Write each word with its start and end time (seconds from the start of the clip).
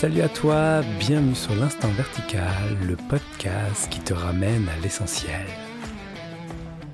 Salut 0.00 0.20
à 0.20 0.28
toi, 0.28 0.82
bienvenue 1.00 1.34
sur 1.34 1.56
l'Instant 1.56 1.88
Vertical, 1.88 2.78
le 2.86 2.94
podcast 2.94 3.90
qui 3.90 3.98
te 3.98 4.14
ramène 4.14 4.68
à 4.68 4.78
l'essentiel. 4.80 5.44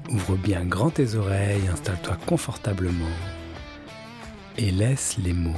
Ouvre 0.09 0.39
bien 0.39 0.65
grand 0.65 0.89
tes 0.89 1.15
oreilles, 1.15 1.69
installe-toi 1.69 2.17
confortablement 2.27 3.05
et 4.57 4.71
laisse 4.71 5.19
les 5.19 5.35
mots 5.35 5.53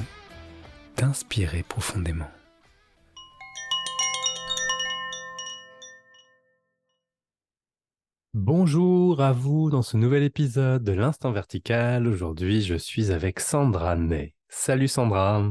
t'inspirer 0.96 1.62
profondément. 1.62 2.28
Bonjour 8.34 9.20
à 9.20 9.32
vous 9.32 9.70
dans 9.70 9.82
ce 9.82 9.96
nouvel 9.96 10.24
épisode 10.24 10.82
de 10.82 10.90
l'Instant 10.90 11.30
Vertical. 11.30 12.08
Aujourd'hui, 12.08 12.60
je 12.62 12.74
suis 12.74 13.12
avec 13.12 13.38
Sandra 13.38 13.94
Ney. 13.94 14.34
Salut 14.48 14.88
Sandra. 14.88 15.44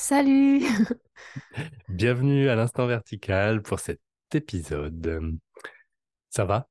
Salut 0.00 0.62
Bienvenue 1.88 2.48
à 2.48 2.54
l'Instant 2.54 2.86
Vertical 2.86 3.62
pour 3.62 3.80
cet 3.80 4.00
épisode. 4.32 5.36
Ça 6.30 6.44
va? 6.44 6.68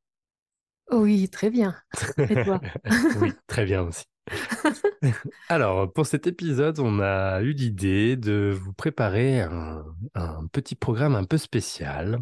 Oui, 0.91 1.27
très 1.27 1.49
bien. 1.49 1.75
Et 2.17 2.45
toi? 2.45 2.61
Oui, 3.19 3.33
très 3.45 3.65
bien 3.65 3.81
aussi. 3.81 4.05
Alors, 5.49 5.91
pour 5.91 6.05
cet 6.05 6.25
épisode, 6.25 6.79
on 6.79 7.01
a 7.01 7.41
eu 7.41 7.51
l'idée 7.51 8.15
de 8.15 8.57
vous 8.57 8.71
préparer 8.71 9.41
un, 9.41 9.83
un 10.15 10.47
petit 10.47 10.75
programme 10.75 11.15
un 11.15 11.25
peu 11.25 11.37
spécial. 11.37 12.19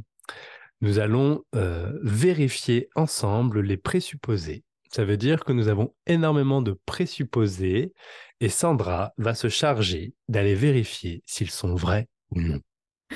Nous 0.81 0.97
allons 0.97 1.45
euh, 1.53 1.99
vérifier 2.01 2.89
ensemble 2.95 3.61
les 3.61 3.77
présupposés. 3.77 4.64
Ça 4.91 5.05
veut 5.05 5.17
dire 5.17 5.43
que 5.43 5.51
nous 5.51 5.67
avons 5.67 5.93
énormément 6.07 6.61
de 6.61 6.79
présupposés 6.85 7.93
et 8.39 8.49
Sandra 8.49 9.13
va 9.17 9.33
se 9.33 9.49
charger 9.49 10.13
d'aller 10.27 10.55
vérifier 10.55 11.23
s'ils 11.25 11.51
sont 11.51 11.75
vrais 11.75 12.07
ou 12.31 12.41
non. 12.41 12.61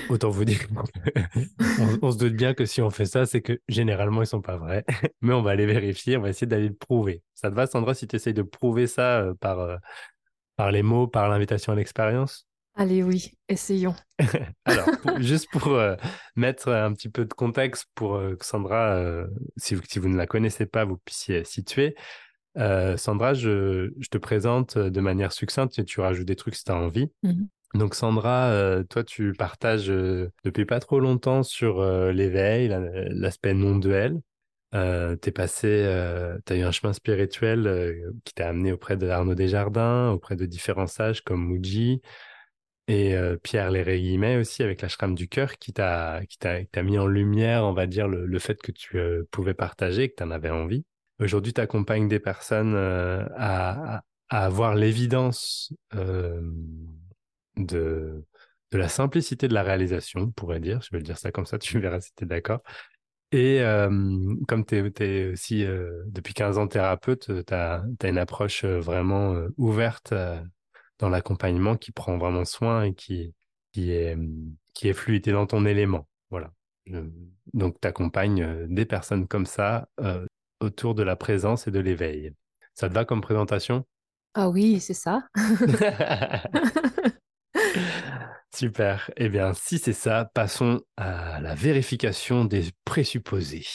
Autant 0.09 0.29
vous 0.29 0.45
dire, 0.45 0.59
on, 1.79 1.99
on, 2.01 2.11
se 2.11 2.17
doute 2.17 2.33
bien 2.33 2.53
que 2.53 2.65
si 2.65 2.81
on 2.81 2.89
fait 2.89 3.05
ça, 3.05 3.25
c'est 3.25 3.41
que 3.41 3.59
généralement 3.67 4.21
ils 4.21 4.27
sont 4.27 4.41
pas 4.41 4.57
vrais, 4.57 4.85
mais 5.21 5.33
on 5.33 5.41
va 5.41 5.51
aller 5.51 5.65
vérifier, 5.65 6.17
on 6.17 6.21
va 6.21 6.29
essayer 6.29 6.47
d'aller 6.47 6.69
le 6.69 6.75
prouver. 6.75 7.23
Ça 7.33 7.49
te 7.49 7.55
va, 7.55 7.65
Sandra, 7.65 7.93
si 7.93 8.07
tu 8.07 8.15
essayes 8.15 8.33
de 8.33 8.43
prouver 8.43 8.87
ça 8.87 9.21
euh, 9.21 9.33
par, 9.33 9.59
euh, 9.59 9.77
par 10.55 10.71
les 10.71 10.83
mots, 10.83 11.07
par 11.07 11.27
l'invitation 11.29 11.73
à 11.73 11.75
l'expérience? 11.75 12.48
Allez, 12.79 13.03
oui, 13.03 13.33
essayons. 13.49 13.93
Alors, 14.63 14.89
pour, 15.01 15.19
juste 15.19 15.49
pour 15.51 15.73
euh, 15.73 15.97
mettre 16.37 16.69
un 16.69 16.93
petit 16.93 17.09
peu 17.09 17.25
de 17.25 17.33
contexte 17.33 17.87
pour 17.93 18.15
euh, 18.15 18.37
que 18.37 18.45
Sandra, 18.45 18.95
euh, 18.95 19.27
si, 19.57 19.75
vous, 19.75 19.81
si, 19.85 19.99
vous, 19.99 20.07
ne 20.07 20.15
la 20.15 20.25
connaissez 20.27 20.65
pas, 20.65 20.85
vous 20.85 20.95
puissiez 20.95 21.43
situer. 21.43 21.93
Sandra, 22.95 23.33
je, 23.33 23.91
je, 23.99 24.07
te 24.07 24.17
présente 24.17 24.77
de 24.77 25.01
manière 25.01 25.33
succincte 25.33 25.77
et 25.77 25.83
tu 25.83 25.99
rajoutes 25.99 26.25
des 26.25 26.37
trucs 26.37 26.55
si 26.55 26.63
tu 26.63 26.71
as 26.71 26.75
envie. 26.75 27.11
Mm 27.23 27.31
-hmm. 27.31 27.79
Donc 27.79 27.95
Sandra, 27.95 28.81
toi, 28.89 29.03
tu 29.03 29.33
partages 29.33 29.91
depuis 30.43 30.65
pas 30.65 30.79
trop 30.79 31.01
longtemps 31.01 31.43
sur 31.43 31.83
l'éveil, 32.11 32.69
l'aspect 33.09 33.53
non-duel. 33.53 34.21
Euh, 34.75 35.15
t'es 35.15 35.31
passé, 35.31 35.67
euh, 35.67 36.37
t'as 36.45 36.55
eu 36.55 36.61
un 36.61 36.71
chemin 36.71 36.93
spirituel 36.93 37.65
euh, 37.65 38.11
qui 38.23 38.33
t'a 38.35 38.49
amené 38.49 38.71
auprès 38.71 38.97
de 38.97 39.07
Arnaud 39.07 39.33
Desjardins, 39.33 40.11
auprès 40.11 40.35
de 40.35 40.45
différents 40.45 40.87
sages 40.87 41.21
comme 41.21 41.47
Muji 41.47 42.01
et 42.89 43.15
Pierre 43.43 43.71
Léry-Guimet 43.71 44.37
aussi 44.37 44.63
avec 44.63 44.81
l'ashram 44.81 45.15
du 45.15 45.27
cœur 45.27 45.57
qui 45.57 45.71
t'a 45.71 46.21
mis 46.83 46.97
en 46.97 47.07
lumière, 47.07 47.63
on 47.63 47.73
va 47.73 47.87
dire, 47.87 48.07
le, 48.07 48.39
fait 48.39 48.61
que 48.61 48.71
tu 48.71 48.99
pouvais 49.31 49.53
partager, 49.53 50.09
que 50.09 50.15
tu 50.17 50.23
en 50.23 50.31
avais 50.31 50.49
envie. 50.49 50.85
Aujourd'hui, 51.19 51.53
tu 51.53 51.61
accompagnes 51.61 52.07
des 52.07 52.19
personnes 52.19 52.75
à, 52.75 54.03
à, 54.29 54.45
avoir 54.45 54.75
l'évidence 54.75 55.73
de 57.55 58.23
la 58.71 58.89
simplicité 58.89 59.47
de 59.47 59.53
la 59.53 59.63
réalisation, 59.63 60.21
on 60.21 60.31
pourrait 60.31 60.59
dire. 60.59 60.81
Je 60.81 60.89
vais 60.91 60.97
le 60.97 61.03
dire 61.03 61.17
ça 61.17 61.31
comme 61.31 61.45
ça, 61.45 61.57
tu 61.59 61.79
verras 61.79 62.01
si 62.01 62.11
tu 62.15 62.23
es 62.23 62.27
d'accord. 62.27 62.61
Et 63.31 63.61
euh, 63.61 63.89
comme 64.47 64.65
tu 64.65 64.75
es, 64.75 65.31
aussi 65.31 65.63
euh, 65.63 66.03
depuis 66.07 66.33
15 66.33 66.57
ans 66.57 66.67
thérapeute, 66.67 67.45
tu 67.45 67.53
as, 67.53 67.83
une 68.03 68.17
approche 68.17 68.65
vraiment 68.65 69.33
euh, 69.35 69.49
ouverte 69.57 70.13
dans 70.99 71.09
l'accompagnement 71.09 71.75
qui 71.75 71.91
prend 71.91 72.17
vraiment 72.17 72.45
soin 72.45 72.83
et 72.83 72.93
qui, 72.93 73.33
qui, 73.71 73.91
est, 73.91 74.17
qui 74.73 74.89
est 74.89 74.93
fluide 74.93 75.27
et 75.27 75.31
dans 75.31 75.47
ton 75.47 75.65
élément. 75.65 76.07
Voilà. 76.29 76.51
donc, 77.53 77.81
tu 77.81 77.87
accompagnes 77.87 78.67
des 78.67 78.85
personnes 78.85 79.27
comme 79.27 79.45
ça 79.45 79.89
autour 80.59 80.93
de 80.95 81.03
la 81.03 81.15
présence 81.15 81.67
et 81.67 81.71
de 81.71 81.79
l'éveil. 81.79 82.33
Ça 82.73 82.87
te 82.89 82.93
va 82.93 83.05
comme 83.05 83.21
présentation? 83.21 83.85
Ah 84.33 84.49
oui, 84.49 84.79
c'est 84.79 84.93
ça. 84.93 85.27
Super. 88.55 89.11
Eh 89.17 89.29
bien, 89.29 89.53
si 89.53 89.79
c'est 89.79 89.93
ça, 89.93 90.29
passons 90.33 90.81
à 90.97 91.39
la 91.39 91.55
vérification 91.55 92.45
des 92.45 92.71
présupposés. 92.85 93.65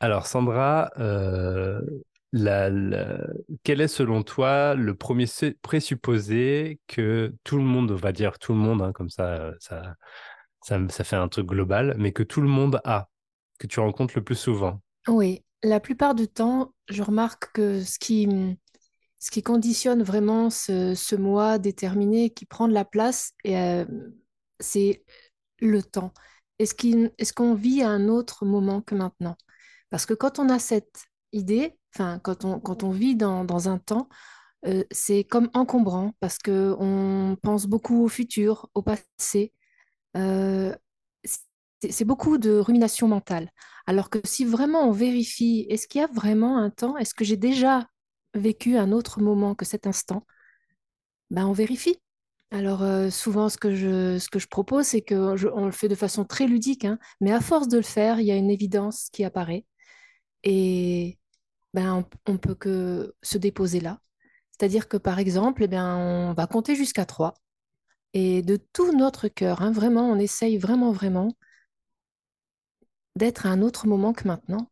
Alors, 0.00 0.26
Sandra, 0.26 0.90
euh, 0.98 1.80
quel 3.62 3.80
est 3.80 3.88
selon 3.88 4.22
toi 4.22 4.74
le 4.74 4.94
premier 4.94 5.26
présupposé 5.62 6.80
que 6.88 7.32
tout 7.44 7.56
le 7.56 7.62
monde, 7.62 7.92
on 7.92 7.96
va 7.96 8.12
dire 8.12 8.38
tout 8.38 8.52
le 8.52 8.58
monde, 8.58 8.82
hein, 8.82 8.92
comme 8.92 9.10
ça, 9.10 9.52
ça, 9.60 9.94
ça, 10.62 10.78
ça 10.88 11.04
fait 11.04 11.16
un 11.16 11.28
truc 11.28 11.46
global, 11.46 11.94
mais 11.98 12.12
que 12.12 12.22
tout 12.22 12.40
le 12.40 12.48
monde 12.48 12.80
a, 12.84 13.08
que 13.58 13.66
tu 13.66 13.78
rencontres 13.78 14.14
le 14.16 14.24
plus 14.24 14.34
souvent? 14.34 14.80
Oui, 15.06 15.44
la 15.62 15.78
plupart 15.78 16.14
du 16.14 16.26
temps, 16.26 16.74
je 16.88 17.02
remarque 17.02 17.52
que 17.52 17.82
ce 17.82 17.98
qui 17.98 18.28
ce 19.18 19.30
qui 19.30 19.42
conditionne 19.42 20.02
vraiment 20.02 20.50
ce, 20.50 20.94
ce 20.94 21.16
moi 21.16 21.58
déterminé 21.58 22.28
qui 22.28 22.44
prend 22.44 22.68
de 22.68 22.74
la 22.74 22.84
place, 22.84 23.32
euh, 23.46 23.86
c'est 24.60 25.02
le 25.60 25.82
temps. 25.82 26.12
Est-ce 26.58 27.32
qu'on 27.32 27.54
est 27.54 27.58
vit 27.58 27.80
à 27.80 27.88
un 27.88 28.08
autre 28.08 28.44
moment 28.44 28.82
que 28.82 28.94
maintenant? 28.94 29.36
Parce 29.88 30.04
que 30.04 30.12
quand 30.12 30.38
on 30.38 30.50
a 30.50 30.58
cette 30.58 31.06
idée, 31.32 31.78
enfin, 31.94 32.18
quand 32.20 32.44
on, 32.44 32.60
quand 32.60 32.82
on 32.82 32.90
vit 32.90 33.16
dans, 33.16 33.44
dans 33.44 33.68
un 33.68 33.78
temps, 33.78 34.08
euh, 34.66 34.84
c'est 34.90 35.24
comme 35.24 35.50
encombrant 35.54 36.14
parce 36.20 36.38
qu'on 36.38 37.36
pense 37.42 37.66
beaucoup 37.66 38.04
au 38.04 38.08
futur, 38.08 38.68
au 38.74 38.82
passé. 38.82 39.52
Euh, 40.16 40.74
c'est 41.90 42.04
beaucoup 42.04 42.38
de 42.38 42.52
rumination 42.58 43.08
mentale. 43.08 43.50
Alors 43.86 44.10
que 44.10 44.18
si 44.24 44.44
vraiment 44.44 44.88
on 44.88 44.92
vérifie, 44.92 45.66
est-ce 45.68 45.86
qu'il 45.86 46.00
y 46.00 46.04
a 46.04 46.08
vraiment 46.08 46.58
un 46.58 46.70
temps 46.70 46.96
Est-ce 46.96 47.14
que 47.14 47.24
j'ai 47.24 47.36
déjà 47.36 47.86
vécu 48.34 48.76
un 48.76 48.90
autre 48.92 49.20
moment 49.20 49.54
que 49.54 49.64
cet 49.64 49.86
instant, 49.86 50.26
ben 51.30 51.46
on 51.46 51.52
vérifie. 51.52 51.98
Alors 52.50 52.82
euh, 52.82 53.10
souvent, 53.10 53.48
ce 53.48 53.58
que 53.58 53.74
je, 53.74 54.18
ce 54.18 54.28
que 54.30 54.38
je 54.38 54.46
propose, 54.46 54.86
c'est 54.86 55.02
qu'on 55.02 55.34
le 55.66 55.72
fait 55.72 55.88
de 55.88 55.94
façon 55.94 56.24
très 56.24 56.46
ludique, 56.46 56.84
hein, 56.84 56.98
mais 57.20 57.32
à 57.32 57.40
force 57.40 57.68
de 57.68 57.76
le 57.78 57.82
faire, 57.82 58.20
il 58.20 58.26
y 58.26 58.32
a 58.32 58.36
une 58.36 58.50
évidence 58.50 59.08
qui 59.12 59.24
apparaît 59.24 59.66
et 60.44 61.18
ben, 61.74 62.06
on, 62.26 62.32
on 62.32 62.38
peut 62.38 62.54
que 62.54 63.14
se 63.22 63.36
déposer 63.36 63.80
là. 63.80 63.98
C'est-à-dire 64.52 64.88
que 64.88 64.96
par 64.96 65.18
exemple, 65.18 65.64
eh 65.64 65.68
bien, 65.68 65.96
on 65.96 66.32
va 66.32 66.46
compter 66.46 66.76
jusqu'à 66.76 67.04
trois 67.04 67.34
et 68.14 68.42
de 68.42 68.56
tout 68.72 68.96
notre 68.96 69.26
cœur, 69.26 69.60
hein, 69.60 69.72
vraiment, 69.72 70.08
on 70.08 70.18
essaye 70.18 70.56
vraiment, 70.56 70.92
vraiment 70.92 71.36
d'être 73.16 73.46
à 73.46 73.50
un 73.50 73.60
autre 73.60 73.88
moment 73.88 74.12
que 74.12 74.28
maintenant. 74.28 74.70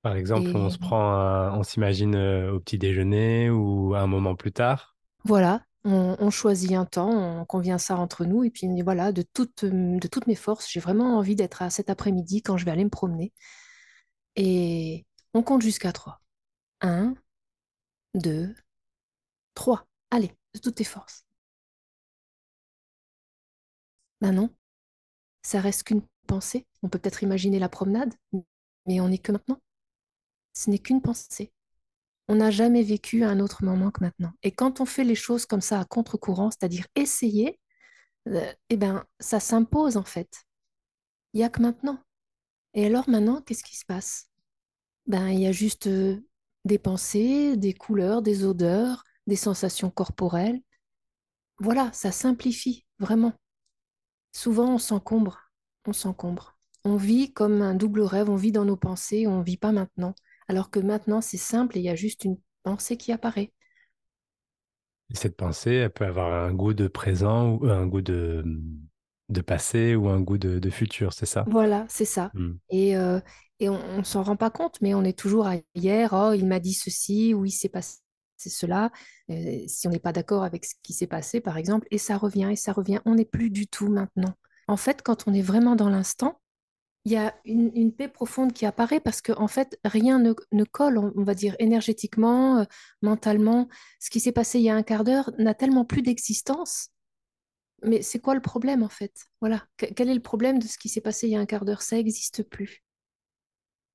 Par 0.00 0.16
exemple, 0.16 0.48
et... 0.48 0.56
on 0.56 0.70
se 0.70 0.78
prend, 0.78 1.54
on 1.56 1.62
s'imagine 1.62 2.16
au 2.16 2.58
petit 2.60 2.78
déjeuner 2.78 3.50
ou 3.50 3.94
à 3.94 4.00
un 4.00 4.06
moment 4.06 4.34
plus 4.34 4.52
tard. 4.52 4.96
Voilà, 5.24 5.62
on, 5.84 6.16
on, 6.18 6.30
choisit 6.30 6.72
un 6.72 6.86
temps, 6.86 7.10
on 7.10 7.44
convient 7.44 7.78
ça 7.78 7.96
entre 7.96 8.24
nous, 8.24 8.42
et 8.42 8.50
puis 8.50 8.66
voilà, 8.82 9.12
de, 9.12 9.22
toute, 9.22 9.66
de 9.66 10.08
toutes 10.08 10.26
mes 10.26 10.34
forces, 10.34 10.68
j'ai 10.70 10.80
vraiment 10.80 11.18
envie 11.18 11.36
d'être 11.36 11.60
à 11.60 11.68
cet 11.68 11.90
après-midi 11.90 12.42
quand 12.42 12.56
je 12.56 12.64
vais 12.64 12.70
aller 12.70 12.84
me 12.84 12.90
promener. 12.90 13.32
Et 14.34 15.04
on 15.34 15.42
compte 15.42 15.62
jusqu'à 15.62 15.92
trois. 15.92 16.21
Un, 16.82 17.14
deux, 18.14 18.54
trois. 19.54 19.86
Allez, 20.10 20.36
de 20.54 20.60
toutes 20.60 20.76
tes 20.76 20.84
forces. 20.84 21.24
Ben 24.20 24.32
non, 24.32 24.50
ça 25.42 25.60
reste 25.60 25.84
qu'une 25.84 26.02
pensée. 26.26 26.66
On 26.82 26.88
peut 26.88 26.98
peut-être 26.98 27.22
imaginer 27.22 27.58
la 27.58 27.68
promenade, 27.68 28.14
mais 28.86 29.00
on 29.00 29.08
n'est 29.08 29.18
que 29.18 29.32
maintenant 29.32 29.60
ce 30.54 30.70
n'est 30.70 30.78
qu'une 30.78 31.02
pensée. 31.02 31.52
On 32.28 32.36
n'a 32.36 32.50
jamais 32.50 32.82
vécu 32.82 33.24
un 33.24 33.40
autre 33.40 33.64
moment 33.64 33.90
que 33.90 34.02
maintenant. 34.04 34.32
Et 34.42 34.52
quand 34.52 34.80
on 34.80 34.86
fait 34.86 35.04
les 35.04 35.14
choses 35.14 35.46
comme 35.46 35.60
ça 35.60 35.80
à 35.80 35.84
contre-courant, 35.84 36.50
c'est-à-dire 36.50 36.86
essayer, 36.94 37.58
euh, 38.28 38.52
eh 38.68 38.76
ben, 38.76 39.04
ça 39.20 39.40
s'impose 39.40 39.96
en 39.96 40.04
fait. 40.04 40.44
Il 41.32 41.38
n'y 41.38 41.44
a 41.44 41.48
que 41.48 41.62
maintenant. 41.62 41.98
Et 42.74 42.86
alors 42.86 43.08
maintenant, 43.08 43.42
qu'est-ce 43.42 43.64
qui 43.64 43.76
se 43.76 43.84
passe? 43.84 44.28
Ben, 45.06 45.28
il 45.30 45.40
y 45.40 45.46
a 45.46 45.52
juste 45.52 45.88
euh, 45.88 46.20
des 46.64 46.78
pensées, 46.78 47.56
des 47.56 47.74
couleurs, 47.74 48.22
des 48.22 48.44
odeurs, 48.44 49.04
des 49.26 49.36
sensations 49.36 49.90
corporelles. 49.90 50.60
Voilà, 51.58 51.90
ça 51.92 52.12
simplifie 52.12 52.84
vraiment. 52.98 53.32
Souvent, 54.32 54.74
on 54.74 54.78
s'encombre, 54.78 55.40
on 55.86 55.92
s'encombre. 55.92 56.56
On 56.84 56.96
vit 56.96 57.32
comme 57.32 57.62
un 57.62 57.74
double 57.74 58.02
rêve, 58.02 58.28
on 58.28 58.36
vit 58.36 58.52
dans 58.52 58.64
nos 58.64 58.76
pensées, 58.76 59.26
on 59.26 59.38
ne 59.38 59.44
vit 59.44 59.56
pas 59.56 59.72
maintenant. 59.72 60.14
Alors 60.48 60.70
que 60.70 60.80
maintenant, 60.80 61.20
c'est 61.20 61.36
simple 61.38 61.76
et 61.78 61.80
il 61.80 61.84
y 61.84 61.88
a 61.90 61.94
juste 61.96 62.24
une 62.24 62.38
pensée 62.62 62.96
qui 62.96 63.12
apparaît. 63.12 63.52
Et 65.10 65.14
cette 65.16 65.36
pensée, 65.36 65.72
elle 65.74 65.90
peut 65.92 66.06
avoir 66.06 66.32
un 66.44 66.52
goût 66.54 66.74
de 66.74 66.88
présent 66.88 67.50
ou 67.56 67.66
un 67.66 67.86
goût 67.86 68.00
de, 68.00 68.44
de 69.28 69.40
passé 69.40 69.94
ou 69.94 70.08
un 70.08 70.20
goût 70.20 70.38
de, 70.38 70.58
de 70.58 70.70
futur, 70.70 71.12
c'est 71.12 71.26
ça? 71.26 71.46
Voilà, 71.46 71.86
c'est 71.88 72.04
ça. 72.04 72.32
Hmm. 72.34 72.54
Et, 72.70 72.96
euh, 72.96 73.20
et 73.62 73.68
on 73.68 73.98
ne 73.98 74.02
s'en 74.02 74.22
rend 74.22 74.36
pas 74.36 74.50
compte, 74.50 74.80
mais 74.80 74.94
on 74.94 75.04
est 75.04 75.18
toujours 75.18 75.46
à 75.46 75.54
hier, 75.74 76.10
oh, 76.12 76.32
il 76.32 76.46
m'a 76.46 76.60
dit 76.60 76.74
ceci, 76.74 77.32
ou 77.34 77.44
il 77.44 77.52
s'est 77.52 77.68
passé 77.68 77.98
cela, 78.38 78.90
euh, 79.30 79.62
si 79.68 79.86
on 79.86 79.90
n'est 79.90 80.00
pas 80.00 80.12
d'accord 80.12 80.42
avec 80.42 80.64
ce 80.64 80.74
qui 80.82 80.92
s'est 80.92 81.06
passé, 81.06 81.40
par 81.40 81.56
exemple, 81.56 81.86
et 81.92 81.98
ça 81.98 82.16
revient, 82.16 82.48
et 82.50 82.56
ça 82.56 82.72
revient, 82.72 83.00
on 83.04 83.14
n'est 83.14 83.24
plus 83.24 83.50
du 83.50 83.68
tout 83.68 83.88
maintenant. 83.88 84.34
En 84.66 84.76
fait, 84.76 85.02
quand 85.02 85.28
on 85.28 85.34
est 85.34 85.42
vraiment 85.42 85.76
dans 85.76 85.88
l'instant, 85.88 86.40
il 87.04 87.12
y 87.12 87.16
a 87.16 87.34
une, 87.44 87.92
paix 87.92 88.08
profonde 88.08 88.52
qui 88.52 88.64
apparaît 88.64 89.00
parce 89.00 89.20
que 89.20 89.32
en 89.32 89.48
fait, 89.48 89.78
rien 89.84 90.20
ne, 90.20 90.64
colle, 90.64 90.98
on, 90.98 91.12
on 91.16 91.24
va 91.24 91.34
dire, 91.34 91.56
énergétiquement, 91.58 92.58
euh, 92.58 92.64
mentalement. 93.02 93.68
Ce 93.98 94.08
qui 94.10 94.20
s'est 94.20 94.32
passé 94.32 94.58
il 94.60 94.64
y 94.64 94.70
a 94.70 94.76
un 94.76 94.84
quart 94.84 95.02
d'heure 95.02 95.32
n'a 95.38 95.54
tellement 95.54 95.84
plus 95.84 96.02
d'existence. 96.02 96.90
Mais 97.84 98.02
c'est 98.02 98.20
quoi 98.20 98.34
le 98.34 98.40
problème, 98.40 98.84
en 98.84 98.88
fait? 98.88 99.12
Voilà. 99.40 99.64
Que- 99.76 99.86
quel 99.86 100.08
est 100.10 100.14
le 100.14 100.22
problème 100.22 100.60
de 100.60 100.66
ce 100.68 100.78
qui 100.78 100.88
s'est 100.88 101.00
passé 101.00 101.26
il 101.26 101.32
y 101.32 101.36
a 101.36 101.40
un 101.40 101.46
quart 101.46 101.64
d'heure? 101.64 101.82
Ça 101.82 101.96
n'existe 101.96 102.44
plus. 102.44 102.84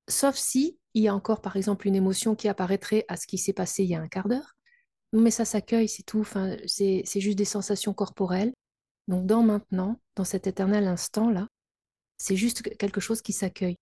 Sauf 0.08 0.36
si 0.36 0.78
il 0.94 1.02
y 1.02 1.08
a 1.08 1.14
encore, 1.14 1.40
par 1.40 1.56
exemple, 1.56 1.86
une 1.86 1.94
émotion 1.94 2.34
qui 2.34 2.48
apparaîtrait 2.48 3.04
à 3.08 3.16
ce 3.16 3.26
qui 3.26 3.38
s'est 3.38 3.52
passé 3.52 3.84
il 3.84 3.90
y 3.90 3.94
a 3.94 4.00
un 4.00 4.08
quart 4.08 4.28
d'heure. 4.28 4.56
Mais 5.12 5.30
ça 5.30 5.44
s'accueille, 5.44 5.88
c'est 5.88 6.02
tout. 6.02 6.20
Enfin, 6.20 6.56
c'est, 6.66 7.04
juste 7.16 7.38
des 7.38 7.44
sensations 7.44 7.94
corporelles. 7.94 8.52
Donc, 9.06 9.26
dans 9.26 9.42
maintenant, 9.42 10.00
dans 10.16 10.24
cet 10.24 10.46
éternel 10.46 10.86
instant-là, 10.86 11.48
c'est 12.18 12.36
juste 12.36 12.62
que- 12.62 12.70
quelque 12.70 13.00
chose 13.00 13.22
qui 13.22 13.32
s'accueille. 13.32 13.76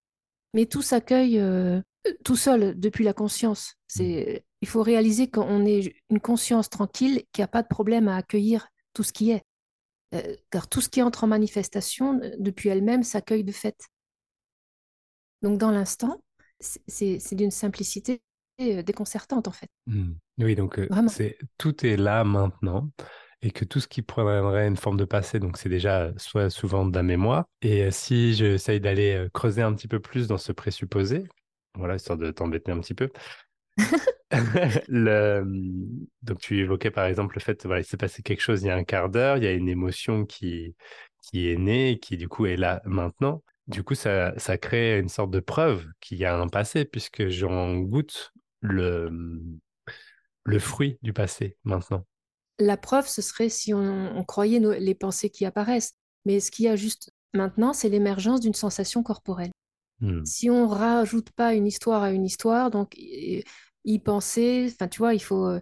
Mais 0.55 0.67
tout 0.67 0.83
s'accueille 0.83 1.39
euh, 1.39 1.81
tout 2.25 2.37
seul 2.37 2.79
depuis 2.79 3.05
la 3.05 3.13
conscience. 3.13 3.75
C'est, 3.89 4.45
il 4.61 4.69
faut 4.69 4.83
réaliser 4.83 5.29
qu'on 5.29 5.65
est 5.67 5.95
une 6.11 6.21
conscience 6.21 6.71
tranquille 6.71 7.25
qui 7.33 7.41
n'a 7.41 7.49
pas 7.49 7.63
de 7.63 7.69
problème 7.69 8.09
à 8.09 8.17
accueillir 8.17 8.69
tout 8.93 9.03
ce 9.03 9.13
qui 9.13 9.31
est. 9.31 9.43
Euh, 10.15 10.37
car 10.51 10.69
tout 10.69 10.81
ce 10.81 10.89
qui 10.89 11.03
entre 11.03 11.25
en 11.25 11.27
manifestation, 11.27 12.21
euh, 12.23 12.31
depuis 12.39 12.69
elle-même, 12.69 13.03
s'accueille 13.03 13.45
de 13.45 13.53
fait. 13.53 13.77
Donc, 15.47 15.59
dans 15.59 15.71
l'instant, 15.71 16.21
c'est 16.59 17.35
d'une 17.35 17.51
simplicité 17.51 18.21
euh, 18.61 18.83
déconcertante, 18.83 19.47
en 19.49 19.53
fait. 19.53 19.69
Hmm. 19.87 20.15
Oui, 20.39 20.55
donc 20.55 20.79
euh, 20.79 20.89
c'est 21.09 21.39
tout 21.57 21.87
est 21.87 21.97
là 21.97 22.25
maintenant 22.25 22.91
et 23.43 23.51
que 23.51 23.65
tout 23.65 23.81
ce 23.81 23.87
qui 23.87 24.03
prendrait 24.03 24.67
une 24.67 24.77
forme 24.77 24.97
de 24.97 25.05
passé, 25.05 25.39
donc 25.39 25.57
c'est 25.57 25.69
déjà 25.69 26.03
euh, 26.03 26.13
soit 26.17 26.51
souvent 26.51 26.85
de 26.87 26.95
la 26.95 27.03
mémoire. 27.03 27.45
Et 27.63 27.85
euh, 27.85 27.91
si 27.91 28.35
j'essaye 28.35 28.81
d'aller 28.81 29.15
euh, 29.15 29.29
creuser 29.33 29.63
un 29.63 29.73
petit 29.75 29.89
peu 29.89 30.01
plus 30.01 30.27
dans 30.27 30.39
ce 30.39 30.53
présupposé, 30.53 31.25
voilà, 31.75 31.97
histoire 31.97 32.19
de 32.19 32.31
t'embêter 32.31 32.73
un 32.73 32.81
petit 32.81 32.95
peu, 32.95 33.11
le... 34.89 35.45
donc 36.23 36.39
tu 36.41 36.59
évoquais 36.59 36.91
par 36.91 37.05
exemple 37.05 37.37
le 37.37 37.41
fait, 37.41 37.65
voilà, 37.67 37.83
il 37.83 37.85
s'est 37.85 37.97
passé 37.97 38.23
quelque 38.23 38.41
chose 38.41 38.63
il 38.63 38.67
y 38.67 38.71
a 38.71 38.75
un 38.75 38.85
quart 38.85 39.11
d'heure, 39.11 39.37
il 39.37 39.45
y 39.45 39.47
a 39.47 39.53
une 39.53 39.69
émotion 39.69 40.25
qui, 40.25 40.75
qui 41.23 41.49
est 41.51 41.57
née, 41.57 41.99
qui 42.01 42.17
du 42.17 42.29
coup 42.29 42.47
est 42.47 42.57
là 42.57 42.83
maintenant. 42.85 43.43
Du 43.69 43.83
coup, 43.83 43.95
ça, 43.95 44.33
ça 44.39 44.59
crée 44.59 44.99
une 44.99 45.09
sorte 45.09 45.31
de 45.31 45.41
preuve 45.41 45.87
qu'il 46.01 46.19
y 46.19 46.25
a 46.25 46.37
un 46.37 46.49
passé, 46.49 46.85
puisque 46.85 47.29
j'en 47.29 47.77
goûte 47.79 48.33
le, 48.61 49.11
le 50.45 50.59
fruit 50.59 50.99
du 51.03 51.13
passé 51.13 51.59
maintenant. 51.65 52.07
La 52.59 52.77
preuve, 52.77 53.07
ce 53.09 53.21
serait 53.23 53.49
si 53.49 53.75
on, 53.75 54.17
on 54.17 54.25
croyait 54.25 54.61
nos- 54.61 54.73
les 54.73 54.95
pensées 54.95 55.31
qui 55.31 55.45
apparaissent. 55.45 55.95
Mais 56.25 56.41
ce 56.41 56.51
qu'il 56.51 56.65
y 56.65 56.69
a 56.69 56.77
juste 56.77 57.13
maintenant, 57.35 57.73
c'est 57.73 57.89
l'émergence 57.89 58.41
d'une 58.41 58.55
sensation 58.55 59.03
corporelle. 59.03 59.53
Hmm. 60.01 60.25
Si 60.25 60.51
on 60.51 60.69
rajoute 60.69 61.31
pas 61.33 61.55
une 61.55 61.67
histoire 61.67 62.03
à 62.03 62.13
une 62.13 62.27
histoire, 62.27 62.71
donc 62.71 62.95
y, 62.97 63.45
y 63.85 63.99
penser, 64.01 64.69
enfin 64.73 64.89
tu 64.89 64.99
vois, 64.99 65.15
il 65.15 65.21
faut, 65.23 65.47
euh, 65.49 65.61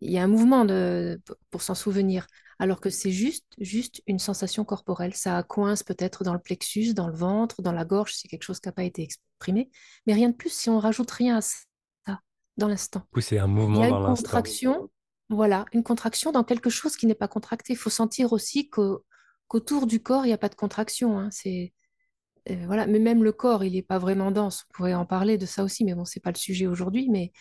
il 0.00 0.10
y 0.12 0.18
a 0.18 0.24
un 0.24 0.28
mouvement 0.28 0.64
de, 0.64 1.20
pour 1.50 1.62
s'en 1.62 1.74
souvenir. 1.76 2.26
Alors 2.58 2.80
que 2.80 2.88
c'est 2.90 3.10
juste, 3.10 3.44
juste 3.58 4.02
une 4.06 4.18
sensation 4.18 4.64
corporelle. 4.64 5.14
Ça 5.14 5.42
coince 5.42 5.82
peut-être 5.82 6.24
dans 6.24 6.32
le 6.32 6.38
plexus, 6.40 6.94
dans 6.94 7.06
le 7.08 7.14
ventre, 7.14 7.60
dans 7.62 7.72
la 7.72 7.84
gorge, 7.84 8.14
c'est 8.14 8.28
quelque 8.28 8.44
chose 8.44 8.60
qui 8.60 8.68
n'a 8.68 8.72
pas 8.72 8.84
été 8.84 9.02
exprimé. 9.02 9.70
Mais 10.06 10.14
rien 10.14 10.30
de 10.30 10.34
plus 10.34 10.50
si 10.52 10.70
on 10.70 10.78
rajoute 10.78 11.10
rien 11.10 11.36
à 11.38 11.40
ça 11.40 11.58
dans 12.56 12.68
l'instant. 12.68 13.02
C'est 13.20 13.38
un 13.38 13.46
Il 13.46 13.50
y 13.50 13.52
mouvement 13.54 13.82
a 13.82 13.90
dans 13.90 14.08
une 14.08 14.16
contraction, 14.16 14.90
voilà, 15.28 15.66
une 15.72 15.82
contraction 15.82 16.32
dans 16.32 16.44
quelque 16.44 16.70
chose 16.70 16.96
qui 16.96 17.06
n'est 17.06 17.14
pas 17.14 17.28
contracté. 17.28 17.74
Il 17.74 17.76
faut 17.76 17.90
sentir 17.90 18.32
aussi 18.32 18.70
qu'au- 18.70 19.04
qu'autour 19.48 19.86
du 19.86 20.02
corps, 20.02 20.24
il 20.24 20.28
n'y 20.28 20.34
a 20.34 20.38
pas 20.38 20.48
de 20.48 20.54
contraction. 20.54 21.18
hein. 21.18 21.28
C'est, 21.30 21.74
euh, 22.50 22.64
voilà. 22.66 22.86
Mais 22.86 22.98
même 22.98 23.22
le 23.22 23.32
corps, 23.32 23.62
il 23.64 23.74
n'est 23.74 23.82
pas 23.82 23.98
vraiment 23.98 24.30
dense. 24.30 24.64
On 24.70 24.72
pourrait 24.72 24.94
en 24.94 25.04
parler 25.04 25.36
de 25.36 25.44
ça 25.44 25.64
aussi, 25.64 25.84
mais 25.84 25.94
bon, 25.94 26.06
c'est 26.06 26.20
pas 26.20 26.30
le 26.32 26.38
sujet 26.38 26.66
aujourd'hui. 26.66 27.08
Mais 27.10 27.32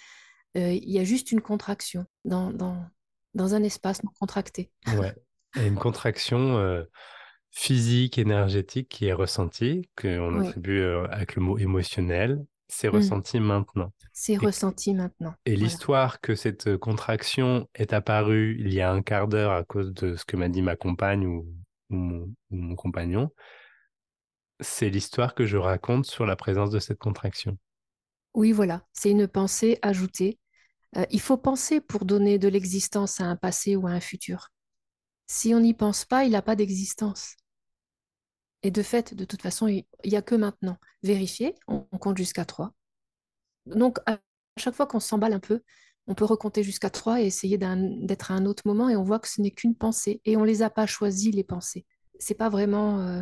euh, 0.58 0.72
il 0.74 0.92
y 0.92 1.00
a 1.00 1.06
juste 1.06 1.32
une 1.32 1.42
contraction 1.42 2.06
dans, 2.26 2.52
dans, 2.52 2.86
dans 3.36 3.54
un 3.54 3.64
espace 3.64 4.04
non 4.04 4.12
contracté. 4.20 4.72
Ouais. 4.98 5.14
Et 5.58 5.68
une 5.68 5.76
contraction 5.76 6.58
euh, 6.58 6.84
physique, 7.52 8.18
énergétique 8.18 8.90
qui 8.90 9.06
est 9.06 9.14
ressentie, 9.14 9.90
qu'on 9.96 10.40
Oui, 10.40 10.48
attribue 10.48 10.80
euh, 10.82 11.08
avec 11.10 11.36
le 11.36 11.42
mot 11.42 11.58
émotionnel, 11.58 12.44
c'est 12.68 12.88
Mm. 12.90 12.96
ressenti 12.96 13.40
maintenant. 13.40 13.94
c'est 14.12 14.38
ressenti 14.38 14.94
maintenant. 14.94 15.36
et 15.46 15.52
Voilà. 15.52 15.64
l'histoire 15.64 16.20
que 16.22 16.36
cette 16.36 16.78
contraction 16.78 17.70
est 17.76 17.94
apparue 17.94 18.58
il 18.60 18.74
y 18.74 18.82
a 18.82 18.92
un 18.92 19.02
quart 19.04 19.28
d'heure 19.28 19.52
à 19.52 19.64
cause 19.64 19.94
de 19.94 20.16
ce 20.16 20.26
que 20.26 20.36
m'a 20.38 20.50
dit 20.50 20.62
ma 20.64 20.76
compagne 20.76 21.26
ou, 21.28 21.46
ou 21.92 21.96
mon, 21.96 22.22
ou 22.50 22.56
mon 22.56 22.76
compagnon, 22.76 23.30
c'est 24.62 24.90
l'histoire 24.90 25.36
que 25.36 25.46
je 25.46 25.58
raconte 25.58 26.06
sur 26.06 26.26
la 26.26 26.36
présence 26.36 26.70
de 26.72 26.80
cette 26.80 26.98
contraction. 27.00 27.58
Oui, 28.34 28.52
voilà. 28.52 28.86
C'est 28.94 29.12
une 29.12 29.28
pensée 29.28 29.80
ajoutée. 29.82 30.40
Euh, 30.98 31.06
il 31.12 31.22
faut 31.22 31.38
penser 31.38 31.82
pour 31.82 32.06
donner 32.06 32.40
de 32.40 32.48
l'existence 32.48 33.20
à 33.20 33.26
un 33.26 33.36
passé 33.36 33.76
ou 33.76 33.88
à 33.88 33.92
un 33.92 34.00
futur. 34.00 34.50
Si 35.28 35.54
on 35.54 35.60
n'y 35.60 35.74
pense 35.74 36.06
pas, 36.06 36.24
il 36.24 36.32
n'a 36.32 36.42
pas 36.42 36.56
d'existence. 36.56 37.36
Et 38.64 38.72
de 38.72 38.82
fait, 38.82 39.14
de 39.14 39.26
toute 39.26 39.42
façon, 39.42 39.68
il 39.68 39.86
n'y 40.06 40.16
a 40.16 40.22
que 40.22 40.36
maintenant. 40.36 40.78
Vérifier, 41.04 41.56
on, 41.68 41.82
compte 42.00 42.18
jusqu'à 42.18 42.46
3. 42.46 42.74
Donc, 43.66 44.00
à 44.06 44.20
chaque 44.58 44.76
fois 44.76 44.88
qu'on 44.88 45.00
s'emballe 45.00 45.34
un 45.34 45.40
peu, 45.40 45.62
on 46.08 46.16
peut 46.16 46.26
recompter 46.26 46.64
jusqu'à 46.64 46.90
3 46.90 47.22
et 47.22 47.26
essayer 47.26 47.58
d'être 47.58 48.32
à 48.32 48.36
un 48.36 48.46
autre 48.46 48.64
moment 48.66 48.90
et 48.90 48.96
on 48.96 49.04
voit 49.04 49.20
que 49.20 49.28
ce 49.28 49.42
n'est 49.42 49.52
qu'une 49.52 49.76
pensée. 49.76 50.22
Et 50.26 50.38
on 50.38 50.42
ne 50.42 50.48
les 50.48 50.62
a 50.62 50.70
pas 50.70 50.88
choisies, 50.88 51.32
les 51.32 51.44
pensées. 51.44 51.86
C'est 52.20 52.36
pas 52.36 52.50
vraiment... 52.50 53.00
euh, 53.02 53.22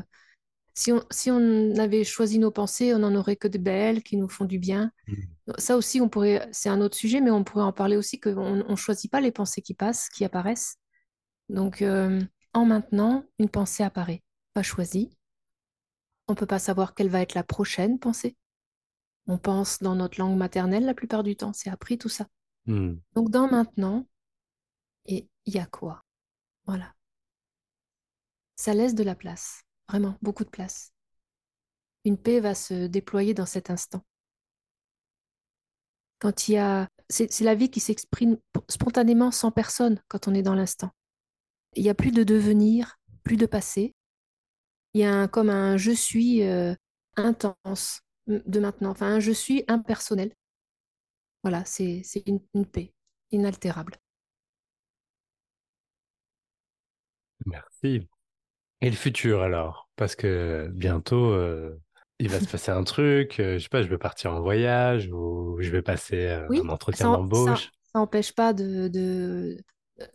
Si 0.76 0.92
on, 0.92 1.04
si 1.12 1.30
on 1.30 1.76
avait 1.78 2.04
choisi 2.04 2.40
nos 2.40 2.50
pensées, 2.50 2.96
on 2.96 3.00
n'en 3.00 3.14
aurait 3.16 3.36
que 3.36 3.48
de 3.48 3.60
belles 3.60 4.02
qui 4.02 4.18
nous 4.18 4.28
font 4.28 4.46
du 4.46 4.58
bien. 4.58 4.92
Ça 5.60 5.78
aussi, 5.78 6.02
on 6.02 6.10
pourrait, 6.10 6.48
c'est 6.52 6.70
un 6.70 6.82
autre 6.82 6.98
sujet, 6.98 7.22
mais 7.22 7.30
on 7.30 7.44
pourrait 7.44 7.64
en 7.64 7.74
parler 7.74 7.96
aussi 7.96 8.20
qu'on 8.20 8.56
ne 8.56 8.76
choisit 8.76 9.12
pas 9.12 9.22
les 9.22 9.32
pensées 9.32 9.62
qui 9.62 9.76
passent, 9.76 10.10
qui 10.10 10.26
apparaissent. 10.26 10.78
Donc, 11.50 11.82
euh, 11.82 12.20
en 12.54 12.66
maintenant, 12.66 13.24
une 13.38 13.50
pensée 13.50 13.84
apparaît, 13.84 14.24
pas 14.54 14.64
choisie. 14.64 15.16
On 16.28 16.34
ne 16.34 16.38
peut 16.38 16.48
pas 16.48 16.60
savoir 16.60 16.96
quelle 16.96 17.10
va 17.10 17.22
être 17.22 17.36
la 17.36 17.44
prochaine 17.44 18.00
pensée. 18.00 18.36
On 19.28 19.38
pense 19.38 19.82
dans 19.82 19.96
notre 19.96 20.20
langue 20.20 20.38
maternelle 20.38 20.86
la 20.86 20.94
plupart 20.94 21.24
du 21.24 21.36
temps, 21.36 21.54
c'est 21.54 21.70
appris 21.70 21.98
tout 21.98 22.10
ça. 22.10 22.28
Hmm. 22.66 22.96
Donc, 23.14 23.30
dans 23.30 23.48
maintenant, 23.48 24.08
et 25.06 25.28
il 25.46 25.54
y 25.54 25.60
a 25.60 25.66
quoi? 25.66 26.04
Voilà. 26.66 26.94
Ça 28.56 28.74
laisse 28.74 28.96
de 28.96 29.04
la 29.04 29.16
place, 29.16 29.64
vraiment, 29.90 30.18
beaucoup 30.22 30.44
de 30.44 30.50
place. 30.50 30.92
Une 32.06 32.18
paix 32.18 32.40
va 32.40 32.56
se 32.56 32.88
déployer 32.88 33.34
dans 33.34 33.46
cet 33.46 33.70
instant. 33.70 34.04
Quand 36.20 36.48
il 36.48 36.54
y 36.54 36.58
a... 36.58 36.90
C'est 37.10 37.42
la 37.42 37.54
vie 37.54 37.70
qui 37.70 37.80
s'exprime 37.80 38.38
spontanément 38.70 39.30
sans 39.30 39.52
personne 39.52 40.02
quand 40.08 40.28
on 40.28 40.34
est 40.34 40.42
dans 40.42 40.56
l'instant. 40.56 40.90
Il 41.76 41.84
n'y 41.84 41.90
a 41.90 41.94
plus 41.94 42.12
de 42.12 42.24
devenir, 42.24 42.98
plus 43.24 43.38
de 43.38 43.46
passé. 43.46 43.94
Il 44.94 45.02
y 45.02 45.04
a 45.04 45.14
un, 45.14 45.28
comme 45.28 45.50
un 45.50 45.78
je 45.78 45.92
suis 45.92 46.44
euh, 46.44 46.74
intense 47.18 48.02
de 48.28 48.60
maintenant, 48.60 48.92
enfin 48.92 49.16
un 49.16 49.20
je 49.20 49.32
suis 49.32 49.64
impersonnel. 49.68 50.34
Voilà, 51.44 51.66
c'est 51.66 52.04
une 52.26 52.66
paix 52.66 52.94
inaltérable. 53.32 53.98
Merci. 57.46 58.08
Et 58.84 58.90
le 58.90 58.96
futur 58.96 59.42
alors? 59.42 59.90
Parce 59.96 60.16
que 60.16 60.70
bientôt, 60.74 61.32
euh, 61.32 61.80
il 62.20 62.30
va 62.30 62.40
se 62.40 62.48
passer 62.48 62.72
un 62.72 62.84
truc, 62.84 63.40
euh, 63.40 63.58
je 63.58 63.64
sais 63.64 63.70
pas, 63.70 63.82
je 63.82 63.88
vais 63.88 63.98
partir 63.98 64.34
en 64.34 64.42
voyage 64.42 65.10
ou 65.12 65.58
je 65.60 65.70
vais 65.72 65.82
passer 65.82 66.26
euh, 66.26 66.48
un 66.50 66.70
entretien 66.70 67.12
d'embauche. 67.12 67.72
ça 67.92 68.00
n'empêche 68.00 68.34
pas 68.34 68.54
de, 68.54 69.58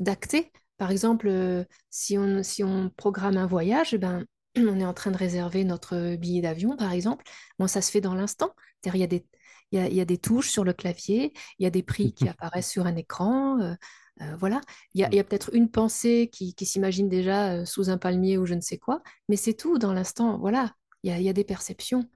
d'acter. 0.01 0.53
Par 0.77 0.91
exemple, 0.91 1.29
euh, 1.29 1.65
si 1.91 2.17
on, 2.17 2.43
si 2.43 2.63
on 2.63 2.91
programme 2.97 3.37
un 3.37 3.47
voyage, 3.47 3.95
eh 3.95 3.99
ben, 3.99 4.25
on 4.57 4.79
est 4.79 4.85
en 4.85 4.95
train 4.95 5.11
de 5.11 5.17
réserver 5.17 5.65
notre 5.65 6.17
billet 6.17 6.41
d'avion, 6.41 6.77
par 6.77 6.93
exemple. 6.93 7.25
Bon, 7.59 7.67
ça 7.67 7.83
se 7.83 7.91
fait 7.91 8.01
dans 8.01 8.15
l'instant. 8.15 8.55
Il 8.85 8.95
y 8.95 9.01
y 9.01 9.79
a, 9.79 9.89
il 9.89 9.95
y 9.95 10.01
a 10.01 10.05
des 10.05 10.19
touches 10.19 10.51
sur 10.51 10.65
le 10.65 10.73
clavier, 10.73 11.33
il 11.59 11.65
y 11.65 11.67
a 11.67 11.71
des 11.71 11.83
prix 11.83 12.15
qui 12.15 12.29
apparaissent 12.29 12.71
sur 12.71 12.87
un 12.87 12.97
écran. 12.97 13.77
Euh, 14.23 14.37
voilà. 14.39 14.61
Il 14.95 15.01
y 15.01 15.05
a, 15.05 15.09
il 15.11 15.15
y 15.17 15.21
a 15.21 15.25
peut-être 15.25 15.51
une 15.55 15.71
pensée 15.71 16.29
qui, 16.33 16.55
qui 16.55 16.67
s'imagine 16.67 17.09
déjà 17.09 17.53
euh, 17.55 17.65
sous 17.65 17.91
un 17.91 17.99
palmier 17.99 18.39
ou 18.39 18.47
je 18.47 18.55
ne 18.55 18.61
sais 18.61 18.79
quoi, 18.79 19.03
mais 19.29 19.37
c'est 19.37 19.55
tout 19.55 19.79
dans 19.79 19.93
l'instant. 19.93 20.39
Voilà. 20.39 20.75
Il 21.03 21.11
y 21.11 21.13
a, 21.13 21.19
il 21.19 21.25
y 21.25 21.29
a 21.29 21.33
des 21.33 21.45
perceptions. 21.45 22.09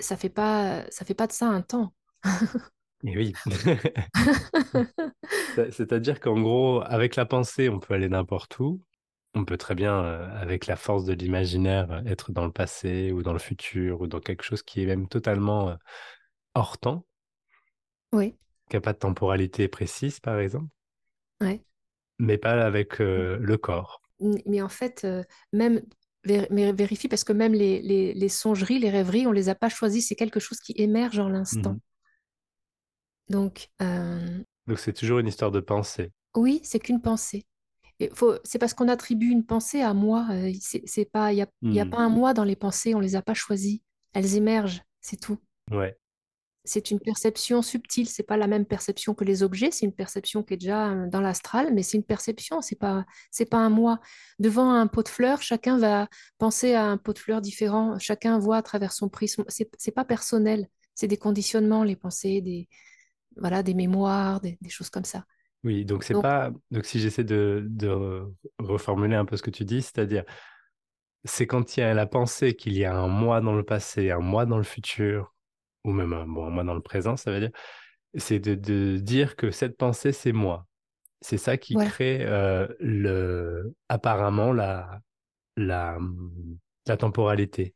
Ça 0.00 0.16
fait 0.16 0.30
pas, 0.30 0.84
ça 0.90 1.04
fait 1.06 1.14
pas 1.14 1.26
de 1.28 1.32
ça 1.32 1.46
un 1.48 1.62
temps. 1.62 1.94
Et 3.04 3.16
oui. 3.16 3.34
C'est- 5.56 5.70
C'est-à-dire 5.70 6.20
qu'en 6.20 6.40
gros, 6.40 6.82
avec 6.84 7.16
la 7.16 7.26
pensée, 7.26 7.68
on 7.68 7.78
peut 7.80 7.94
aller 7.94 8.08
n'importe 8.08 8.58
où. 8.58 8.82
on 9.38 9.44
peut 9.44 9.58
très 9.58 9.74
bien, 9.76 10.02
euh, 10.04 10.28
avec 10.40 10.66
la 10.66 10.76
force 10.76 11.04
de 11.04 11.12
l'imaginaire, 11.14 12.02
être 12.06 12.32
dans 12.32 12.46
le 12.46 12.52
passé 12.52 13.12
ou 13.12 13.22
dans 13.22 13.34
le 13.34 13.38
futur 13.40 14.00
ou 14.00 14.06
dans 14.08 14.20
quelque 14.20 14.44
chose 14.44 14.62
qui 14.64 14.82
est 14.82 14.86
même 14.86 15.08
totalement 15.08 15.76
hors 16.54 16.78
temps, 16.78 17.06
Oui, 18.12 18.36
qui 18.68 18.76
n'a 18.76 18.82
pas 18.82 18.92
de 18.92 18.98
temporalité 18.98 19.68
précise, 19.68 20.20
par 20.20 20.38
exemple, 20.38 20.68
ouais. 21.44 21.62
mais 22.18 22.38
pas 22.38 22.64
avec 22.64 23.00
euh, 23.00 23.38
le 23.40 23.56
corps. 23.56 24.00
Mais 24.46 24.62
en 24.62 24.68
fait, 24.68 25.02
euh, 25.04 25.22
même 25.52 25.82
mais 26.50 26.72
vérifie 26.72 27.08
parce 27.08 27.22
que 27.22 27.34
même 27.34 27.52
les, 27.52 27.82
les, 27.82 28.14
les 28.14 28.28
songeries, 28.30 28.78
les 28.78 28.88
rêveries, 28.88 29.26
on 29.26 29.32
les 29.32 29.50
a 29.50 29.54
pas 29.54 29.68
choisies. 29.68 30.00
C'est 30.00 30.14
quelque 30.14 30.40
chose 30.40 30.58
qui 30.58 30.72
émerge 30.76 31.18
en 31.18 31.28
l'instant. 31.28 31.72
Mhm. 31.72 31.80
Donc, 33.28 33.68
euh, 33.82 34.38
Donc 34.66 34.78
c'est 34.78 34.92
toujours 34.94 35.18
une 35.18 35.26
histoire 35.26 35.50
de 35.50 35.60
pensée. 35.60 36.12
oui, 36.34 36.60
c'est 36.62 36.78
qu'une 36.78 37.00
pensée. 37.00 37.44
C'est 38.44 38.58
parce 38.58 38.74
qu'on 38.74 38.88
attribue 38.88 39.28
une 39.28 39.44
pensée 39.44 39.80
à 39.80 39.94
moi. 39.94 40.26
c'est 40.60 41.10
pas, 41.10 41.32
il 41.32 41.36
y 41.36 41.42
a, 41.42 41.46
il 41.62 41.74
y 41.74 41.80
a 41.80 41.86
pas 41.86 41.98
un 41.98 42.08
moi 42.08 42.34
dans 42.34 42.44
les 42.44 42.56
pensées. 42.56 42.94
On 42.94 43.00
les 43.00 43.16
a 43.16 43.22
pas 43.22 43.34
choisies. 43.34 43.82
Elles 44.14 44.36
émergent. 44.36 44.82
C'est 45.00 45.20
tout. 45.20 45.38
Ouais. 45.70 45.96
C'est 46.66 46.90
une 46.90 46.98
perception 46.98 47.60
subtile. 47.60 48.08
C'est 48.08 48.22
pas 48.22 48.36
la 48.38 48.46
même 48.46 48.64
perception 48.64 49.14
que 49.14 49.24
les 49.24 49.42
objets. 49.42 49.70
C'est 49.70 49.84
une 49.84 49.92
perception 49.92 50.42
qui 50.42 50.54
est 50.54 50.56
déjà 50.56 50.92
euh, 50.92 51.08
dans 51.08 51.20
l'astral, 51.20 51.74
mais 51.74 51.82
c'est 51.82 51.98
une 51.98 52.04
perception. 52.04 52.62
C'est 52.62 52.78
pas, 52.78 53.04
c'est 53.30 53.44
pas 53.44 53.58
un 53.58 53.68
moi. 53.70 54.00
Devant 54.38 54.70
un 54.70 54.86
pot 54.86 55.02
de 55.02 55.08
fleurs, 55.08 55.42
chacun 55.42 55.78
va 55.78 56.08
penser 56.38 56.72
à 56.74 56.84
un 56.86 56.96
pot 56.96 57.12
de 57.12 57.18
fleurs 57.18 57.42
différent. 57.42 57.98
Chacun 57.98 58.38
voit 58.38 58.56
à 58.56 58.62
travers 58.62 58.92
son 58.92 59.10
prisme. 59.10 59.44
C'est, 59.48 59.70
c'est 59.78 59.92
pas 59.92 60.06
personnel. 60.06 60.68
C'est 60.94 61.08
des 61.08 61.18
conditionnements, 61.18 61.84
les 61.84 61.96
pensées, 61.96 62.40
des, 62.40 62.68
voilà, 63.36 63.62
des 63.62 63.74
mémoires, 63.74 64.40
des, 64.40 64.58
des 64.62 64.70
choses 64.70 64.90
comme 64.90 65.04
ça. 65.04 65.24
Oui, 65.64 65.84
donc 65.84 66.04
c'est 66.04 66.14
Donc, 66.14 66.22
pas. 66.22 66.50
Donc 66.70 66.84
si 66.84 67.00
j'essaie 67.00 67.24
de, 67.24 67.64
de 67.68 67.88
re- 67.88 68.32
reformuler 68.58 69.16
un 69.16 69.24
peu 69.24 69.36
ce 69.36 69.42
que 69.42 69.50
tu 69.50 69.64
dis, 69.64 69.82
c'est-à-dire, 69.82 70.24
c'est 71.24 71.46
quand 71.46 71.76
il 71.76 71.80
y 71.80 71.82
a 71.82 71.94
la 71.94 72.06
pensée 72.06 72.54
qu'il 72.54 72.74
y 72.76 72.84
a 72.84 72.94
un 72.94 73.08
moi 73.08 73.40
dans 73.40 73.54
le 73.54 73.64
passé, 73.64 74.10
un 74.10 74.20
moi 74.20 74.46
dans 74.46 74.58
le 74.58 74.62
futur, 74.62 75.33
ou 75.84 75.92
même 75.92 76.12
un, 76.12 76.26
bon, 76.26 76.50
moi 76.50 76.64
dans 76.64 76.74
le 76.74 76.80
présent, 76.82 77.16
ça 77.16 77.30
veut 77.32 77.40
dire, 77.40 77.50
c'est 78.16 78.38
de, 78.40 78.54
de 78.54 78.98
dire 78.98 79.36
que 79.36 79.50
cette 79.50 79.76
pensée, 79.76 80.12
c'est 80.12 80.32
moi. 80.32 80.66
C'est 81.22 81.38
ça 81.38 81.56
qui 81.58 81.78
crée 81.78 82.20
euh, 82.22 82.68
le, 82.80 83.74
apparemment 83.88 84.52
la, 84.52 85.00
la, 85.56 85.98
la 86.86 86.96
temporalité. 86.96 87.74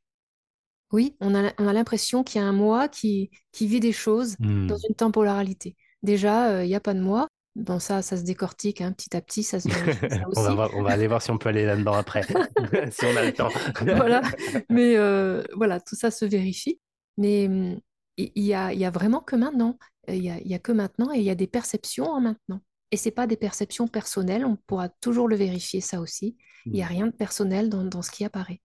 Oui, 0.93 1.17
on 1.21 1.35
a, 1.35 1.53
on 1.59 1.67
a 1.69 1.73
l'impression 1.73 2.25
qu'il 2.25 2.41
y 2.41 2.45
a 2.45 2.47
un 2.47 2.53
moi 2.53 2.89
qui, 2.89 3.31
qui 3.53 3.67
vit 3.67 3.81
des 3.81 3.93
choses 3.93 4.37
dans 4.67 4.77
Hmm. 4.77 4.79
une 4.89 4.95
temporalité. 4.95 5.77
Déjà, 6.03 6.51
euh, 6.53 6.65
il 6.65 6.69
n'y 6.69 6.75
a 6.75 6.81
pas 6.81 6.95
de 6.95 7.01
moi. 7.01 7.29
Bon, 7.57 7.79
ça, 7.79 8.03
ça 8.03 8.17
se 8.17 8.23
décortique 8.23 8.81
hein, 8.81 8.93
petit 8.93 9.15
à 9.17 9.21
petit, 9.21 9.43
ça 9.43 9.61
se 9.61 9.69
ça 9.69 10.25
On 10.37 10.43
va 10.43 10.55
voir, 10.55 10.71
on 10.75 10.83
va 10.83 10.91
aller 10.93 11.07
voir 11.09 11.21
si 11.21 11.31
on 11.31 11.39
peut 11.39 11.49
aller 11.51 11.67
là-dedans 11.67 11.95
après, 11.95 12.23
si 12.91 13.05
on 13.05 13.17
a 13.17 13.25
le 13.25 13.33
temps. 13.33 13.51
Voilà, 13.81 14.23
mais 14.71 14.97
euh, 14.97 15.43
voilà, 15.55 15.81
tout 15.81 15.97
ça 15.97 16.11
se 16.11 16.25
vérifie. 16.25 16.81
Mais 17.19 17.49
hum, 17.49 17.81
il 18.19 18.45
y 18.45 18.55
a, 18.55 18.73
il 18.73 18.79
y 18.81 18.85
a 18.85 18.91
vraiment 18.91 19.21
que 19.21 19.37
maintenant. 19.37 19.79
Euh, 20.09 20.15
Il 20.15 20.25
y 20.25 20.31
a, 20.31 20.39
il 20.41 20.49
y 20.49 20.55
a 20.55 20.59
que 20.59 20.73
maintenant 20.73 21.13
et 21.13 21.19
il 21.19 21.25
y 21.25 21.31
a 21.31 21.35
des 21.35 21.47
perceptions 21.47 22.07
en 22.11 22.21
maintenant. 22.21 22.61
Et 22.91 22.97
c'est 22.97 23.11
pas 23.11 23.27
des 23.27 23.37
perceptions 23.37 23.87
personnelles, 23.89 24.45
on 24.47 24.57
pourra 24.67 24.89
toujours 24.89 25.29
le 25.29 25.37
vérifier, 25.37 25.81
ça 25.83 26.01
aussi. 26.01 26.37
Il 26.65 26.73
n'y 26.73 26.83
a 26.83 26.87
Hmm. 26.87 26.89
rien 26.89 27.07
de 27.09 27.13
personnel 27.13 27.69
dans, 27.69 27.85
dans 27.85 28.03
ce 28.03 28.11
qui 28.11 28.25
apparaît. 28.25 28.61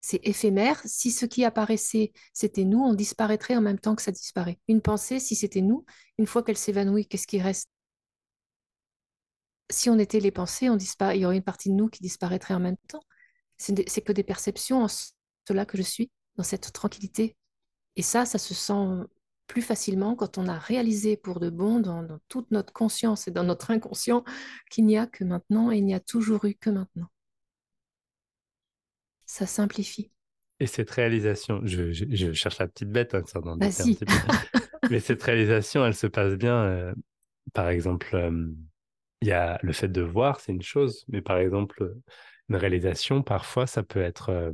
C'est 0.00 0.20
éphémère. 0.26 0.80
Si 0.84 1.10
ce 1.10 1.26
qui 1.26 1.44
apparaissait, 1.44 2.12
c'était 2.32 2.64
nous, 2.64 2.80
on 2.80 2.94
disparaîtrait 2.94 3.56
en 3.56 3.60
même 3.62 3.78
temps 3.78 3.94
que 3.94 4.02
ça 4.02 4.12
disparaît. 4.12 4.58
Une 4.68 4.80
pensée, 4.82 5.20
si 5.20 5.34
c'était 5.34 5.62
nous, 5.62 5.84
une 6.18 6.26
fois 6.26 6.42
qu'elle 6.42 6.56
s'évanouit, 6.58 7.06
qu'est-ce 7.06 7.26
qui 7.26 7.40
reste? 7.40 7.68
Si 9.70 9.88
on 9.90 9.98
était 9.98 10.20
les 10.20 10.30
pensées, 10.30 10.68
on 10.68 10.76
dispara- 10.76 11.14
il 11.14 11.22
y 11.22 11.26
aurait 11.26 11.36
une 11.38 11.42
partie 11.42 11.70
de 11.70 11.74
nous 11.74 11.88
qui 11.88 12.02
disparaîtrait 12.02 12.54
en 12.54 12.60
même 12.60 12.76
temps. 12.88 13.02
C'est 13.56 13.88
c'est 13.88 14.02
que 14.02 14.12
des 14.12 14.24
perceptions 14.24 14.82
en 14.82 14.88
ce- 14.88 15.12
cela 15.48 15.64
que 15.66 15.76
je 15.78 15.82
suis, 15.82 16.10
dans 16.36 16.44
cette 16.44 16.72
tranquillité. 16.72 17.36
Et 17.96 18.02
ça, 18.02 18.24
ça 18.26 18.38
se 18.38 18.54
sent 18.54 18.74
plus 19.46 19.62
facilement 19.62 20.16
quand 20.16 20.38
on 20.38 20.48
a 20.48 20.58
réalisé 20.58 21.16
pour 21.16 21.40
de 21.40 21.50
bon 21.50 21.80
dans, 21.80 22.02
dans 22.02 22.18
toute 22.28 22.50
notre 22.50 22.72
conscience 22.72 23.28
et 23.28 23.30
dans 23.30 23.44
notre 23.44 23.70
inconscient 23.70 24.24
qu'il 24.70 24.86
n'y 24.86 24.98
a 24.98 25.06
que 25.06 25.24
maintenant 25.24 25.70
et 25.70 25.78
il 25.78 25.84
n'y 25.84 25.94
a 25.94 26.00
toujours 26.00 26.44
eu 26.46 26.54
que 26.54 26.70
maintenant. 26.70 27.08
Ça 29.26 29.46
simplifie. 29.46 30.10
Et 30.60 30.66
cette 30.66 30.90
réalisation, 30.90 31.60
je, 31.64 31.92
je- 31.92 32.04
je 32.10 32.32
cherche 32.32 32.58
la 32.58 32.68
petite 32.68 32.90
bête, 32.90 33.14
hein, 33.14 33.22
ça 33.26 33.40
petit 33.40 34.06
peu. 34.06 34.06
Mais 34.90 35.00
cette 35.00 35.22
réalisation, 35.22 35.84
elle 35.84 35.94
se 35.94 36.06
passe 36.06 36.34
bien. 36.34 36.54
euh, 36.64 36.94
par 37.52 37.68
exemple, 37.68 38.14
euh, 38.16 38.48
il 39.22 39.28
y 39.28 39.32
a 39.32 39.58
le 39.62 39.72
fait 39.72 39.88
de 39.88 40.02
voir, 40.02 40.40
c'est 40.40 40.52
une 40.52 40.62
chose, 40.62 41.04
mais 41.08 41.22
par 41.22 41.38
exemple, 41.38 41.82
euh, 41.82 42.02
une 42.50 42.56
réalisation, 42.56 43.22
parfois, 43.22 43.66
ça 43.66 43.82
peut 43.82 44.02
être 44.02 44.30
euh, 44.30 44.52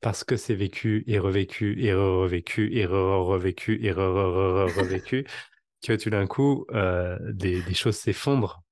parce 0.00 0.24
que 0.24 0.36
c'est 0.36 0.54
vécu 0.54 1.04
et 1.06 1.18
revécu 1.18 1.80
et 1.82 1.92
re-revécu 1.94 2.74
et 2.76 2.86
re-revécu 2.86 3.80
et 3.84 3.92
re-re-re-revécu, 3.92 5.26
que 5.86 5.94
tout 5.94 6.10
d'un 6.10 6.26
coup, 6.26 6.66
euh, 6.72 7.18
des, 7.32 7.62
des 7.62 7.74
choses 7.74 7.96
s'effondrent 7.96 8.62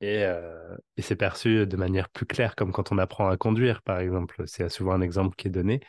et, 0.00 0.24
euh, 0.24 0.76
et 0.96 1.02
c'est 1.02 1.16
perçu 1.16 1.66
de 1.66 1.76
manière 1.76 2.08
plus 2.10 2.26
claire, 2.26 2.56
comme 2.56 2.72
quand 2.72 2.92
on 2.92 2.98
apprend 2.98 3.28
à 3.28 3.36
conduire, 3.38 3.82
par 3.82 4.00
exemple. 4.00 4.44
C'est 4.46 4.68
souvent 4.70 4.92
un 4.94 5.02
exemple 5.02 5.36
qui 5.36 5.48
est 5.48 5.50
donné. 5.50 5.80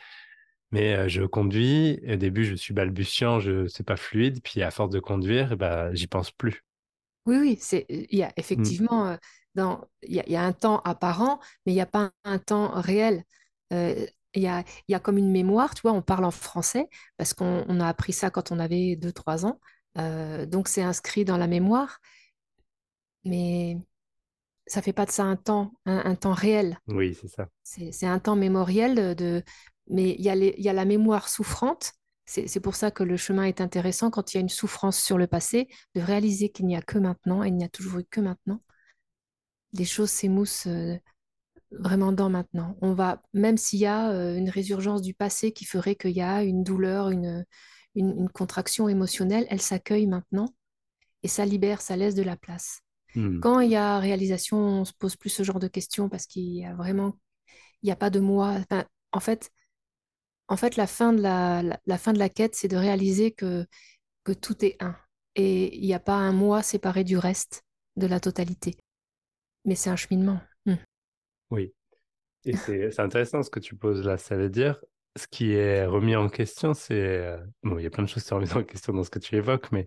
Mais 0.72 0.94
euh, 0.96 1.08
je 1.08 1.22
conduis, 1.24 1.98
et 2.02 2.14
au 2.14 2.16
début, 2.16 2.44
je 2.44 2.54
suis 2.54 2.74
balbutiant, 2.74 3.40
je 3.40 3.66
c'est 3.68 3.84
pas 3.86 3.96
fluide, 3.96 4.40
puis 4.42 4.62
à 4.62 4.70
force 4.70 4.90
de 4.90 5.00
conduire, 5.00 5.56
bah, 5.56 5.94
j'y 5.94 6.06
pense 6.06 6.30
plus. 6.30 6.64
Oui, 7.26 7.36
oui, 7.38 7.58
c'est, 7.60 7.84
il 7.90 8.18
y 8.18 8.22
a 8.22 8.32
Mm. 8.56 8.78
effectivement, 8.78 9.16
dans, 9.54 9.84
il 10.02 10.14
y 10.14 10.20
a, 10.20 10.24
il 10.26 10.32
y 10.32 10.36
a 10.36 10.42
un 10.44 10.52
temps 10.52 10.80
apparent, 10.80 11.40
mais 11.66 11.72
il 11.72 11.74
n'y 11.74 11.80
a 11.80 11.86
pas 11.86 12.10
un 12.24 12.38
temps 12.38 12.70
réel. 12.80 13.24
Euh, 13.72 14.06
il 14.38 14.42
y 14.44 14.48
a, 14.48 14.64
y 14.88 14.94
a 14.94 15.00
comme 15.00 15.18
une 15.18 15.30
mémoire, 15.30 15.74
tu 15.74 15.82
vois, 15.82 15.92
on 15.92 16.02
parle 16.02 16.24
en 16.24 16.30
français 16.30 16.88
parce 17.16 17.34
qu'on 17.34 17.64
on 17.68 17.80
a 17.80 17.86
appris 17.88 18.12
ça 18.12 18.30
quand 18.30 18.52
on 18.52 18.58
avait 18.58 18.96
deux 18.96 19.12
trois 19.12 19.44
ans. 19.46 19.60
Euh, 19.98 20.46
donc 20.46 20.68
c'est 20.68 20.82
inscrit 20.82 21.24
dans 21.24 21.36
la 21.36 21.46
mémoire, 21.46 22.00
mais 23.24 23.78
ça 24.66 24.82
fait 24.82 24.92
pas 24.92 25.06
de 25.06 25.10
ça 25.10 25.24
un 25.24 25.36
temps, 25.36 25.72
un, 25.86 26.02
un 26.04 26.14
temps 26.14 26.32
réel. 26.32 26.78
Oui, 26.88 27.14
c'est 27.14 27.28
ça. 27.28 27.48
C'est, 27.62 28.06
un 28.06 28.18
temps 28.18 28.36
mémoriel 28.36 29.14
de, 29.14 29.42
mais 29.88 30.10
il 30.18 30.22
y 30.22 30.30
a 30.30 30.34
les- 30.34 30.54
y 30.58 30.68
a 30.68 30.72
la 30.72 30.84
mémoire 30.84 31.28
souffrante. 31.28 31.92
C'est, 32.24 32.46
c'est 32.46 32.60
pour 32.60 32.76
ça 32.76 32.90
que 32.90 33.02
le 33.02 33.16
chemin 33.16 33.44
est 33.44 33.60
intéressant 33.60 34.10
quand 34.10 34.32
il 34.32 34.36
y 34.36 34.38
a 34.38 34.40
une 34.42 34.48
souffrance 34.48 34.98
sur 35.00 35.18
le 35.18 35.26
passé, 35.26 35.68
de 35.94 36.00
réaliser 36.00 36.50
qu'il 36.50 36.66
n'y 36.66 36.76
a 36.76 36.82
que 36.82 36.98
maintenant 36.98 37.42
et 37.42 37.48
il 37.48 37.56
n'y 37.56 37.64
a 37.64 37.68
toujours 37.68 38.00
eu 38.00 38.04
que 38.04 38.20
maintenant. 38.20 38.62
Les 39.72 39.84
choses 39.84 40.10
s'émoussent 40.10 40.66
euh, 40.66 40.96
vraiment 41.70 42.12
dans 42.12 42.30
maintenant. 42.30 42.76
On 42.80 42.94
va, 42.94 43.22
même 43.34 43.56
s'il 43.56 43.80
y 43.80 43.86
a 43.86 44.10
euh, 44.10 44.36
une 44.36 44.50
résurgence 44.50 45.02
du 45.02 45.14
passé 45.14 45.52
qui 45.52 45.64
ferait 45.64 45.96
qu'il 45.96 46.12
y 46.12 46.22
a 46.22 46.42
une 46.42 46.64
douleur, 46.64 47.10
une, 47.10 47.44
une, 47.94 48.10
une 48.18 48.28
contraction 48.30 48.88
émotionnelle, 48.88 49.46
elle 49.50 49.60
s'accueille 49.60 50.06
maintenant 50.06 50.54
et 51.22 51.28
ça 51.28 51.44
libère, 51.44 51.80
ça 51.80 51.96
laisse 51.96 52.14
de 52.14 52.22
la 52.22 52.36
place. 52.36 52.80
Mm. 53.14 53.40
Quand 53.40 53.60
il 53.60 53.70
y 53.70 53.76
a 53.76 53.98
réalisation, 53.98 54.58
on 54.58 54.84
se 54.84 54.92
pose 54.92 55.16
plus 55.16 55.30
ce 55.30 55.42
genre 55.42 55.58
de 55.60 55.68
questions 55.68 56.08
parce 56.08 56.26
qu'il 56.26 56.44
y 56.58 56.64
a 56.64 56.74
vraiment, 56.74 57.18
il 57.82 57.86
n'y 57.86 57.92
a 57.92 57.96
pas 57.96 58.10
de 58.10 58.20
moi. 58.20 58.56
Enfin, 58.70 58.84
en 59.12 59.20
fait, 59.20 59.50
en 60.48 60.56
fait, 60.56 60.76
la 60.76 60.86
fin 60.86 61.12
de 61.12 61.20
la, 61.20 61.62
la, 61.62 61.80
la 61.86 61.98
fin 61.98 62.12
de 62.12 62.18
la 62.18 62.28
quête, 62.28 62.54
c'est 62.54 62.68
de 62.68 62.76
réaliser 62.76 63.32
que, 63.32 63.66
que 64.24 64.32
tout 64.32 64.64
est 64.64 64.76
un. 64.82 64.96
Et 65.34 65.76
il 65.76 65.84
n'y 65.86 65.94
a 65.94 66.00
pas 66.00 66.14
un 66.14 66.32
moi 66.32 66.62
séparé 66.62 67.04
du 67.04 67.18
reste, 67.18 67.64
de 67.96 68.06
la 68.06 68.20
totalité. 68.20 68.76
Mais 69.64 69.74
c'est 69.74 69.90
un 69.90 69.96
cheminement. 69.96 70.40
Oui. 71.50 71.72
Et 72.44 72.52
c'est 72.92 73.00
intéressant 73.00 73.42
ce 73.42 73.50
que 73.50 73.60
tu 73.60 73.76
poses 73.76 74.04
là. 74.04 74.16
Ça 74.18 74.36
veut 74.36 74.50
dire, 74.50 74.80
ce 75.16 75.26
qui 75.26 75.52
est 75.52 75.84
remis 75.86 76.16
en 76.16 76.28
question, 76.28 76.74
c'est... 76.74 76.94
euh, 76.94 77.38
Bon, 77.62 77.78
il 77.78 77.82
y 77.84 77.86
a 77.86 77.90
plein 77.90 78.04
de 78.04 78.08
choses 78.08 78.22
qui 78.22 78.28
sont 78.28 78.36
remises 78.36 78.56
en 78.56 78.62
question 78.64 78.92
dans 78.92 79.04
ce 79.04 79.10
que 79.10 79.18
tu 79.18 79.36
évoques, 79.36 79.70
mais 79.72 79.86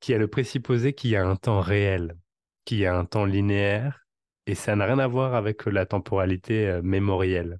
qui 0.00 0.14
a 0.14 0.18
le 0.18 0.28
présupposé 0.28 0.92
qu'il 0.92 1.10
y 1.10 1.16
a 1.16 1.26
un 1.26 1.36
temps 1.36 1.60
réel, 1.60 2.16
qu'il 2.64 2.78
y 2.78 2.86
a 2.86 2.96
un 2.96 3.04
temps 3.04 3.24
linéaire, 3.24 4.06
et 4.46 4.54
ça 4.54 4.76
n'a 4.76 4.86
rien 4.86 4.98
à 4.98 5.06
voir 5.08 5.34
avec 5.34 5.66
la 5.66 5.86
temporalité 5.86 6.68
euh, 6.68 6.82
mémorielle. 6.82 7.58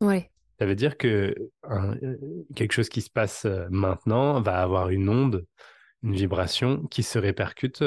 Ouais, 0.00 0.30
Ça 0.60 0.66
veut 0.66 0.74
dire 0.76 0.96
que 0.96 1.34
un- 1.64 1.96
euh, 2.02 2.16
quelque 2.54 2.72
chose 2.72 2.88
qui 2.88 3.00
se 3.00 3.10
passe 3.10 3.46
maintenant 3.70 4.40
va 4.40 4.60
avoir 4.62 4.90
une 4.90 5.08
onde, 5.08 5.46
une 6.02 6.14
vibration 6.14 6.86
qui 6.86 7.02
se 7.02 7.18
répercute 7.18 7.82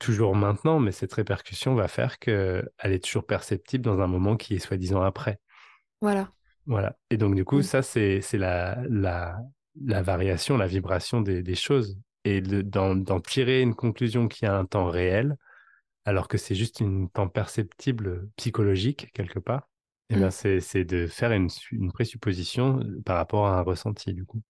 toujours 0.00 0.34
maintenant, 0.34 0.80
mais 0.80 0.90
cette 0.92 1.12
répercussion 1.12 1.76
va 1.76 1.86
faire 1.86 2.18
qu'elle 2.18 2.64
est 2.82 3.04
toujours 3.04 3.24
perceptible 3.26 3.84
dans 3.84 4.00
un 4.00 4.08
moment 4.08 4.36
qui 4.36 4.54
est 4.54 4.58
soi-disant 4.58 5.02
après. 5.02 5.38
voilà. 6.00 6.32
Voilà. 6.66 6.96
Et 7.10 7.16
donc, 7.16 7.34
du 7.34 7.44
coup, 7.44 7.58
Mm. 7.60 7.62
ça, 7.62 7.82
c'est, 7.82 8.20
la, 8.34 8.80
la, 8.88 9.38
la 9.82 10.02
variation, 10.02 10.56
la 10.56 10.66
vibration 10.66 11.20
des, 11.20 11.42
des 11.42 11.54
choses. 11.54 11.98
Et 12.24 12.40
de- 12.42 12.62
d'en, 12.62 13.20
tirer 13.20 13.62
une 13.62 13.74
conclusion 13.74 14.28
qui 14.28 14.44
a 14.46 14.56
un 14.56 14.66
temps 14.66 14.86
réel, 14.88 15.36
alors 16.04 16.28
que 16.28 16.38
c'est 16.38 16.54
juste 16.54 16.82
un 16.82 17.06
temps 17.06 17.28
perceptible 17.28 18.28
psychologique, 18.36 19.10
quelque 19.14 19.38
part, 19.38 19.68
eh 20.10 20.16
bien, 20.16 20.28
Mm. 20.28 20.32
c'est, 20.32 20.60
c'est 20.60 20.84
de 20.84 21.06
faire 21.06 21.32
une, 21.32 21.48
une 21.72 21.92
présupposition 21.92 22.80
euh, 22.80 23.00
par 23.04 23.16
rapport 23.16 23.46
à 23.46 23.58
un 23.58 23.62
ressenti, 23.62 24.12
du 24.14 24.24
coup. 24.26 24.42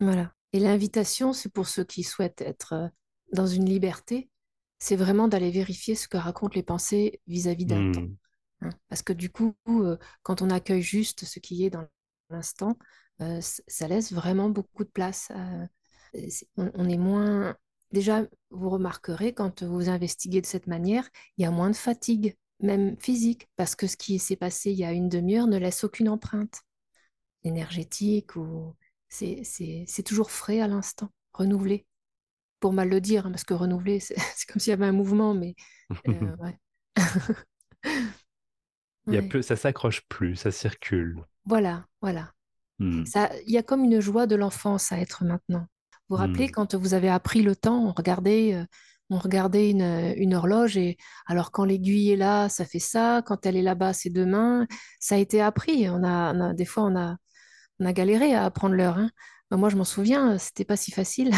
Voilà. 0.00 0.32
Et 0.52 0.60
l'invitation, 0.60 1.32
c'est 1.32 1.52
pour 1.52 1.66
ceux 1.68 1.84
qui 1.84 2.02
souhaitent 2.04 2.40
être 2.40 2.72
euh, 2.72 2.88
dans 3.32 3.46
une 3.46 3.66
liberté, 3.66 4.30
c'est 4.78 4.96
vraiment 4.96 5.28
d'aller 5.28 5.50
vérifier 5.50 5.94
ce 5.94 6.08
que 6.08 6.16
racontent 6.16 6.54
les 6.54 6.62
pensées 6.62 7.20
vis-à-vis 7.26 7.66
d'un 7.66 7.90
temps. 7.92 8.02
Hmm. 8.02 8.16
hein. 8.62 8.70
Parce 8.88 9.02
que 9.02 9.12
du 9.12 9.30
coup, 9.30 9.54
euh, 9.68 9.96
quand 10.22 10.42
on 10.42 10.50
accueille 10.50 10.82
juste 10.82 11.24
ce 11.24 11.38
qui 11.40 11.64
est 11.64 11.70
dans 11.70 11.86
l'instant, 12.30 12.78
euh, 13.20 13.40
ça 13.40 13.88
laisse 13.88 14.12
vraiment 14.12 14.50
beaucoup 14.50 14.84
de 14.84 14.90
place. 14.90 15.30
euh, 15.34 15.66
on, 16.56 16.70
on 16.74 16.88
est 16.88 16.96
moins... 16.98 17.56
Déjà, 17.90 18.26
vous 18.50 18.68
remarquerez, 18.68 19.32
quand 19.32 19.62
vous 19.62 19.88
investiguez 19.88 20.40
de 20.42 20.46
cette 20.46 20.66
manière, 20.66 21.08
il 21.38 21.42
y 21.42 21.46
a 21.46 21.50
moins 21.50 21.70
de 21.70 21.76
fatigue, 21.76 22.36
même 22.60 22.98
physique, 22.98 23.48
parce 23.56 23.74
que 23.74 23.86
ce 23.86 23.96
qui 23.96 24.18
s'est 24.18 24.36
passé 24.36 24.70
il 24.70 24.78
y 24.78 24.84
a 24.84 24.92
une 24.92 25.08
demi-heure 25.08 25.46
ne 25.46 25.56
laisse 25.56 25.84
aucune 25.84 26.08
empreinte 26.08 26.62
énergétique 27.44 28.36
ou... 28.36 28.74
C'est 29.10 30.02
toujours 30.04 30.30
frais 30.30 30.60
à 30.60 30.68
l'instant, 30.68 31.08
renouvelé. 31.32 31.86
Pour 32.60 32.72
mal 32.72 32.88
le 32.88 33.00
dire, 33.00 33.26
hein, 33.26 33.30
parce 33.30 33.44
que 33.44 33.54
renouveler, 33.54 34.00
c'est 34.00 34.16
comme 34.48 34.60
s'il 34.60 34.70
y 34.70 34.74
avait 34.74 34.86
un 34.86 34.92
mouvement, 34.92 35.34
mais 35.34 35.54
euh, 36.08 36.36
ouais. 36.40 36.58
Il 39.06 39.14
y 39.14 39.16
a 39.16 39.22
Ouais. 39.22 39.28
plus, 39.28 39.42
ça 39.42 39.56
s'accroche 39.56 40.02
plus, 40.08 40.36
ça 40.36 40.50
circule. 40.50 41.24
Voilà, 41.46 41.86
voilà. 42.02 42.32
Hmm. 42.78 43.04
Ça, 43.06 43.30
il 43.46 43.52
y 43.52 43.58
a 43.58 43.62
comme 43.62 43.84
une 43.84 44.00
joie 44.00 44.26
de 44.26 44.36
l'enfance 44.36 44.92
à 44.92 44.98
être 45.00 45.24
maintenant. 45.24 45.66
Vous 46.08 46.16
vous 46.16 46.16
rappelez 46.16 46.48
Hmm. 46.48 46.50
quand 46.52 46.74
vous 46.74 46.94
avez 46.94 47.08
appris 47.08 47.42
le 47.42 47.56
temps, 47.56 47.84
on 47.86 47.92
regardait, 47.92 48.54
euh, 48.54 48.64
on 49.10 49.18
regardait 49.18 49.70
une, 49.70 50.12
une 50.16 50.34
horloge 50.34 50.76
et 50.76 50.98
alors 51.26 51.50
quand 51.52 51.64
l'aiguille 51.64 52.10
est 52.12 52.16
là, 52.16 52.48
ça 52.50 52.66
fait 52.66 52.78
ça, 52.78 53.22
quand 53.24 53.46
elle 53.46 53.56
est 53.56 53.62
là-bas, 53.62 53.94
c'est 53.94 54.10
demain. 54.10 54.66
Ça 55.00 55.14
a 55.14 55.18
été 55.18 55.40
appris. 55.40 55.88
On 55.88 56.02
a, 56.04 56.34
on 56.34 56.40
a- 56.40 56.54
des 56.54 56.66
fois, 56.66 56.84
on 56.84 56.96
a, 56.96 57.16
on 57.80 57.86
a 57.86 57.92
galéré 57.94 58.34
à 58.34 58.44
apprendre 58.44 58.74
l'heure. 58.74 58.98
hein. 58.98 59.10
Ben, 59.50 59.56
moi, 59.56 59.70
je 59.70 59.76
m'en 59.76 59.84
souviens, 59.84 60.36
c'était 60.38 60.64
pas 60.66 60.76
si 60.76 60.90
facile 60.92 61.30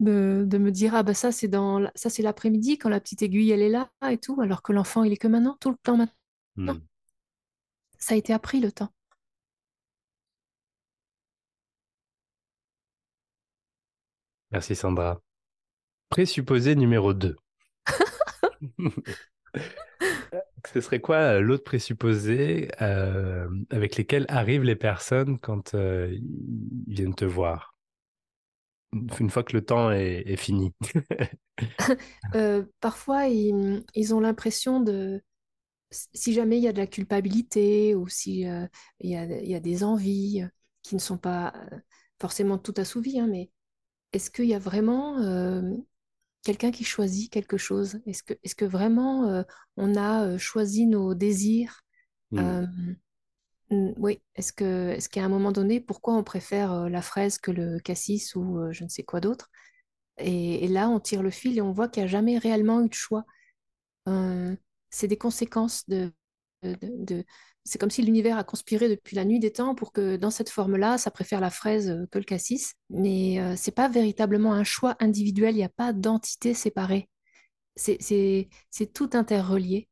de, 0.00 0.44
de 0.46 0.58
me 0.58 0.70
dire 0.70 0.94
ah 0.94 1.02
bah 1.02 1.14
ça 1.14 1.32
c'est 1.32 1.48
dans 1.48 1.90
ça 1.94 2.10
c'est 2.10 2.22
l'après-midi 2.22 2.78
quand 2.78 2.88
la 2.88 3.00
petite 3.00 3.22
aiguille 3.22 3.50
elle 3.50 3.62
est 3.62 3.68
là 3.70 3.90
et 4.10 4.18
tout, 4.18 4.40
alors 4.40 4.62
que 4.62 4.72
l'enfant 4.72 5.04
il 5.04 5.12
est 5.12 5.16
que 5.16 5.28
maintenant, 5.28 5.56
tout 5.60 5.70
le 5.70 5.76
temps 5.82 5.96
maintenant. 5.96 6.74
Hmm. 6.74 6.80
Ça 7.98 8.14
a 8.14 8.16
été 8.16 8.32
appris 8.32 8.60
le 8.60 8.72
temps. 8.72 8.92
Merci 14.50 14.74
Sandra. 14.74 15.20
Présupposé 16.08 16.74
numéro 16.74 17.14
2. 17.14 17.36
Ce 20.72 20.80
serait 20.80 21.00
quoi 21.00 21.16
euh, 21.16 21.40
l'autre 21.40 21.64
présupposé 21.64 22.70
euh, 22.82 23.48
avec 23.70 23.96
lesquels 23.96 24.26
arrivent 24.28 24.64
les 24.64 24.76
personnes 24.76 25.38
quand 25.38 25.74
euh, 25.74 26.12
ils 26.86 26.94
viennent 26.94 27.14
te 27.14 27.24
voir? 27.24 27.69
Une 28.92 29.30
fois 29.30 29.44
que 29.44 29.52
le 29.52 29.64
temps 29.64 29.90
est, 29.90 30.22
est 30.26 30.36
fini. 30.36 30.72
Euh, 32.34 32.64
parfois, 32.80 33.26
ils, 33.26 33.84
ils 33.94 34.14
ont 34.14 34.20
l'impression 34.20 34.80
de, 34.80 35.22
si 35.90 36.32
jamais 36.32 36.58
il 36.58 36.62
y 36.62 36.68
a 36.68 36.72
de 36.72 36.78
la 36.78 36.86
culpabilité 36.86 37.94
ou 37.94 38.08
si 38.08 38.46
euh, 38.46 38.66
il 39.00 39.10
y 39.10 39.16
a, 39.16 39.24
il 39.24 39.48
y 39.48 39.54
a 39.54 39.60
des 39.60 39.84
envies 39.84 40.44
qui 40.82 40.94
ne 40.94 41.00
sont 41.00 41.18
pas 41.18 41.52
euh, 41.56 41.78
forcément 42.20 42.58
tout 42.58 42.74
assouvies, 42.76 43.20
hein, 43.20 43.26
mais 43.28 43.50
est-ce 44.12 44.30
qu'il 44.30 44.46
y 44.46 44.54
a 44.54 44.58
vraiment 44.58 45.18
euh, 45.18 45.62
quelqu'un 46.42 46.70
qui 46.70 46.84
choisit 46.84 47.30
quelque 47.30 47.56
chose? 47.56 48.00
Est-ce 48.06 48.54
que, 48.54 48.64
vraiment 48.64 49.44
on 49.76 49.96
a 49.96 50.38
choisi 50.38 50.86
nos 50.86 51.14
désirs? 51.14 51.82
Hmm. 52.30 52.66
Euh, 53.72 53.76
mm, 53.76 53.94
oui, 53.98 54.20
est-ce 54.34 54.52
que, 54.52 54.90
est-ce 54.90 55.08
qu'à 55.08 55.24
un 55.24 55.28
moment 55.28 55.52
donné, 55.52 55.80
pourquoi 55.80 56.14
on 56.14 56.24
préfère 56.24 56.88
la 56.88 57.02
fraise 57.02 57.38
que 57.38 57.50
le 57.50 57.78
cassis 57.80 58.34
ou 58.34 58.60
je 58.72 58.84
ne 58.84 58.88
sais 58.88 59.02
quoi 59.02 59.20
d'autre? 59.20 59.50
Et, 60.18 60.68
là, 60.68 60.88
on 60.90 61.00
tire 61.00 61.22
le 61.22 61.30
fil 61.30 61.58
et 61.58 61.62
on 61.62 61.72
voit 61.72 61.88
qu'il 61.88 62.02
n'y 62.02 62.08
a 62.08 62.12
jamais 62.12 62.38
réellement 62.38 62.82
eu 62.82 62.88
de 62.88 62.94
choix. 62.94 63.24
C'est 64.90 65.06
des 65.08 65.16
conséquences 65.16 65.88
de, 65.88 66.12
de, 66.62 67.24
C'est 67.64 67.78
comme 67.78 67.90
si 67.90 68.02
l'univers 68.02 68.38
a 68.38 68.44
conspiré 68.44 68.88
depuis 68.88 69.16
la 69.16 69.24
nuit 69.24 69.38
des 69.38 69.52
temps 69.52 69.74
pour 69.74 69.92
que 69.92 70.16
dans 70.16 70.30
cette 70.30 70.50
forme-là, 70.50 70.98
ça 70.98 71.10
préfère 71.10 71.40
la 71.40 71.50
fraise 71.50 72.06
que 72.10 72.18
le 72.18 72.24
cassis. 72.24 72.74
Mais 72.90 73.38
c'est 73.56 73.74
pas 73.74 73.88
véritablement 73.88 74.52
un 74.52 74.64
choix 74.64 74.96
individuel, 75.00 75.54
il 75.54 75.58
n'y 75.58 75.64
a 75.64 75.68
pas 75.68 75.92
d'entité 75.92 76.54
séparée. 76.54 77.08
C'est 77.76 78.48
tout 78.92 79.10
interrelié. 79.14 79.88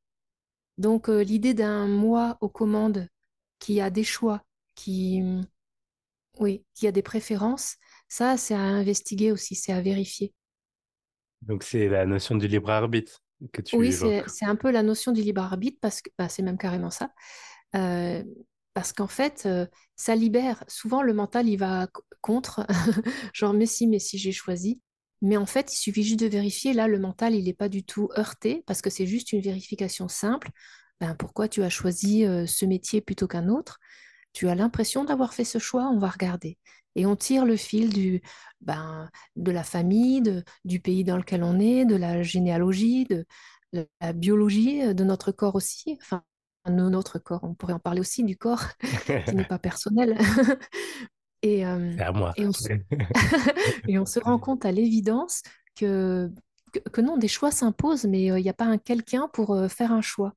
Donc 0.78 1.08
l'idée 1.08 1.54
d'un 1.54 1.86
moi 1.86 2.38
aux 2.40 2.48
commandes 2.48 3.08
qui 3.58 3.80
a 3.80 3.90
des 3.90 4.04
choix, 4.04 4.42
qui, 4.74 5.22
oui, 6.38 6.64
qui 6.74 6.86
a 6.86 6.92
des 6.92 7.02
préférences, 7.02 7.76
ça, 8.08 8.36
c'est 8.36 8.54
à 8.54 8.60
investiguer 8.60 9.32
aussi, 9.32 9.54
c'est 9.54 9.72
à 9.72 9.80
vérifier. 9.80 10.32
Donc 11.42 11.62
c'est 11.62 11.88
la 11.88 12.06
notion 12.06 12.34
du 12.34 12.48
libre 12.48 12.70
arbitre 12.70 13.22
que 13.52 13.62
tu 13.62 13.76
Oui, 13.76 13.92
c'est, 13.92 14.44
un 14.44 14.56
peu 14.56 14.70
la 14.70 14.82
notion 14.82 15.12
du 15.12 15.22
libre 15.22 15.42
arbitre 15.42 15.78
parce 15.80 16.02
que 16.02 16.10
bah, 16.18 16.28
c'est 16.28 16.42
même 16.42 16.58
carrément 16.58 16.90
ça. 16.90 17.12
Euh, 17.76 18.24
parce 18.74 18.92
qu'en 18.92 19.06
fait, 19.06 19.44
euh, 19.46 19.66
ça 19.96 20.14
libère. 20.14 20.64
Souvent, 20.68 21.02
le 21.02 21.12
mental, 21.12 21.48
il 21.48 21.56
va 21.56 21.88
contre, 22.20 22.66
genre, 23.34 23.52
mais 23.52 23.66
si, 23.66 23.86
mais 23.86 23.98
si, 23.98 24.18
j'ai 24.18 24.32
choisi. 24.32 24.80
Mais 25.20 25.36
en 25.36 25.46
fait, 25.46 25.72
il 25.72 25.76
suffit 25.76 26.04
juste 26.04 26.20
de 26.20 26.26
vérifier. 26.26 26.72
Là, 26.72 26.86
le 26.86 26.98
mental, 26.98 27.34
il 27.34 27.44
n'est 27.44 27.54
pas 27.54 27.68
du 27.68 27.84
tout 27.84 28.08
heurté 28.16 28.62
parce 28.66 28.82
que 28.82 28.90
c'est 28.90 29.06
juste 29.06 29.32
une 29.32 29.40
vérification 29.40 30.08
simple. 30.08 30.50
Ben, 31.00 31.14
pourquoi 31.14 31.48
tu 31.48 31.62
as 31.62 31.70
choisi 31.70 32.24
euh, 32.24 32.46
ce 32.46 32.64
métier 32.64 33.00
plutôt 33.00 33.28
qu'un 33.28 33.48
autre? 33.48 33.78
Tu 34.32 34.48
as 34.48 34.54
l'impression 34.54 35.04
d'avoir 35.04 35.34
fait 35.34 35.44
ce 35.44 35.58
choix, 35.58 35.88
on 35.88 35.98
va 35.98 36.08
regarder. 36.08 36.58
Et 36.96 37.06
on 37.06 37.16
tire 37.16 37.44
le 37.44 37.56
fil 37.56 37.92
du, 37.92 38.22
ben, 38.60 39.10
de 39.36 39.52
la 39.52 39.64
famille, 39.64 40.22
de- 40.22 40.44
du 40.64 40.80
pays 40.80 41.04
dans 41.04 41.16
lequel 41.18 41.44
on 41.44 41.60
est, 41.60 41.84
de 41.86 41.96
la 41.96 42.22
généalogie, 42.22 43.06
de, 43.06 43.26
de 43.72 43.88
la 44.00 44.12
biologie, 44.12 44.94
de 44.94 45.04
notre 45.04 45.32
corps 45.32 45.54
aussi. 45.56 45.98
Enfin, 46.02 46.22
de 46.66 46.72
notre 46.72 47.18
corps, 47.18 47.44
on 47.44 47.54
pourrait 47.54 47.74
en 47.74 47.78
parler 47.80 48.00
aussi 48.00 48.24
du 48.24 48.36
corps 48.36 48.64
qui 49.26 49.34
n'est 49.36 49.44
pas 49.44 49.58
personnel. 49.58 50.18
Et, 51.42 51.64
euh, 51.64 51.94
à 52.00 52.12
moi. 52.12 52.32
et, 52.36 52.46
on 52.46 52.52
se, 52.52 52.68
et 53.88 53.98
on 53.98 54.06
se 54.06 54.18
rend 54.20 54.38
compte 54.38 54.64
à 54.64 54.72
l'évidence 54.72 55.42
que, 55.76 56.30
que, 56.72 56.80
que 56.80 57.00
non, 57.00 57.16
des 57.16 57.28
choix 57.28 57.50
s'imposent, 57.50 58.04
mais 58.04 58.30
euh, 58.30 58.38
il 58.38 58.42
n'y 58.42 58.48
a 58.50 58.54
pas 58.54 58.64
un 58.64 58.78
quelqu'un 58.78 59.28
pour 59.32 59.54
euh, 59.54 59.68
faire 59.68 59.92
un 59.92 60.02
choix. 60.02 60.34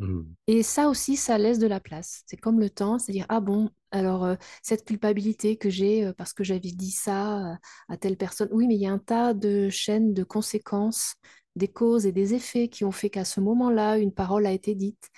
Hmm. 0.00 0.34
Et 0.46 0.62
ça 0.64 0.88
aussi, 0.88 1.16
ça 1.16 1.38
laisse 1.38 1.58
de 1.58 1.66
la 1.68 1.80
place. 1.80 2.22
C'est 2.26 2.36
comme 2.36 2.58
le 2.60 2.70
temps, 2.70 2.98
c'est-à-dire, 2.98 3.26
ah 3.28 3.40
bon, 3.40 3.70
alors 3.92 4.24
euh, 4.24 4.34
cette 4.62 4.84
culpabilité 4.84 5.56
que 5.56 5.70
j'ai 5.70 6.04
euh, 6.06 6.12
parce 6.12 6.32
que 6.32 6.42
j'avais 6.44 6.60
dit 6.60 6.90
ça 6.90 7.52
euh, 7.52 7.56
à 7.88 7.96
telle 7.96 8.16
personne, 8.16 8.48
oui, 8.52 8.66
mais 8.66 8.74
il 8.74 8.80
y 8.82 8.86
a 8.86 8.92
un 8.92 8.98
tas 8.98 9.34
de 9.34 9.68
chaînes 9.70 10.12
de 10.14 10.24
conséquences, 10.24 11.14
des 11.56 11.68
causes 11.68 12.06
et 12.06 12.12
des 12.12 12.34
effets 12.34 12.68
qui 12.68 12.84
ont 12.84 12.92
fait 12.92 13.10
qu'à 13.10 13.24
ce 13.24 13.40
moment-là, 13.40 13.98
une 13.98 14.12
parole 14.12 14.46
a 14.46 14.52
été 14.52 14.74
dite. 14.74 15.08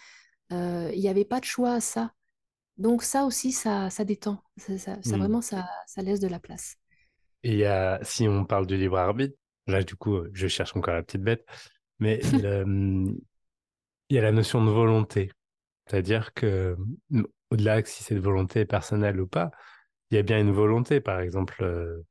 Il 0.50 1.00
n'y 1.00 1.08
avait 1.08 1.24
pas 1.24 1.40
de 1.40 1.44
choix 1.46 1.72
à 1.74 1.80
ça. 1.80 2.12
Donc 2.78 3.02
ça 3.04 3.24
aussi, 3.26 3.52
ça, 3.52 3.90
ça 3.90 4.04
détend. 4.04 4.42
Ça, 4.58 4.78
ça- 4.78 5.02
ça, 5.02 5.16
Hmm. 5.16 5.18
vraiment, 5.18 5.42
ça, 5.42 5.68
ça 5.86 6.02
laisse 6.02 6.20
de 6.20 6.28
la 6.28 6.40
place. 6.40 6.76
Et 7.44 7.64
si 8.02 8.28
on 8.28 8.44
parle 8.44 8.66
du 8.66 8.76
libre 8.76 8.98
arbitre, 8.98 9.36
là 9.66 9.82
du 9.82 9.96
coup, 9.96 10.20
je 10.32 10.46
cherche 10.48 10.76
encore 10.76 10.94
la 10.94 11.02
petite 11.02 11.22
bête, 11.22 11.44
mais 11.98 12.18
le, 12.32 12.62
hum, 12.62 13.18
il 14.12 14.16
y 14.16 14.18
a 14.18 14.22
la 14.22 14.32
notion 14.32 14.62
de 14.62 14.70
volonté. 14.70 15.30
C'est-à-dire 15.86 16.34
que, 16.34 16.76
hum, 17.10 17.26
au-delà 17.50 17.80
que 17.82 17.88
si 17.88 18.04
cette 18.04 18.18
volonté 18.18 18.60
est 18.60 18.66
personnelle 18.66 19.18
ou 19.18 19.26
pas, 19.26 19.50
il 20.10 20.16
y 20.16 20.18
a 20.18 20.22
bien 20.22 20.38
une 20.38 20.52
volonté. 20.52 21.00
Par 21.00 21.20
exemple, 21.20 21.64
euh, 21.64 22.02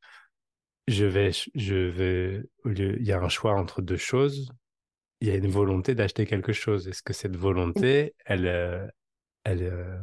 je 0.87 1.05
vais, 1.05 1.29
je 1.53 1.75
vais, 1.75 2.41
au 2.65 2.69
lieu, 2.69 2.99
il 2.99 3.05
y 3.05 3.11
a 3.11 3.19
un 3.19 3.29
choix 3.29 3.53
entre 3.53 3.83
deux 3.83 3.97
choses, 3.97 4.51
il 5.19 5.27
y 5.27 5.31
a 5.31 5.35
une 5.35 5.47
volonté 5.51 5.93
d'acheter 5.93 6.25
quelque 6.25 6.53
chose. 6.53 6.87
Est-ce 6.87 7.03
que 7.03 7.13
cette 7.13 7.37
volonté, 7.37 8.15
elle, 8.25 8.47
euh, 8.47 8.87
elle, 9.43 9.61
euh, 9.61 9.99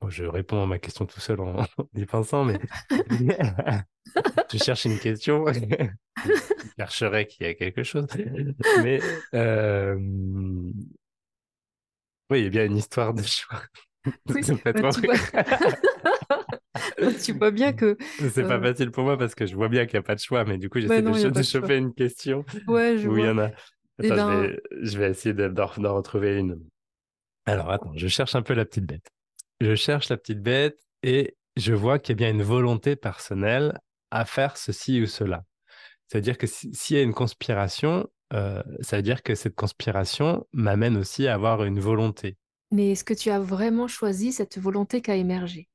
bon, 0.00 0.10
je 0.10 0.24
réponds 0.24 0.62
à 0.62 0.66
ma 0.66 0.78
question 0.78 1.06
tout 1.06 1.20
seul 1.20 1.40
en, 1.40 1.64
y 1.94 2.06
pensant, 2.06 2.44
mais 2.44 2.58
je 4.52 4.58
cherche 4.58 4.84
une 4.84 4.98
question. 4.98 5.44
Je 5.52 5.88
chercherais 6.78 7.26
qu'il 7.26 7.46
y 7.46 7.50
a 7.50 7.54
quelque 7.54 7.82
chose. 7.82 8.06
Mais 8.82 9.00
euh, 9.34 9.96
oui, 12.30 12.40
il 12.40 12.44
y 12.44 12.46
a 12.46 12.50
bien 12.50 12.64
une 12.66 12.76
histoire 12.76 13.12
de 13.14 13.22
choix. 13.22 13.60
Oui, 14.28 14.42
bah, 14.64 14.72
tu 14.72 14.80
vois, 17.00 17.12
tu 17.22 17.32
vois 17.32 17.50
bien 17.50 17.72
que... 17.72 17.96
C'est 18.18 18.42
pas 18.46 18.56
euh, 18.56 18.62
facile 18.62 18.90
pour 18.90 19.04
moi 19.04 19.18
parce 19.18 19.34
que 19.34 19.46
je 19.46 19.54
vois 19.54 19.68
bien 19.68 19.86
qu'il 19.86 19.98
n'y 19.98 20.00
a 20.00 20.02
pas 20.02 20.14
de 20.14 20.20
choix, 20.20 20.44
mais 20.44 20.58
du 20.58 20.68
coup, 20.70 20.80
j'essaie 20.80 21.02
de, 21.02 21.28
de 21.28 21.32
pas 21.32 21.42
choper 21.42 21.76
une 21.76 21.92
question 21.92 22.44
Ouais, 22.66 22.96
je 22.98 23.08
où 23.08 23.16
il 23.18 23.24
y 23.24 23.28
en 23.28 23.38
a. 23.38 23.50
Eh 24.02 24.08
je 24.08 24.14
ben, 24.14 24.40
vais, 24.42 24.60
je 24.82 24.98
vais 24.98 25.10
essayer 25.10 25.34
de- 25.34 25.48
d'en 25.48 25.70
d'en 25.76 25.94
retrouver 25.94 26.38
une. 26.38 26.58
Alors, 27.46 27.70
attends, 27.70 27.92
je 27.96 28.08
cherche 28.08 28.34
un 28.34 28.42
peu 28.42 28.54
la 28.54 28.64
petite 28.64 28.86
bête. 28.86 29.10
Je 29.60 29.74
cherche 29.74 30.08
la 30.08 30.16
petite 30.16 30.42
bête 30.42 30.78
et 31.02 31.36
je 31.56 31.74
vois 31.74 31.98
qu'il 31.98 32.12
y 32.12 32.16
a 32.16 32.16
bien 32.16 32.30
une 32.30 32.42
volonté 32.42 32.96
personnelle 32.96 33.78
à 34.10 34.24
faire 34.24 34.56
ceci 34.56 35.00
ou 35.02 35.06
cela. 35.06 35.44
C'est-à-dire 36.08 36.38
que 36.38 36.46
si- 36.48 36.74
s'il 36.74 36.96
y 36.96 37.00
a 37.00 37.02
une 37.02 37.14
conspiration, 37.14 38.08
euh, 38.34 38.62
ça 38.82 38.96
veut 38.98 39.02
dire 39.02 39.22
que 39.22 39.34
cette 39.36 39.56
conspiration 39.56 40.46
m'amène 40.52 40.96
aussi 40.98 41.28
à 41.28 41.34
avoir 41.34 41.64
une 41.64 41.80
volonté. 41.80 42.38
mais 42.70 42.92
est-ce 42.92 43.04
que 43.04 43.14
tu 43.14 43.30
as 43.30 43.40
vraiment 43.40 43.88
choisi 43.88 44.32
cette 44.32 44.58
volonté 44.58 45.02
qui 45.02 45.10
a 45.10 45.16
émergé? 45.16 45.68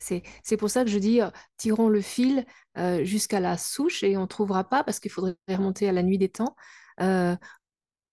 C'est, 0.00 0.22
c'est 0.42 0.56
pour 0.56 0.70
ça 0.70 0.84
que 0.84 0.90
je 0.90 0.98
dis, 0.98 1.20
euh, 1.22 1.30
tirons 1.58 1.88
le 1.88 2.00
fil 2.00 2.46
euh, 2.78 3.04
jusqu'à 3.04 3.40
la 3.40 3.58
souche 3.58 4.02
et 4.02 4.16
on 4.16 4.22
ne 4.22 4.26
trouvera 4.26 4.64
pas, 4.68 4.82
parce 4.84 5.00
qu'il 5.00 5.10
faudrait 5.12 5.36
remonter 5.48 5.88
à 5.88 5.92
la 5.92 6.02
nuit 6.02 6.18
des 6.18 6.30
temps, 6.30 6.56
euh, 7.00 7.36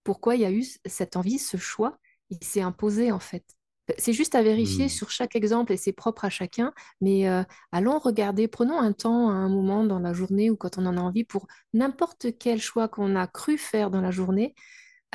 pourquoi 0.06 0.36
il 0.38 0.44
y 0.44 0.46
a 0.46 0.52
eu 0.54 0.66
cette 0.88 1.18
envie, 1.18 1.40
ce 1.40 1.58
choix, 1.58 2.00
il 2.32 2.44
s'est 2.44 2.62
imposé 2.62 3.12
en 3.14 3.20
fait. 3.22 3.57
C'est 3.98 4.14
juste 4.14 4.36
à 4.36 4.44
vérifier 4.44 4.90
Hmm. 4.90 4.90
sur 4.90 5.10
chaque 5.12 5.36
exemple 5.36 5.72
et 5.74 5.78
c'est 5.78 5.94
propre 5.94 6.26
à 6.26 6.30
chacun, 6.30 6.74
mais 7.02 7.30
euh, 7.30 7.44
allons 7.72 8.00
regarder, 8.00 8.48
prenons 8.48 8.80
un 8.80 8.92
temps, 8.94 9.30
un 9.30 9.50
moment 9.50 9.86
dans 9.86 10.00
la 10.00 10.14
journée 10.14 10.50
ou 10.50 10.58
quand 10.58 10.78
on 10.78 10.86
en 10.86 10.98
a 10.98 11.02
envie 11.02 11.24
pour 11.24 11.48
n'importe 11.74 12.28
quel 12.40 12.62
choix 12.62 12.88
qu'on 12.90 13.16
a 13.16 13.28
cru 13.28 13.58
faire 13.58 13.90
dans 13.90 14.02
la 14.02 14.12
journée, 14.12 14.56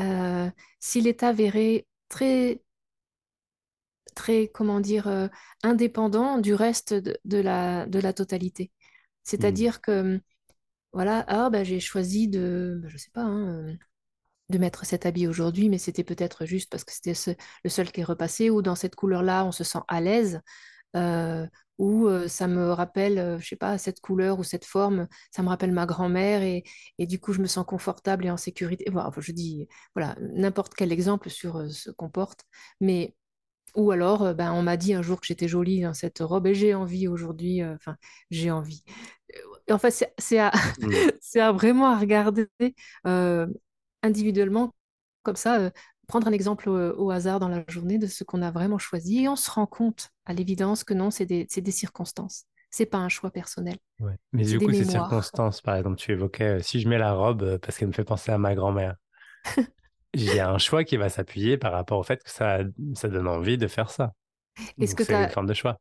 euh, 0.01 0.51
s'il 0.81 1.07
est 1.09 1.23
avéré 1.23 1.87
très, 2.09 2.63
très, 4.15 4.49
comment 4.49 4.81
dire, 4.81 5.09
euh, 5.09 5.29
indépendant 5.63 6.39
du 6.39 6.55
reste 6.55 6.95
de, 6.95 7.17
de 7.25 7.39
la, 7.39 7.87
de 7.87 7.99
la 7.99 8.13
totalité. 8.13 8.71
Hmm. 9.39 9.63
C'est-à-dire 9.63 9.81
que, 9.81 10.21
voilà, 10.93 11.25
ah, 11.29 11.51
bah, 11.51 11.65
j'ai 11.65 11.81
choisi 11.81 12.29
de, 12.29 12.81
bah, 12.83 12.89
je 12.91 12.99
sais 12.99 13.11
pas, 13.13 13.23
hein, 13.23 13.77
de 14.53 14.59
mettre 14.59 14.87
cet 14.87 15.07
habit 15.07 15.29
aujourd'hui, 15.29 15.69
mais 15.71 15.79
c'était 15.79 16.05
peut-être 16.05 16.47
juste 16.47 16.71
parce 16.71 16.85
que 16.85 16.93
c'était 16.95 17.15
ce- 17.15 17.33
le 17.65 17.71
seul 17.71 17.93
qui 17.93 18.03
est 18.03 18.05
repassé, 18.05 18.51
ou 18.51 18.63
dans 18.63 18.77
cette 18.77 18.97
couleur-là, 18.97 19.45
on 19.47 19.53
se 19.53 19.65
sent 19.65 19.81
à 19.89 20.01
l'aise, 20.03 20.41
euh, 20.97 21.47
ou 21.79 22.07
euh, 22.09 22.29
ça 22.29 22.49
me 22.49 22.71
rappelle, 22.73 23.19
euh, 23.19 23.39
je 23.39 23.49
sais 23.49 23.57
pas, 23.57 23.79
cette 23.79 24.01
couleur 24.01 24.39
ou 24.39 24.45
cette 24.45 24.65
forme, 24.65 25.09
ça 25.33 25.43
me 25.43 25.49
rappelle 25.49 25.73
ma 25.73 25.87
grand-mère, 25.87 26.43
et, 26.43 26.65
et 26.99 27.07
du 27.07 27.19
coup, 27.21 27.33
je 27.33 27.41
me 27.41 27.47
sens 27.47 27.67
confortable 27.67 28.27
et 28.27 28.31
en 28.31 28.37
sécurité. 28.37 28.87
Voilà, 28.93 29.09
enfin, 29.09 29.21
je 29.21 29.33
dis, 29.33 29.69
voilà, 29.97 30.17
n'importe 30.35 30.75
quel 30.75 30.93
exemple 30.93 31.31
sur 31.31 31.57
euh, 31.59 31.69
ce 31.71 31.91
qu'on 31.91 32.11
porte, 32.11 32.45
mais 32.81 33.17
ou 33.77 33.91
alors, 33.93 34.23
euh, 34.25 34.35
ben, 34.35 34.53
on 34.53 34.63
m'a 34.63 34.77
dit 34.79 34.95
un 34.95 35.03
jour 35.03 35.21
que 35.21 35.27
j'étais 35.27 35.49
jolie 35.49 35.83
dans 35.83 35.95
cette 35.95 36.19
robe 36.21 36.47
et 36.49 36.55
j'ai 36.55 36.75
envie 36.75 37.09
aujourd'hui, 37.09 37.65
enfin, 37.65 37.97
j'ai 38.31 38.51
envie. 38.51 38.85
En 39.71 39.79
fait, 39.79 39.91
c'est 40.19 40.39
à, 40.39 40.51
Hmm. 40.79 41.03
c'est 41.21 41.41
à 41.41 41.53
vraiment 41.53 41.87
à 41.89 41.99
regarder 41.99 42.49
euh, 43.07 43.47
individuellement, 44.03 44.75
comme 45.23 45.37
ça, 45.37 45.61
euh, 45.61 45.71
prendre 46.09 46.27
un 46.29 46.33
exemple 46.33 46.69
au, 46.69 46.97
au 46.97 47.11
hasard 47.11 47.41
dans 47.41 47.49
la 47.49 47.65
journée 47.69 47.99
de 47.99 48.07
ce 48.07 48.25
qu'on 48.25 48.43
a 48.43 48.51
vraiment 48.51 48.79
choisi 48.79 49.25
et 49.25 49.29
on 49.29 49.37
se 49.37 49.51
rend 49.51 49.67
compte 49.67 50.11
à 50.27 50.33
l'évidence 50.33 50.85
que 50.85 50.95
non, 50.95 51.11
c'est 51.11 51.27
des, 51.27 51.47
des 51.47 51.71
circonstances. 51.71 52.45
C'est 52.71 52.87
pas 52.87 52.99
un 52.99 53.11
choix 53.11 53.31
personnel, 53.31 53.77
Ouais. 54.01 54.17
Mais 54.33 54.45
du 54.45 54.59
coup, 54.59 54.73
ces 54.73 54.85
circonstances, 54.85 55.61
par 55.61 55.77
exemple, 55.77 55.97
tu 55.97 56.13
évoquais, 56.13 56.59
euh, 56.59 56.61
si 56.61 56.81
je 56.81 56.89
mets 56.89 56.99
la 56.99 57.13
robe 57.13 57.43
euh, 57.43 57.59
parce 57.59 57.77
qu'elle 57.77 57.89
me 57.89 57.93
fait 57.93 58.05
penser 58.05 58.33
à 58.33 58.39
ma 58.39 58.55
grand-mère, 58.55 58.97
j'ai 60.15 60.41
un 60.41 60.59
choix 60.59 60.83
qui 60.83 60.97
va 60.97 61.09
s'appuyer 61.09 61.59
par 61.59 61.73
rapport 61.73 61.99
au 61.99 62.03
fait 62.03 62.23
que 62.23 62.31
ça, 62.31 62.61
ça 62.95 63.09
donne 63.09 63.29
envie 63.29 63.59
de 63.59 63.69
faire 63.69 63.91
ça. 63.91 64.15
Est-ce 64.81 64.95
que 64.95 65.05
c'est 65.05 65.15
une 65.15 65.29
forme 65.29 65.47
de 65.47 65.55
choix. 65.55 65.79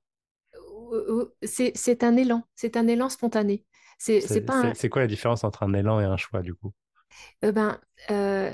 C'est 1.44 1.72
c'est 1.76 2.04
un 2.04 2.18
élan, 2.18 2.44
c'est 2.56 2.76
un 2.78 2.88
élan 2.88 3.10
spontané. 3.10 3.66
C'est 3.98 4.50
un... 4.50 4.74
quoi 4.90 5.02
la 5.02 5.08
différence 5.08 5.44
entre 5.44 5.64
un 5.64 5.74
élan 5.74 6.00
et 6.00 6.06
un 6.06 6.18
choix, 6.18 6.42
du 6.42 6.54
coup? 6.54 6.74
Euh, 7.43 7.52
ben, 7.52 7.80
euh, 8.10 8.52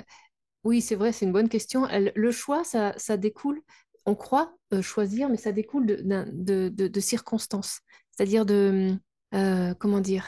Oui, 0.63 0.81
c'est 0.81 0.95
vrai, 0.95 1.11
c'est 1.11 1.25
une 1.25 1.31
bonne 1.33 1.49
question. 1.49 1.87
Le 1.91 2.31
choix, 2.31 2.63
ça, 2.63 2.93
ça 2.97 3.17
découle, 3.17 3.61
on 4.05 4.15
croit 4.15 4.55
euh, 4.73 4.81
choisir, 4.81 5.29
mais 5.29 5.37
ça 5.37 5.51
découle 5.51 5.85
de, 5.85 6.99
circonstances, 6.99 7.81
c'est-à-dire 8.11 8.45
de, 8.45 8.95
euh, 9.33 9.73
comment 9.75 9.99
dire, 10.01 10.27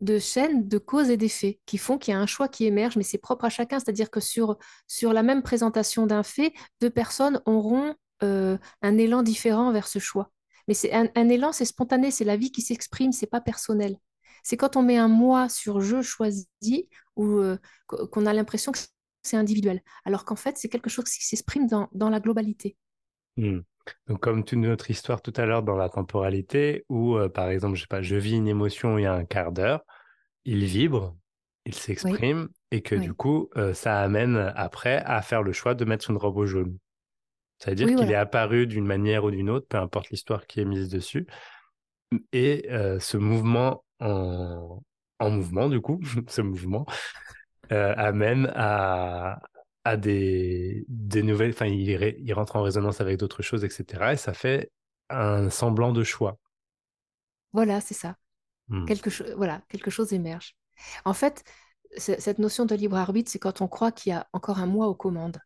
de 0.00 0.18
chaînes 0.18 0.68
de 0.68 0.78
causes 0.78 1.10
et 1.10 1.16
d'effets 1.16 1.58
qui 1.66 1.78
font 1.78 1.98
qu'il 1.98 2.12
y 2.12 2.14
a 2.16 2.20
un 2.20 2.26
choix 2.26 2.48
qui 2.48 2.66
émerge, 2.66 2.96
mais 2.96 3.02
c'est 3.02 3.18
propre 3.18 3.46
à 3.46 3.48
chacun, 3.50 3.78
c'est-à-dire 3.80 4.10
que 4.10 4.20
sur, 4.20 4.58
sur 4.86 5.12
la 5.12 5.22
même 5.22 5.42
présentation 5.42 6.06
d'un 6.06 6.22
fait, 6.22 6.52
deux 6.80 6.90
personnes 6.90 7.40
auront 7.46 7.94
un 8.20 8.58
élan 8.98 9.22
différent 9.22 9.72
vers 9.72 9.88
ce 9.88 9.98
choix. 9.98 10.30
Mais 10.68 10.74
c'est 10.74 10.92
un, 10.92 11.08
un 11.14 11.28
élan, 11.28 11.52
c'est 11.52 11.64
spontané, 11.64 12.10
c'est 12.10 12.24
la 12.24 12.36
vie 12.36 12.50
qui 12.50 12.62
s'exprime, 12.62 13.12
c'est 13.12 13.26
pas 13.26 13.40
personnel. 13.40 13.96
C'est 14.46 14.56
quand 14.56 14.76
on 14.76 14.82
met 14.82 14.96
un 14.96 15.08
moi 15.08 15.48
sur 15.48 15.80
je 15.80 16.02
choisis 16.02 16.46
ou 17.16 17.38
euh, 17.38 17.58
qu- 17.88 18.06
qu'on 18.12 18.26
a 18.26 18.32
l'impression 18.32 18.70
que 18.70 18.78
c'est 19.24 19.36
individuel, 19.36 19.82
alors 20.04 20.24
qu'en 20.24 20.36
fait, 20.36 20.56
c'est 20.56 20.68
quelque 20.68 20.88
chose 20.88 21.06
qui 21.06 21.24
s'exprime 21.24 21.66
dans, 21.66 21.88
dans 21.92 22.10
la 22.10 22.20
globalité. 22.20 22.76
Hmm. 23.36 23.60
Donc, 24.06 24.20
comme 24.20 24.44
toute 24.44 24.58
notre 24.58 24.88
histoire 24.90 25.20
tout 25.20 25.32
à 25.36 25.46
l'heure 25.46 25.64
dans 25.64 25.76
la 25.76 25.88
temporalité, 25.88 26.84
où, 26.88 27.16
euh, 27.16 27.28
par 27.28 27.48
exemple, 27.50 27.74
je 27.74 27.82
sais 27.82 27.86
pas, 27.88 28.02
je 28.02 28.14
vis 28.16 28.36
une 28.36 28.46
émotion 28.48 28.98
il 28.98 29.02
y 29.02 29.06
a 29.06 29.14
un 29.14 29.24
quart 29.24 29.50
d'heure, 29.52 29.84
il 30.44 30.64
vibre, 30.64 31.16
il 31.66 31.74
Oui, 32.02 32.12
s'exprime, 32.14 32.48
et 32.70 32.82
que 32.82 32.94
du 32.94 33.14
coup, 33.14 33.50
euh, 33.56 33.74
ça 33.74 34.00
amène 34.00 34.36
après 34.56 34.98
à 35.06 35.22
faire 35.22 35.42
le 35.42 35.52
choix 35.52 35.74
de 35.74 35.84
mettre 35.84 36.10
une 36.10 36.18
robe 36.18 36.36
au 36.36 36.46
jaune. 36.46 36.78
Ça 37.58 37.70
veut 37.70 37.76
dire 37.76 37.88
oui, 37.88 37.94
qu'il 37.94 38.10
est 38.10 38.16
apparu 38.16 38.66
d'une 38.66 38.86
manière 38.86 39.24
ou 39.24 39.32
d'une 39.32 39.50
autre, 39.50 39.68
peu 39.68 39.78
importe 39.78 40.10
l'histoire 40.10 40.46
qui 40.46 40.60
est 40.60 40.66
mise 40.66 40.88
dessus, 40.88 41.26
et 42.32 42.66
euh, 42.70 42.98
ce 43.00 43.16
mouvement 43.16 43.84
en, 44.00 44.82
en 45.18 45.30
mouvement, 45.30 45.68
du 45.68 45.80
coup, 45.80 46.00
ce 46.28 46.40
mouvement, 46.40 46.86
euh, 47.72 47.94
amène 47.96 48.52
à, 48.54 49.40
à 49.84 49.96
des, 49.96 50.84
des 50.88 51.22
nouvelles, 51.22 51.50
enfin, 51.50 51.66
il, 51.66 51.88
il 52.18 52.34
rentre 52.34 52.56
en 52.56 52.62
résonance 52.62 53.00
avec 53.00 53.18
d'autres 53.18 53.42
choses, 53.42 53.64
etc. 53.64 54.12
Et 54.12 54.16
ça 54.16 54.34
fait 54.34 54.70
un 55.08 55.50
semblant 55.50 55.92
de 55.92 56.02
choix. 56.02 56.38
Voilà, 57.52 57.80
c'est 57.80 57.94
ça. 57.94 58.16
Hmm. 58.68 58.84
Quelque 58.84 59.10
chose, 59.10 59.32
voilà, 59.36 59.62
quelque 59.68 59.90
chose 59.90 60.12
émerge. 60.12 60.56
En 61.04 61.14
fait, 61.14 61.42
cette 61.96 62.38
notion 62.38 62.66
de 62.66 62.74
libre 62.74 62.96
arbitre, 62.96 63.30
c'est 63.30 63.38
quand 63.38 63.60
on 63.60 63.68
croit 63.68 63.92
qu'il 63.92 64.10
y 64.10 64.12
a 64.12 64.26
encore 64.32 64.58
un 64.58 64.66
moi 64.66 64.88
aux 64.88 64.94
commandes. 64.94 65.38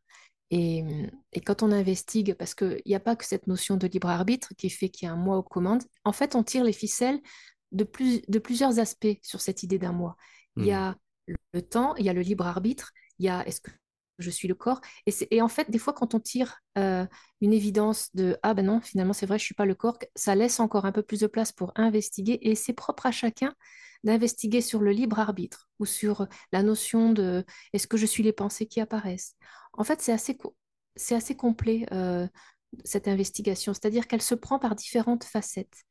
Et, 0.50 0.84
et 1.32 1.40
quand 1.40 1.62
on 1.62 1.70
investigue, 1.70 2.34
parce 2.34 2.54
qu'il 2.54 2.82
n'y 2.84 2.94
a 2.94 3.00
pas 3.00 3.14
que 3.14 3.24
cette 3.24 3.46
notion 3.46 3.76
de 3.76 3.86
libre 3.86 4.08
arbitre 4.08 4.48
qui 4.58 4.68
fait 4.68 4.88
qu'il 4.88 5.06
y 5.06 5.08
a 5.08 5.12
un 5.14 5.16
moi 5.16 5.36
aux 5.36 5.42
commandes, 5.44 5.84
en 6.04 6.12
fait, 6.12 6.34
on 6.34 6.42
tire 6.42 6.64
les 6.64 6.72
ficelles 6.72 7.20
de, 7.72 7.84
plus, 7.84 8.22
de 8.28 8.38
plusieurs 8.38 8.78
aspects 8.78 9.18
sur 9.22 9.40
cette 9.40 9.62
idée 9.62 9.78
d'un 9.78 9.92
moi. 9.92 10.16
Il 10.58 10.66
y 10.66 10.72
Hmm. 10.72 10.72
a 10.72 10.96
le 11.52 11.62
temps, 11.62 11.94
il 11.96 12.04
y 12.04 12.08
a 12.08 12.12
le 12.12 12.22
libre 12.22 12.46
arbitre, 12.46 12.92
il 13.18 13.26
y 13.26 13.28
a 13.28 13.46
est-ce 13.46 13.60
que 13.60 13.70
je 14.18 14.30
suis 14.30 14.48
le 14.48 14.54
corps. 14.54 14.80
Et, 15.06 15.12
et 15.30 15.40
en 15.42 15.48
fait, 15.48 15.70
des 15.70 15.78
fois, 15.78 15.92
quand 15.92 16.14
on 16.14 16.20
tire 16.20 16.58
euh, 16.78 17.06
une 17.40 17.52
évidence 17.52 18.10
de 18.14 18.36
ah 18.42 18.54
ben 18.54 18.66
non, 18.66 18.80
finalement, 18.80 19.12
c'est 19.14 19.26
vrai, 19.26 19.38
je 19.38 19.44
suis 19.44 19.54
pas 19.54 19.64
le 19.66 19.74
corps, 19.74 19.98
ça 20.14 20.34
laisse 20.34 20.60
encore 20.60 20.84
un 20.84 20.92
peu 20.92 21.02
plus 21.02 21.20
de 21.20 21.26
place 21.26 21.52
pour 21.52 21.72
investiguer. 21.76 22.38
Et 22.42 22.54
c'est 22.54 22.72
propre 22.74 23.06
à 23.06 23.12
chacun 23.12 23.54
d'investiguer 24.04 24.60
sur 24.60 24.80
le 24.80 24.92
libre 24.92 25.18
arbitre 25.20 25.68
ou 25.78 25.86
sur 25.86 26.26
la 26.52 26.62
notion 26.62 27.12
de 27.12 27.44
est-ce 27.72 27.86
que 27.86 27.96
je 27.96 28.06
suis 28.06 28.22
les 28.22 28.32
pensées 28.32 28.66
qui 28.66 28.80
apparaissent? 28.80 29.36
En 29.72 29.84
fait, 29.84 30.00
c'est 30.02 30.12
assez, 30.12 30.36
c'est 30.96 31.14
assez 31.14 31.36
complet, 31.36 31.86
euh, 31.92 32.26
cette 32.84 33.08
investigation, 33.08 33.74
c'est-à-dire 33.74 34.06
qu'elle 34.06 34.22
se 34.22 34.34
prend 34.34 34.58
par 34.58 34.74
différentes 34.76 35.24
facettes. 35.24 35.82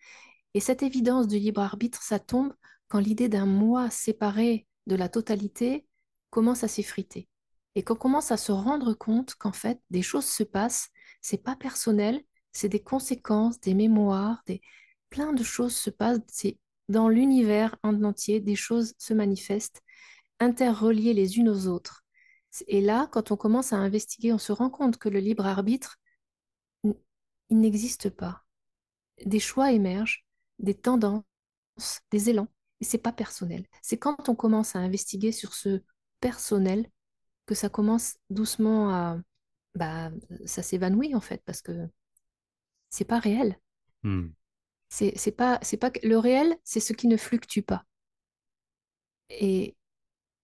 Et 0.54 0.60
cette 0.60 0.84
évidence 0.84 1.28
du 1.28 1.38
libre 1.38 1.62
arbitre, 1.62 2.02
ça 2.02 2.20
tombe 2.20 2.54
quand 2.88 3.00
l'idée 3.00 3.30
d'un 3.30 3.46
moi 3.46 3.90
séparé 3.90 4.68
de 4.88 4.96
la 4.96 5.10
totalité 5.10 5.86
commence 6.30 6.64
à 6.64 6.68
s'effriter. 6.68 7.30
Et 7.76 7.84
qu'on 7.84 7.96
commence 7.96 8.32
à 8.32 8.38
se 8.38 8.52
rendre 8.52 8.94
compte 8.94 9.36
qu'en 9.36 9.52
fait, 9.52 9.80
des 9.90 10.02
choses 10.02 10.26
se 10.26 10.44
passent, 10.44 10.90
c'est 11.22 11.44
pas 11.44 11.56
personnel, 11.56 12.22
c'est 12.52 12.70
des 12.70 12.82
conséquences, 12.82 13.60
des 13.60 13.76
mémoires, 13.76 14.42
des... 14.48 14.62
plein 15.10 15.34
de 15.34 15.44
choses 15.44 15.76
se 15.76 15.92
passent, 15.92 16.20
c'est 16.28 16.58
dans 16.88 17.10
l'univers 17.10 17.76
en 17.84 18.04
entier, 18.04 18.40
des 18.40 18.56
choses 18.56 18.94
se 18.98 19.14
manifestent, 19.14 19.82
interreliées 20.40 21.14
les 21.14 21.38
unes 21.38 21.50
aux 21.50 21.68
autres. 21.68 22.04
Et 22.68 22.82
là, 22.82 23.08
quand 23.12 23.32
on 23.32 23.38
commence 23.38 23.74
à 23.74 23.78
investiguer, 23.78 24.34
on 24.34 24.40
se 24.40 24.52
rend 24.52 24.72
compte 24.72 24.98
que 24.98 25.10
le 25.10 25.20
libre 25.20 25.46
arbitre, 25.46 25.98
il 26.84 27.60
n'existe 27.60 28.10
pas. 28.10 28.44
Des 29.26 29.40
choix 29.40 29.72
émergent, 29.72 30.26
des 30.60 30.76
tendances, 30.76 31.24
des 32.12 32.30
élans, 32.30 32.48
et 32.82 32.86
c'est 32.86 32.98
pas 32.98 33.12
personnel. 33.14 33.66
C'est 33.82 33.98
quand 33.98 34.30
on 34.30 34.36
commence 34.36 34.76
à 34.76 34.80
investiguer 34.80 35.32
sur 35.32 35.54
ce 35.54 35.82
personnel 36.20 36.90
que 37.46 37.56
ça 37.56 37.70
commence 37.70 38.18
doucement 38.30 38.92
à, 38.92 39.20
bah, 39.76 40.12
ça 40.46 40.64
s'évanouit 40.64 41.16
en 41.16 41.22
fait, 41.22 41.42
parce 41.46 41.62
que 41.62 41.90
c'est 42.90 43.06
pas 43.06 43.20
réel. 43.20 43.60
Hmm. 44.04 44.30
C'est 44.90 45.14
c'est 45.18 45.32
pas, 45.32 45.60
c'est 45.62 45.78
pas 45.78 45.92
le 46.04 46.18
réel, 46.18 46.58
c'est 46.64 46.80
ce 46.80 46.94
qui 46.94 47.08
ne 47.08 47.18
fluctue 47.18 47.62
pas. 47.62 47.86
Et 49.30 49.76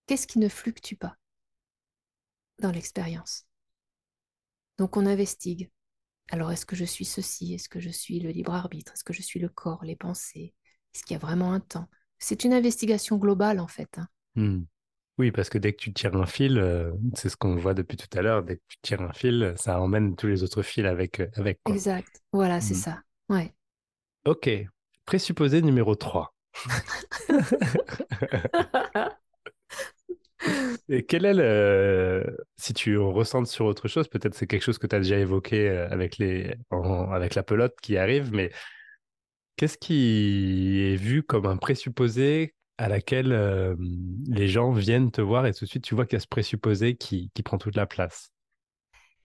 qu'est-ce 0.07 0.27
qui 0.27 0.39
ne 0.39 0.49
fluctue 0.49 0.95
pas? 0.95 1.17
Dans 2.59 2.71
l'expérience? 2.71 3.45
Donc 4.77 4.97
on 4.97 5.05
investigue. 5.05 5.71
Alors 6.31 6.51
est-ce 6.51 6.65
que 6.65 6.75
je 6.75 6.85
suis 6.85 7.05
ceci? 7.05 7.53
Est-ce 7.53 7.69
que 7.69 7.79
je 7.79 7.89
suis 7.89 8.19
le 8.19 8.29
libre 8.29 8.53
arbitre? 8.53 8.93
Est-ce 8.93 9.03
que 9.03 9.13
je 9.13 9.21
suis 9.21 9.39
le 9.39 9.49
corps, 9.49 9.83
les 9.83 9.95
pensées? 9.95 10.53
Est-ce 10.93 11.03
qu'il 11.03 11.13
y 11.13 11.17
a 11.17 11.19
vraiment 11.19 11.53
un 11.53 11.59
temps? 11.59 11.87
C'est 12.19 12.43
une 12.43 12.53
investigation 12.53 13.17
globale 13.17 13.59
en 13.59 13.67
fait. 13.67 13.97
hein. 13.97 14.07
Hmm. 14.35 14.63
Oui, 15.17 15.31
parce 15.31 15.49
que 15.49 15.57
dès 15.57 15.71
que 15.73 15.77
tu 15.77 15.93
tires 15.93 16.15
un 16.15 16.25
fil, 16.25 16.57
euh, 16.59 16.91
c'est 17.15 17.29
ce 17.29 17.37
qu'on 17.37 17.55
voit 17.55 17.73
depuis 17.73 17.95
tout 17.97 18.07
à 18.17 18.21
l'heure, 18.21 18.43
dès 18.43 18.57
que 18.57 18.63
tu 18.67 18.77
tires 18.81 19.01
un 19.01 19.13
fil, 19.13 19.53
ça 19.57 19.79
emmène 19.81 20.15
tous 20.15 20.27
les 20.27 20.43
autres 20.43 20.61
fils 20.61 20.85
avec, 20.85 21.21
euh, 21.21 21.27
avec 21.35 21.61
quoi. 21.63 21.75
Exact. 21.75 22.23
Voilà, 22.31 22.59
c'est 22.61 22.73
Hmm. 22.73 22.75
ça. 22.75 23.01
Ouais. 23.29 23.53
Ok, 24.25 24.49
présupposé 25.05 25.61
numéro 25.63 25.95
3. 25.95 26.35
Et 30.89 31.05
quel 31.05 31.25
est 31.25 31.33
le... 31.33 32.37
Si 32.57 32.73
tu 32.73 32.97
ressens 32.97 33.45
sur 33.45 33.65
autre 33.65 33.87
chose, 33.87 34.07
peut-être 34.07 34.35
c'est 34.35 34.47
quelque 34.47 34.61
chose 34.63 34.77
que 34.77 34.87
tu 34.87 34.95
as 34.95 34.99
déjà 34.99 35.17
évoqué 35.17 35.67
euh, 35.69 35.89
avec 35.89 36.17
les... 36.17 36.55
en- 36.69 37.11
avec 37.11 37.35
la 37.35 37.43
pelote 37.43 37.75
qui 37.81 37.97
arrive, 37.97 38.31
mais 38.33 38.51
qu'est-ce 39.57 39.77
qui 39.77 40.81
est 40.81 40.95
vu 40.95 41.23
comme 41.23 41.45
un 41.45 41.57
présupposé 41.57 42.55
à 42.77 42.89
laquelle 42.89 43.31
euh, 43.31 43.75
les 44.27 44.47
gens 44.47 44.71
viennent 44.71 45.11
te 45.11 45.21
voir 45.21 45.45
et 45.45 45.53
tout 45.53 45.65
de 45.65 45.69
suite 45.69 45.83
tu 45.83 45.95
vois 45.95 46.05
qu'il 46.05 46.15
y 46.15 46.17
a 46.17 46.19
ce 46.19 46.27
présupposé 46.27 46.95
qui, 46.97 47.31
qui 47.33 47.43
prend 47.43 47.57
toute 47.57 47.75
la 47.75 47.85
place? 47.85 48.31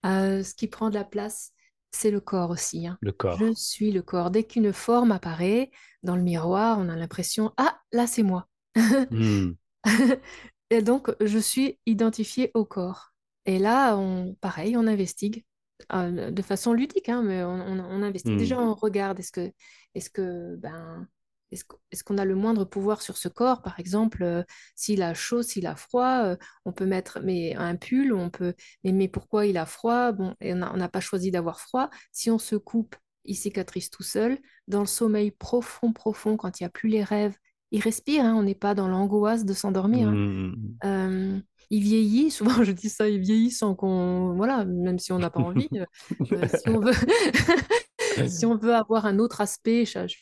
Euh, 0.07 0.43
ce 0.43 0.55
qui 0.55 0.67
prend 0.69 0.89
de 0.91 0.95
la 0.95 1.05
place, 1.05 1.53
c'est 1.91 2.11
le 2.11 2.21
corps 2.21 2.51
aussi. 2.51 2.87
hein. 2.87 2.99
Le 3.01 3.13
corps. 3.13 3.39
Je 3.41 3.53
suis 3.55 3.93
le 3.93 4.03
corps. 4.03 4.31
Dès 4.31 4.45
qu'une 4.45 4.73
forme 4.73 5.13
apparaît 5.13 5.71
dans 6.03 6.17
le 6.17 6.23
miroir, 6.23 6.79
on 6.79 6.89
a 6.89 6.97
l'impression, 6.97 7.53
ah, 7.57 7.79
là, 7.93 8.07
c'est 8.07 8.23
moi. 8.23 8.49
Hmm. 9.11 9.53
Et 10.71 10.83
donc, 10.83 11.11
je 11.21 11.39
suis 11.39 11.79
identifiée 11.87 12.51
au 12.55 12.65
corps. 12.65 13.13
Et 13.47 13.59
là, 13.59 13.97
on, 13.97 14.35
pareil, 14.41 14.77
on 14.77 14.87
investigue 14.87 15.45
euh, 15.93 16.31
de 16.31 16.43
façon 16.43 16.73
ludique, 16.73 17.09
hein, 17.09 17.23
mais 17.23 17.43
on, 17.43 17.55
on, 17.55 17.81
on 17.81 18.03
investigue. 18.03 18.35
Hmm. 18.35 18.39
Déjà, 18.39 18.61
on 18.61 18.75
regarde, 18.75 19.19
est-ce 19.19 19.33
que, 19.33 19.51
est-ce 19.95 20.11
que, 20.11 20.57
ben, 20.57 21.09
est-ce 21.51 22.05
qu'on 22.05 22.19
a 22.19 22.25
le 22.25 22.37
moindre 22.37 22.65
pouvoir 22.65 23.03
sur 23.03 23.17
ce 23.17 23.29
corps? 23.29 23.63
Par 23.63 23.81
exemple, 23.81 24.23
euh, 24.23 24.45
s'il 24.77 25.03
a 25.03 25.15
chaud, 25.15 25.43
s'il 25.43 25.67
a 25.67 25.75
froid, 25.75 26.23
euh, 26.25 26.37
on 26.65 26.73
peut 26.73 26.87
mettre 26.87 27.19
mais, 27.25 27.57
un 27.57 27.75
pull, 27.75 28.13
on 28.13 28.31
peut, 28.31 28.55
mais, 28.85 28.93
mais 28.93 29.09
pourquoi 29.09 29.47
il 29.47 29.59
a 29.59 29.67
froid? 29.67 30.13
Bon, 30.13 30.37
et 30.41 30.53
on 30.53 30.59
n'a 30.59 30.73
on 30.73 30.77
n'a 30.77 30.89
pas 30.89 31.01
choisi 31.01 31.33
d'avoir 31.33 31.61
froid. 31.61 31.91
Si 32.13 32.31
on 32.31 32.39
se 32.39 32.55
coupe, 32.55 32.95
il 33.25 33.35
cicatrise 33.35 33.91
tout 33.91 34.05
seul. 34.05 34.39
Dans 34.69 34.81
le 34.81 34.87
sommeil 34.87 35.33
profond, 35.33 35.93
profond, 35.93 36.37
quand 36.37 36.61
il 36.61 36.63
n'y 36.63 36.67
a 36.69 36.71
plus 36.71 36.89
les 36.89 37.03
rêves, 37.03 37.37
il 37.71 37.81
respire, 37.81 38.25
hein, 38.25 38.35
on 38.35 38.43
n'est 38.43 38.55
pas 38.55 38.75
dans 38.75 38.89
l'angoisse 38.89 39.45
de 39.45 39.53
s'endormir. 39.53 40.09
hein. 40.09 40.15
Hmm. 40.15 40.55
Euh, 40.85 41.41
il 41.71 41.83
vieillit, 41.83 42.31
souvent 42.31 42.51
je 42.65 42.73
dis 42.73 42.89
ça, 42.91 43.09
il 43.09 43.21
vieillit 43.21 43.51
sans 43.51 43.75
qu'on, 43.75 44.35
voilà, 44.35 44.65
même 44.65 44.99
si 44.99 45.13
on 45.13 45.19
n'a 45.19 45.31
pas 45.31 45.41
envie, 45.41 45.69
euh, 45.75 45.85
euh, 46.33 46.49
si 46.49 46.69
on 46.69 46.81
veut, 46.81 46.93
si 48.29 48.47
on 48.47 48.57
veut 48.57 48.75
avoir 48.75 49.07
un 49.07 49.19
autre 49.19 49.41
aspect, 49.41 49.85
je, 49.85 50.07
sais 50.07 50.17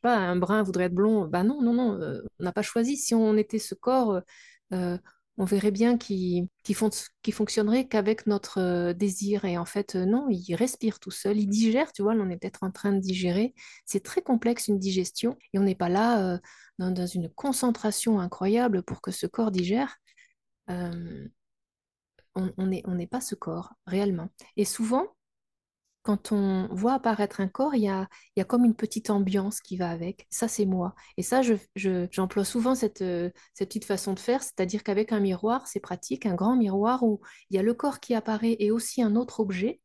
pas, 0.00 0.16
un 0.16 0.36
brun 0.36 0.62
voudrait 0.62 0.84
être 0.84 0.94
blond, 0.94 1.26
bah 1.26 1.42
non, 1.42 1.62
non, 1.62 1.74
non, 1.74 2.00
euh, 2.00 2.22
on 2.40 2.44
n'a 2.44 2.52
pas 2.52 2.62
choisi. 2.62 2.96
Si 2.96 3.14
on 3.14 3.36
était 3.36 3.58
ce 3.58 3.74
corps, 3.74 4.20
on 5.36 5.44
verrait 5.44 5.70
bien 5.70 5.98
qu'il 5.98 6.48
qu'il 6.62 6.74
fon- 6.76 6.90
qu'avec 7.88 8.26
notre 8.26 8.58
euh, 8.60 8.92
désir. 8.92 9.44
Et 9.44 9.58
en 9.58 9.64
fait, 9.64 9.96
euh, 9.96 10.04
non, 10.06 10.26
il 10.30 10.54
respire 10.54 11.00
tout 11.00 11.10
seul, 11.10 11.38
il 11.38 11.48
digère, 11.48 11.92
tu 11.92 12.02
vois, 12.02 12.14
on 12.14 12.30
est 12.30 12.36
peut-être 12.36 12.62
en 12.62 12.70
train 12.70 12.92
de 12.92 13.00
digérer. 13.00 13.54
C'est 13.86 14.02
très 14.02 14.22
complexe 14.22 14.68
une 14.68 14.78
digestion 14.78 15.36
et 15.52 15.58
on 15.58 15.62
n'est 15.62 15.74
pas 15.74 15.88
là 15.88 16.34
euh, 16.34 16.38
dans, 16.78 17.06
une 17.06 17.28
concentration 17.30 18.20
incroyable 18.20 18.82
pour 18.82 19.00
que 19.00 19.10
ce 19.10 19.26
corps 19.26 19.50
digère. 19.50 19.96
On 22.36 22.66
n'est 22.66 22.82
on 22.86 22.94
n'est 22.94 23.06
pas 23.06 23.20
ce 23.20 23.34
corps 23.34 23.72
réellement. 23.86 24.28
Et 24.56 24.64
souvent, 24.64 25.13
quand 26.04 26.32
on 26.32 26.68
voit 26.70 26.94
apparaître 26.94 27.40
un 27.40 27.48
corps, 27.48 27.74
il 27.74 27.82
y 27.82 27.88
a, 27.88 28.08
il 28.36 28.40
y 28.40 28.42
a 28.42 28.46
comme 28.46 28.64
une 28.64 28.76
petite 28.76 29.10
ambiance 29.10 29.60
qui 29.60 29.76
va 29.76 29.90
avec. 29.90 30.28
Ça, 30.30 30.48
c'est 30.48 30.66
moi. 30.66 30.94
Et 31.16 31.24
ça, 31.24 31.42
je, 31.42 31.54
je- 31.76 32.06
j'emploie 32.12 32.44
souvent 32.44 32.76
cette, 32.76 33.02
euh, 33.02 33.30
cette 33.54 33.70
petite 33.70 33.86
façon 33.86 34.14
de 34.14 34.20
faire, 34.20 34.42
c'est-à-dire 34.42 34.84
qu'avec 34.84 35.12
un 35.12 35.20
miroir, 35.20 35.66
c'est 35.66 35.80
pratique, 35.80 36.26
un 36.26 36.36
grand 36.36 36.56
miroir 36.56 37.02
où 37.02 37.20
il 37.50 37.56
y 37.56 37.58
a 37.58 37.62
le 37.64 37.74
corps 37.74 38.00
qui 38.00 38.14
apparaît 38.14 38.56
et 38.60 38.70
aussi 38.70 39.02
un 39.02 39.16
autre 39.16 39.40
objet. 39.40 39.80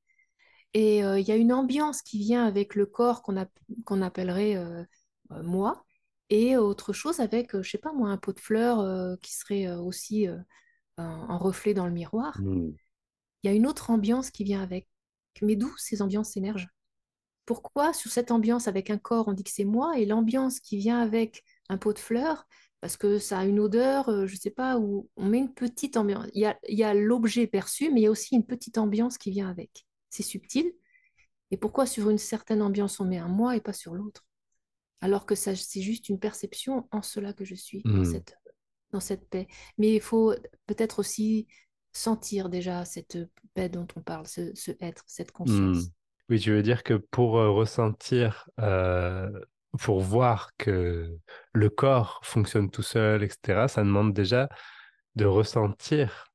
Et 0.74 1.04
euh, 1.04 1.20
il 1.20 1.28
y 1.28 1.32
a 1.32 1.36
une 1.36 1.54
ambiance 1.54 2.02
qui 2.02 2.20
vient 2.20 2.46
avec 2.46 2.76
le 2.76 2.86
corps 2.86 3.24
qu'on 3.24 3.38
app- 3.38 3.60
qu'on 3.86 4.02
appellerait 4.02 4.56
euh, 4.58 4.84
euh, 5.32 5.44
moi. 5.44 5.86
Et 6.30 6.58
autre 6.58 6.94
chose 6.94 7.22
avec, 7.22 7.60
je 7.60 7.70
sais 7.70 7.80
pas 7.80 7.94
moi, 7.94 8.10
un 8.10 8.18
pot 8.18 8.34
de 8.34 8.40
fleurs 8.40 9.18
qui 9.20 9.34
serait 9.36 9.68
aussi 9.72 10.28
en 10.98 11.38
reflet 11.40 11.74
dans 11.74 11.88
le 11.88 11.92
miroir. 11.92 12.40
Hmm. 12.40 12.72
Il 13.44 13.48
y 13.48 13.50
a 13.50 13.56
une 13.56 13.68
autre 13.68 13.90
ambiance 13.90 14.32
qui 14.32 14.44
vient 14.44 14.62
avec. 14.62 14.88
Mais 15.42 15.56
d'où 15.56 15.74
ces 15.78 16.02
ambiances 16.02 16.36
émergent? 16.38 16.70
Pourquoi 17.46 17.94
sur 17.94 18.12
cette 18.12 18.32
ambiance 18.32 18.68
avec 18.68 18.90
un 18.90 18.98
corps, 18.98 19.28
on 19.28 19.34
dit 19.34 19.44
que 19.44 19.50
c'est 19.52 19.66
moi, 19.66 19.98
et 19.98 20.06
l'ambiance 20.06 20.60
qui 20.60 20.78
vient 20.78 21.00
avec 21.00 21.44
un 21.70 21.78
pot 21.78 21.94
de 21.94 22.00
fleurs, 22.00 22.46
parce 22.82 22.96
que 22.96 23.20
ça 23.20 23.40
a 23.40 23.46
une 23.46 23.60
odeur, 23.60 24.10
euh, 24.10 24.28
je 24.28 24.36
ne 24.36 24.40
sais 24.40 24.52
pas, 24.52 24.78
où 24.78 25.10
on 25.18 25.26
met 25.26 25.40
une 25.40 25.54
petite 25.54 25.98
ambiance. 25.98 26.28
Il 26.34 26.54
y 26.68 26.84
a, 26.84 26.94
l'objet 26.94 27.48
perçu, 27.48 27.92
mais 27.92 28.02
il 28.02 28.04
y 28.04 28.08
a 28.08 28.12
aussi 28.12 28.36
une 28.36 28.46
petite 28.46 28.78
ambiance 28.78 29.18
qui 29.18 29.32
vient 29.32 29.50
avec. 29.50 29.86
C'est 30.10 30.24
subtil. 30.24 30.72
Et 31.52 31.58
pourquoi 31.58 31.86
sur 31.86 32.10
une 32.10 32.18
certaine 32.18 32.62
ambiance 32.62 33.00
on 33.00 33.06
met 33.06 33.18
un 33.18 33.28
moi 33.28 33.56
et 33.56 33.62
pas 33.62 33.74
sur 33.74 33.96
l'autre? 33.96 34.26
Alors 35.02 35.26
que 35.26 35.36
ça, 35.36 35.56
c'est 35.56 35.82
juste 35.82 36.10
une 36.10 36.20
perception 36.20 36.88
en 36.92 37.02
cela 37.02 37.34
que 37.34 37.46
je 37.46 37.56
suis, 37.56 37.82
dans 37.84 38.02
Hmm. 38.02 38.06
cette, 38.06 38.38
dans 38.92 39.00
cette 39.00 39.28
paix. 39.30 39.48
Mais 39.78 39.96
il 39.96 40.02
faut 40.02 40.34
peut-être 40.68 41.00
aussi 41.00 41.48
sentir 41.92 42.50
déjà 42.50 42.86
cette 42.86 43.18
paix 43.54 43.70
dont 43.70 43.88
on 43.96 44.02
parle, 44.02 44.28
ce, 44.28 44.54
ce 44.56 44.72
être, 44.80 45.04
cette 45.08 45.32
conscience. 45.32 45.90
Oui, 46.30 46.40
tu 46.40 46.52
veux 46.52 46.62
dire 46.62 46.84
que 46.84 46.94
pour 46.94 47.38
euh, 47.38 47.50
ressentir, 47.50 48.48
euh, 48.60 49.30
pour 49.80 50.00
voir 50.00 50.52
que 50.58 51.18
le 51.54 51.70
corps 51.70 52.20
fonctionne 52.24 52.70
tout 52.70 52.84
seul, 52.84 53.24
etc., 53.24 53.68
ça 53.68 53.84
demande 53.84 54.14
déjà 54.14 54.50
de 55.16 55.26
ressentir 55.26 56.32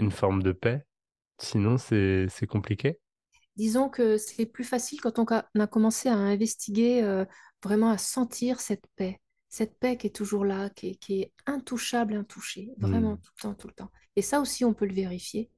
une 0.00 0.10
forme 0.10 0.42
de 0.42 0.52
paix. 0.52 0.84
Sinon, 1.38 1.78
c'est 1.78 2.28
compliqué. 2.48 2.98
Disons 3.56 3.88
que 3.88 4.16
c'est 4.18 4.46
plus 4.46 4.64
facile 4.64 5.00
quand 5.00 5.18
on 5.18 5.24
a, 5.26 5.44
on 5.54 5.60
a 5.60 5.66
commencé 5.66 6.08
à 6.08 6.14
investiguer, 6.14 7.02
euh, 7.02 7.24
vraiment 7.62 7.90
à 7.90 7.98
sentir 7.98 8.60
cette 8.60 8.84
paix. 8.96 9.20
Cette 9.50 9.78
paix 9.78 9.98
qui 9.98 10.08
est 10.08 10.16
toujours 10.16 10.46
là, 10.46 10.70
qui 10.70 10.90
est, 10.90 10.96
qui 10.96 11.22
est 11.22 11.32
intouchable, 11.46 12.14
intouchée, 12.16 12.72
vraiment 12.78 13.16
Hmm. 13.16 13.18
tout 13.18 13.32
le 13.36 13.42
temps, 13.42 13.54
tout 13.54 13.68
le 13.68 13.74
temps. 13.74 13.92
Et 14.16 14.22
ça 14.22 14.40
aussi, 14.40 14.64
on 14.64 14.74
peut 14.74 14.86
le 14.86 14.94
vérifier. 14.94 15.50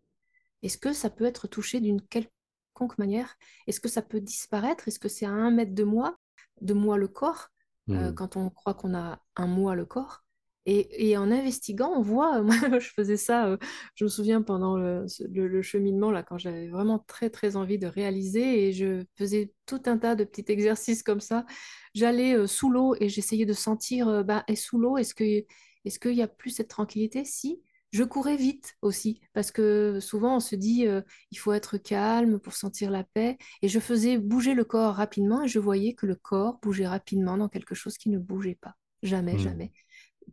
Est-ce 0.62 0.78
que 0.78 0.92
ça 0.92 1.10
peut 1.10 1.24
être 1.26 1.48
touché 1.48 1.80
d'une 1.80 2.02
quelconque 2.02 2.98
manière? 2.98 3.36
Est-ce 3.66 3.80
que 3.80 3.88
ça 3.88 4.02
peut 4.02 4.20
disparaître? 4.20 4.88
Est-ce 4.88 4.98
que 5.00 5.08
c'est 5.08 5.26
à 5.26 5.30
un 5.30 5.50
mètre 5.50 5.74
de 5.74 5.84
moi, 5.84 6.16
de 6.62 6.74
moi 6.74 6.98
le 6.98 7.08
corps, 7.08 7.48
euh, 7.94 8.12
Hmm. 8.12 8.14
quand 8.14 8.36
on 8.36 8.50
croit 8.50 8.74
qu'on 8.74 8.94
a 8.94 9.20
un 9.36 9.46
moi 9.46 9.74
le 9.76 9.84
corps? 9.86 10.24
Et, 10.66 11.10
et 11.10 11.16
en 11.16 11.30
investiguant, 11.32 11.92
on 11.96 12.02
voit, 12.02 12.42
moi 12.42 12.78
je 12.78 12.88
faisais 12.88 13.16
ça, 13.16 13.46
euh, 13.48 13.56
je 13.96 14.04
me 14.04 14.08
souviens 14.08 14.42
pendant 14.42 14.76
le, 14.76 15.08
ce- 15.08 15.24
le- 15.24 15.48
le 15.48 15.62
cheminement, 15.62 16.10
là, 16.12 16.22
quand 16.22 16.38
j'avais 16.38 16.68
vraiment 16.68 17.00
très 17.00 17.30
très 17.30 17.56
envie 17.56 17.78
de 17.78 17.86
réaliser, 17.88 18.68
et 18.68 18.72
je 18.72 19.04
faisais 19.18 19.52
tout 19.66 19.82
un 19.86 19.98
tas 19.98 20.14
de 20.14 20.24
petits 20.24 20.44
exercices 20.52 21.02
comme 21.02 21.20
ça. 21.20 21.46
J'allais 21.94 22.34
euh, 22.36 22.46
sous 22.46 22.70
l'eau 22.70 22.94
et 23.00 23.08
j'essayais 23.08 23.46
de 23.46 23.52
sentir, 23.52 24.08
euh, 24.08 24.22
bah, 24.22 24.44
et 24.48 24.56
sous 24.56 24.78
l'eau, 24.78 24.96
est-ce 24.98 25.14
qu'il 25.14 26.12
n'y 26.14 26.22
a 26.22 26.28
plus 26.28 26.50
cette 26.50 26.68
tranquillité? 26.68 27.24
Si. 27.24 27.62
Je 27.92 28.04
courais 28.04 28.36
vite 28.36 28.74
aussi, 28.80 29.20
parce 29.34 29.50
que 29.50 29.98
souvent 30.00 30.36
on 30.36 30.40
se 30.40 30.56
dit 30.56 30.86
euh, 30.86 31.02
il 31.30 31.36
faut 31.38 31.52
être 31.52 31.76
calme 31.76 32.38
pour 32.38 32.54
sentir 32.54 32.90
la 32.90 33.04
paix. 33.04 33.36
Et 33.60 33.68
je 33.68 33.78
faisais 33.80 34.16
bouger 34.16 34.54
le 34.54 34.64
corps 34.64 34.94
rapidement 34.94 35.42
et 35.42 35.48
je 35.48 35.58
voyais 35.58 35.92
que 35.94 36.06
le 36.06 36.14
corps 36.14 36.58
bougeait 36.62 36.86
rapidement 36.86 37.36
dans 37.36 37.50
quelque 37.50 37.74
chose 37.74 37.98
qui 37.98 38.08
ne 38.08 38.18
bougeait 38.18 38.54
pas. 38.58 38.76
Jamais, 39.02 39.36
Hmm. 39.36 39.36
jamais. 39.36 39.72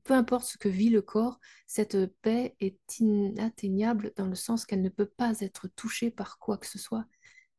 Peu 0.04 0.14
importe 0.14 0.46
ce 0.46 0.58
que 0.58 0.70
vit 0.70 0.90
le 0.90 1.02
corps, 1.02 1.40
cette 1.68 1.98
paix 2.22 2.56
est 2.60 3.00
inatteignable 3.00 4.14
dans 4.16 4.28
le 4.28 4.36
sens 4.36 4.66
qu'elle 4.66 4.82
ne 4.82 4.90
peut 4.90 5.06
pas 5.06 5.40
être 5.42 5.68
touchée 5.76 6.12
par 6.12 6.40
quoi 6.40 6.58
que 6.58 6.68
ce 6.68 6.80
soit. 6.80 7.06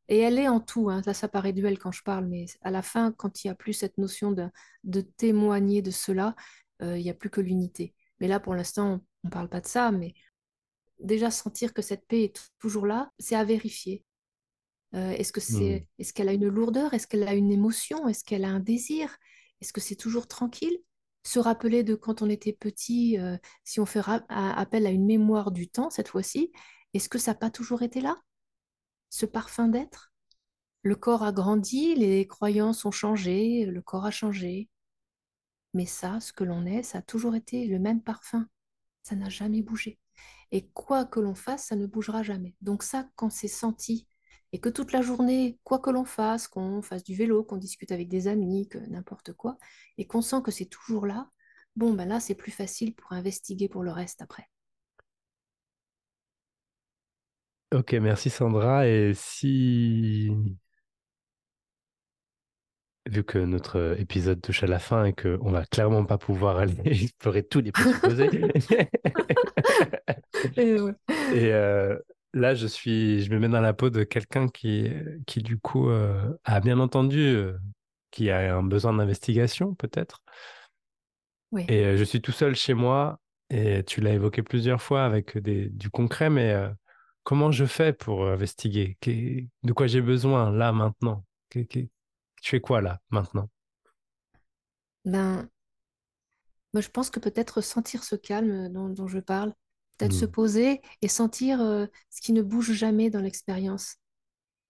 Et 0.08 0.18
elle 0.18 0.38
est 0.38 0.48
en 0.48 0.60
tout, 0.60 0.90
hein, 0.90 1.02
ça, 1.04 1.14
ça 1.14 1.28
paraît 1.28 1.52
duel 1.52 1.78
quand 1.78 1.92
je 1.92 2.02
parle, 2.02 2.26
mais 2.26 2.46
à 2.62 2.70
la 2.70 2.82
fin, 2.82 3.12
quand 3.12 3.44
il 3.44 3.46
n'y 3.46 3.50
a 3.52 3.54
plus 3.54 3.72
cette 3.72 3.96
notion 3.96 4.32
de, 4.32 4.48
de 4.82 5.02
témoigner 5.02 5.82
de 5.82 5.92
cela, 5.92 6.34
euh, 6.82 6.98
il 6.98 7.04
n'y 7.04 7.10
a 7.10 7.14
plus 7.14 7.30
que 7.30 7.40
l'unité. 7.40 7.94
Mais 8.18 8.26
là, 8.26 8.40
pour 8.40 8.54
l'instant, 8.54 9.00
on 9.22 9.28
ne 9.28 9.30
parle 9.30 9.48
pas 9.48 9.60
de 9.60 9.68
ça, 9.68 9.92
mais 9.92 10.14
déjà 10.98 11.30
sentir 11.30 11.72
que 11.72 11.82
cette 11.82 12.06
paix 12.06 12.24
est 12.24 12.52
toujours 12.58 12.86
là, 12.86 13.12
c'est 13.18 13.36
à 13.36 13.44
vérifier. 13.44 14.04
Euh, 14.94 15.12
est-ce 15.12 15.32
que 15.32 15.40
c'est, 15.40 15.86
est-ce 15.98 16.12
qu'elle 16.12 16.28
a 16.28 16.32
une 16.32 16.48
lourdeur? 16.48 16.92
Est-ce 16.92 17.06
qu'elle 17.06 17.28
a 17.28 17.34
une 17.34 17.52
émotion? 17.52 18.08
Est-ce 18.08 18.24
qu'elle 18.24 18.44
a 18.44 18.48
un 18.48 18.60
désir? 18.60 19.16
Est-ce 19.60 19.72
que 19.72 19.80
c'est 19.80 19.94
toujours 19.96 20.26
tranquille? 20.26 20.76
Se 21.22 21.38
rappeler 21.38 21.82
de 21.82 21.94
quand 21.94 22.22
on 22.22 22.30
était 22.30 22.52
petit, 22.52 23.18
euh, 23.18 23.36
si 23.64 23.80
on 23.80 23.86
fait 23.86 24.02
appel 24.28 24.86
à 24.86 24.90
une 24.90 25.04
mémoire 25.04 25.50
du 25.50 25.68
temps 25.68 25.90
cette 25.90 26.08
fois-ci, 26.08 26.50
est-ce 26.94 27.08
que 27.08 27.18
ça 27.18 27.32
n'a 27.32 27.38
pas 27.38 27.50
toujours 27.50 27.82
été 27.82 28.00
là? 28.00 28.16
Ce 29.10 29.26
parfum 29.26 29.68
d'être? 29.68 30.12
Le 30.82 30.96
corps 30.96 31.22
a 31.22 31.32
grandi, 31.32 31.94
les 31.94 32.26
croyances 32.26 32.84
ont 32.84 32.90
changé, 32.90 33.66
le 33.66 33.82
corps 33.82 34.06
a 34.06 34.10
changé. 34.10 34.70
Mais 35.74 35.86
ça, 35.86 36.20
ce 36.20 36.32
que 36.32 36.44
l'on 36.44 36.64
est, 36.64 36.82
ça 36.82 36.98
a 36.98 37.02
toujours 37.02 37.34
été 37.34 37.66
le 37.66 37.78
même 37.78 38.02
parfum. 38.02 38.48
Ça 39.02 39.14
n'a 39.14 39.28
jamais 39.28 39.62
bougé. 39.62 39.98
Et 40.52 40.68
quoi 40.70 41.04
que 41.04 41.20
l'on 41.20 41.34
fasse, 41.34 41.66
ça 41.66 41.76
ne 41.76 41.86
bougera 41.86 42.22
jamais. 42.22 42.56
Donc 42.60 42.82
ça, 42.82 43.08
quand 43.16 43.30
c'est 43.30 43.48
senti, 43.48 44.06
et 44.52 44.60
que 44.60 44.68
toute 44.68 44.92
la 44.92 45.02
journée, 45.02 45.58
quoi 45.64 45.78
que 45.78 45.90
l'on 45.90 46.04
fasse, 46.04 46.48
qu'on 46.48 46.82
fasse 46.82 47.04
du 47.04 47.14
vélo, 47.14 47.44
qu'on 47.44 47.56
discute 47.56 47.92
avec 47.92 48.08
des 48.08 48.28
amis, 48.28 48.68
que 48.68 48.78
n'importe 48.78 49.32
quoi, 49.32 49.58
et 49.98 50.06
qu'on 50.06 50.22
sent 50.22 50.42
que 50.44 50.50
c'est 50.50 50.66
toujours 50.66 51.06
là, 51.06 51.30
bon, 51.76 51.94
ben 51.94 52.08
là, 52.08 52.20
c'est 52.20 52.34
plus 52.34 52.50
facile 52.50 52.94
pour 52.94 53.12
investiguer 53.12 53.68
pour 53.68 53.82
le 53.82 53.92
reste 53.92 54.22
après. 54.22 54.48
Ok, 57.72 57.92
merci 57.94 58.30
Sandra. 58.30 58.86
Et 58.88 59.12
si, 59.14 60.28
vu 63.06 63.24
que 63.24 63.38
notre 63.38 63.96
épisode 63.98 64.40
touche 64.40 64.62
à 64.62 64.66
la 64.66 64.78
fin 64.78 65.04
et 65.04 65.12
qu'on 65.12 65.50
va 65.50 65.64
clairement 65.66 66.04
pas 66.04 66.18
pouvoir 66.18 66.58
aller 66.58 66.74
explorer 66.84 67.42
tous 67.42 67.60
les 67.60 67.72
Et 70.56 70.80
ouais. 70.80 70.94
et 71.34 71.52
euh, 71.52 71.96
là, 72.32 72.54
je 72.54 72.66
suis, 72.66 73.22
je 73.22 73.30
me 73.30 73.38
mets 73.38 73.48
dans 73.48 73.60
la 73.60 73.72
peau 73.72 73.90
de 73.90 74.04
quelqu'un 74.04 74.48
qui, 74.48 74.90
qui 75.26 75.42
du 75.42 75.58
coup 75.58 75.90
euh, 75.90 76.32
a 76.44 76.60
bien 76.60 76.78
entendu, 76.78 77.18
euh, 77.20 77.58
qui 78.10 78.30
a 78.30 78.56
un 78.56 78.62
besoin 78.62 78.92
d'investigation 78.94 79.74
peut-être. 79.74 80.22
Oui. 81.52 81.64
Et 81.68 81.84
euh, 81.84 81.96
je 81.96 82.04
suis 82.04 82.20
tout 82.20 82.32
seul 82.32 82.54
chez 82.54 82.74
moi, 82.74 83.20
et 83.50 83.82
tu 83.84 84.00
l'as 84.00 84.12
évoqué 84.12 84.42
plusieurs 84.42 84.80
fois 84.80 85.04
avec 85.04 85.36
des, 85.38 85.68
du 85.70 85.90
concret, 85.90 86.30
mais 86.30 86.56
comment 87.24 87.50
je 87.50 87.64
fais 87.64 87.92
pour 87.92 88.26
investiguer? 88.26 88.96
De 89.62 89.72
quoi 89.72 89.86
j'ai 89.86 90.00
besoin 90.00 90.50
là, 90.50 90.72
maintenant? 90.72 91.24
Qu'est- 91.48 91.66
Tu 91.68 91.90
fais 92.50 92.60
quoi 92.60 92.80
là, 92.80 93.00
maintenant? 93.10 93.50
Ben, 95.04 95.50
moi, 96.72 96.80
je 96.80 96.88
pense 96.88 97.10
que 97.10 97.20
peut-être 97.20 97.60
sentir 97.60 98.04
ce 98.04 98.16
calme 98.16 98.68
dont, 98.72 98.88
dont 98.88 99.06
je 99.08 99.18
parle, 99.18 99.54
peut-être 100.00 100.12
se 100.14 100.24
Hmm. 100.24 100.30
poser 100.30 100.80
et 101.02 101.08
sentir 101.08 101.60
euh, 101.60 101.86
ce 102.10 102.20
qui 102.22 102.32
ne 102.32 102.42
bouge 102.42 102.72
jamais 102.72 103.10
dans 103.10 103.20
l'expérience. 103.20 103.96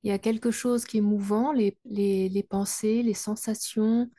Il 0.02 0.10
y 0.10 0.12
a 0.12 0.18
quelque 0.18 0.50
chose 0.50 0.84
qui 0.86 0.98
est 0.98 1.02
mouvant, 1.02 1.52
les, 1.52 1.78
les, 1.86 2.28
les 2.28 2.42
pensées, 2.42 3.02
les 3.02 3.14
sensations, 3.14 4.10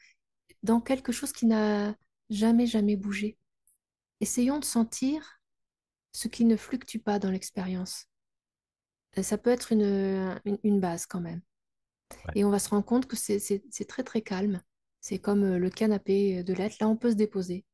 dans 0.63 0.81
quelque 0.81 1.11
chose 1.11 1.33
qui 1.33 1.45
n'a 1.47 1.95
jamais, 2.29 2.67
jamais 2.67 2.97
bougé. 2.97 3.37
Essayons 4.21 4.59
de 4.59 4.65
sentir 4.65 5.41
ce 6.13 6.27
qui 6.29 6.45
ne 6.45 6.57
fluctue 6.57 6.99
pas 6.99 7.19
dans 7.19 7.31
l'expérience. 7.31 8.07
Euh, 9.17 9.23
Ça 9.23 9.37
peut 9.37 9.49
être 9.49 9.71
une, 9.71 10.39
une, 10.45 10.57
une 10.63 10.79
base 10.79 11.05
quand 11.05 11.21
même. 11.21 11.41
Ouais. 12.25 12.35
Et 12.35 12.45
on 12.45 12.49
va 12.51 12.59
se 12.59 12.69
rendre 12.69 12.85
compte 12.85 13.07
que 13.07 13.15
c'est 13.17 13.61
très, 13.87 14.03
très 14.03 14.21
calme. 14.21 14.61
C'est 15.01 15.19
comme 15.19 15.43
euh, 15.43 15.59
le 15.59 15.69
canapé 15.69 16.43
de 16.43 16.53
l'être. 16.53 16.79
Là, 16.81 16.87
on 16.89 16.97
peut 16.97 17.11
se 17.11 17.15
déposer. 17.17 17.65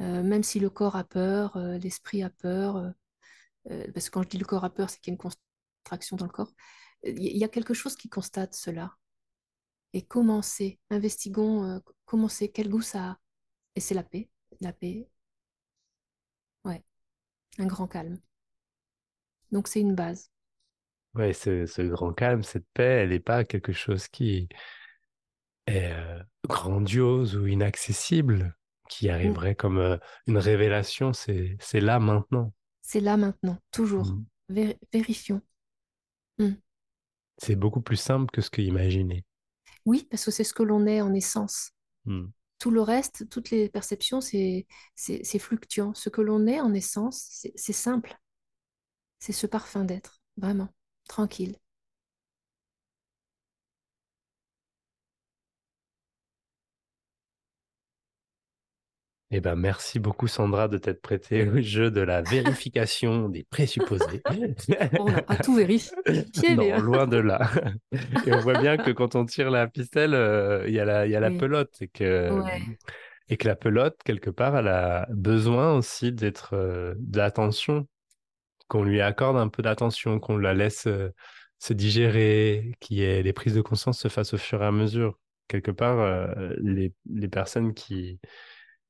Euh, 0.00 0.22
même 0.22 0.42
si 0.42 0.60
le 0.60 0.70
corps 0.70 0.96
a 0.96 1.04
peur, 1.04 1.56
euh, 1.56 1.78
l'esprit 1.78 2.22
a 2.22 2.30
peur, 2.30 2.92
euh, 3.70 3.86
parce 3.92 4.08
que 4.08 4.14
quand 4.14 4.22
je 4.22 4.28
dis 4.28 4.38
le 4.38 4.44
corps 4.44 4.64
a 4.64 4.70
peur, 4.70 4.90
c'est 4.90 5.00
qu'il 5.00 5.12
y 5.12 5.12
a 5.12 5.16
une 5.16 5.30
contraction 5.84 6.16
dans 6.16 6.26
le 6.26 6.32
corps. 6.32 6.52
Il 7.04 7.36
y, 7.36 7.44
a 7.44 7.48
quelque 7.48 7.74
chose 7.74 7.96
qui 7.96 8.08
constate 8.08 8.54
cela. 8.54 8.96
Et 9.92 10.00
euh, 10.00 10.04
comment 10.08 10.42
c'est, 10.42 10.78
quel 12.48 12.68
goût 12.68 12.82
ça 12.82 13.10
a? 13.10 13.18
Et 13.74 13.80
c'est 13.80 13.94
la 13.94 14.02
paix. 14.02 14.28
La 14.60 14.72
paix, 14.72 15.08
ouais, 16.64 16.82
un 17.58 17.66
grand 17.66 17.86
calme. 17.86 18.18
Donc 19.52 19.68
c'est 19.68 19.80
une 19.80 19.94
base. 19.94 20.30
Ouais, 21.14 21.32
ce, 21.32 21.82
grand 21.88 22.12
calme, 22.12 22.42
cette 22.42 22.66
paix, 22.74 23.02
elle 23.02 23.10
n'est 23.10 23.20
pas 23.20 23.44
quelque 23.44 23.72
chose 23.72 24.08
qui 24.08 24.48
est 25.66 25.92
grandiose 26.48 27.36
ou 27.36 27.46
inaccessible, 27.46 28.56
qui 28.88 29.08
Mm. 29.08 29.10
arriverait 29.10 29.54
comme 29.54 29.78
euh, 29.78 29.96
une 30.26 30.38
révélation. 30.38 31.12
C'est, 31.12 31.56
là 31.74 31.98
maintenant. 31.98 32.52
C'est 32.82 33.00
là 33.00 33.16
maintenant, 33.16 33.58
toujours. 33.70 34.16
Vé- 34.50 34.78
vérifions. 34.92 35.40
Mm. 36.38 36.52
C'est 37.38 37.56
beaucoup 37.56 37.80
plus 37.80 37.96
simple 37.96 38.30
que 38.30 38.40
ce 38.40 38.50
que 38.50 38.62
imaginer. 38.62 39.24
Oui, 39.84 40.06
parce 40.10 40.24
que 40.24 40.30
c'est 40.30 40.44
ce 40.44 40.54
que 40.54 40.62
l'on 40.62 40.86
est 40.86 41.00
en 41.00 41.12
essence. 41.14 41.72
Tout 42.58 42.70
le 42.70 42.80
reste, 42.80 43.28
toutes 43.28 43.50
les 43.50 43.68
perceptions, 43.68 44.20
c'est 44.20 44.66
fluctuant. 45.38 45.92
Ce 45.94 46.08
que 46.08 46.20
l'on 46.22 46.46
est 46.46 46.60
en 46.60 46.72
essence, 46.72 47.28
c'est 47.54 47.72
simple. 47.72 48.16
C'est 49.18 49.32
ce 49.32 49.46
parfum 49.46 49.84
d'être, 49.84 50.20
vraiment, 50.36 50.68
tranquille. 51.08 51.56
Eh 59.32 59.40
ben, 59.40 59.56
merci 59.56 59.98
beaucoup, 59.98 60.28
Sandra, 60.28 60.68
de 60.68 60.78
t'être 60.78 61.02
prêtée 61.02 61.48
au 61.48 61.60
jeu 61.60 61.90
de 61.90 62.00
la 62.00 62.22
vérification 62.22 63.28
des 63.28 63.42
présupposés. 63.42 64.22
On 65.00 65.06
n'a 65.06 65.22
pas 65.22 65.36
tout 65.36 65.56
vérifié, 65.56 65.92
mais... 66.06 66.54
Non, 66.54 66.62
euh, 66.62 66.78
loin 66.78 67.06
de 67.08 67.16
là. 67.16 67.50
Et 68.24 68.32
on 68.32 68.38
voit 68.38 68.60
bien 68.60 68.76
que 68.76 68.92
quand 68.92 69.16
on 69.16 69.24
tire 69.24 69.50
la 69.50 69.68
ficelle, 69.68 70.14
euh, 70.14 70.64
il 70.68 70.74
y 70.74 70.78
a 70.78 70.84
la, 70.84 71.06
il 71.06 71.12
y 71.12 71.16
a 71.16 71.20
la 71.20 71.30
Oui, 71.30 71.38
pelote 71.38 71.74
et 71.80 71.88
que, 71.88 72.30
ouais, 72.30 72.62
et 73.28 73.36
que 73.36 73.48
la 73.48 73.56
pelote, 73.56 73.96
quelque 74.04 74.30
part, 74.30 74.56
elle 74.56 74.68
a 74.68 75.08
besoin 75.10 75.72
aussi 75.72 76.12
d'être, 76.12 76.54
euh, 76.54 76.94
d'attention, 76.98 77.88
qu'on 78.68 78.84
lui 78.84 79.00
accorde 79.00 79.38
un 79.38 79.48
peu 79.48 79.62
d'attention, 79.62 80.20
qu'on 80.20 80.38
la 80.38 80.54
laisse 80.54 80.86
euh, 80.86 81.12
se 81.58 81.72
digérer, 81.72 82.74
qu'il 82.78 82.98
y 82.98 83.02
ait 83.02 83.24
les 83.24 83.32
prises 83.32 83.54
de 83.54 83.60
conscience 83.60 83.98
se 83.98 84.06
fassent 84.06 84.34
au 84.34 84.38
fur 84.38 84.62
et 84.62 84.66
à 84.66 84.72
mesure. 84.72 85.18
Quelque 85.48 85.70
part, 85.70 86.34
les, 86.60 86.92
les 87.08 87.28
personnes 87.28 87.72
qui, 87.72 88.18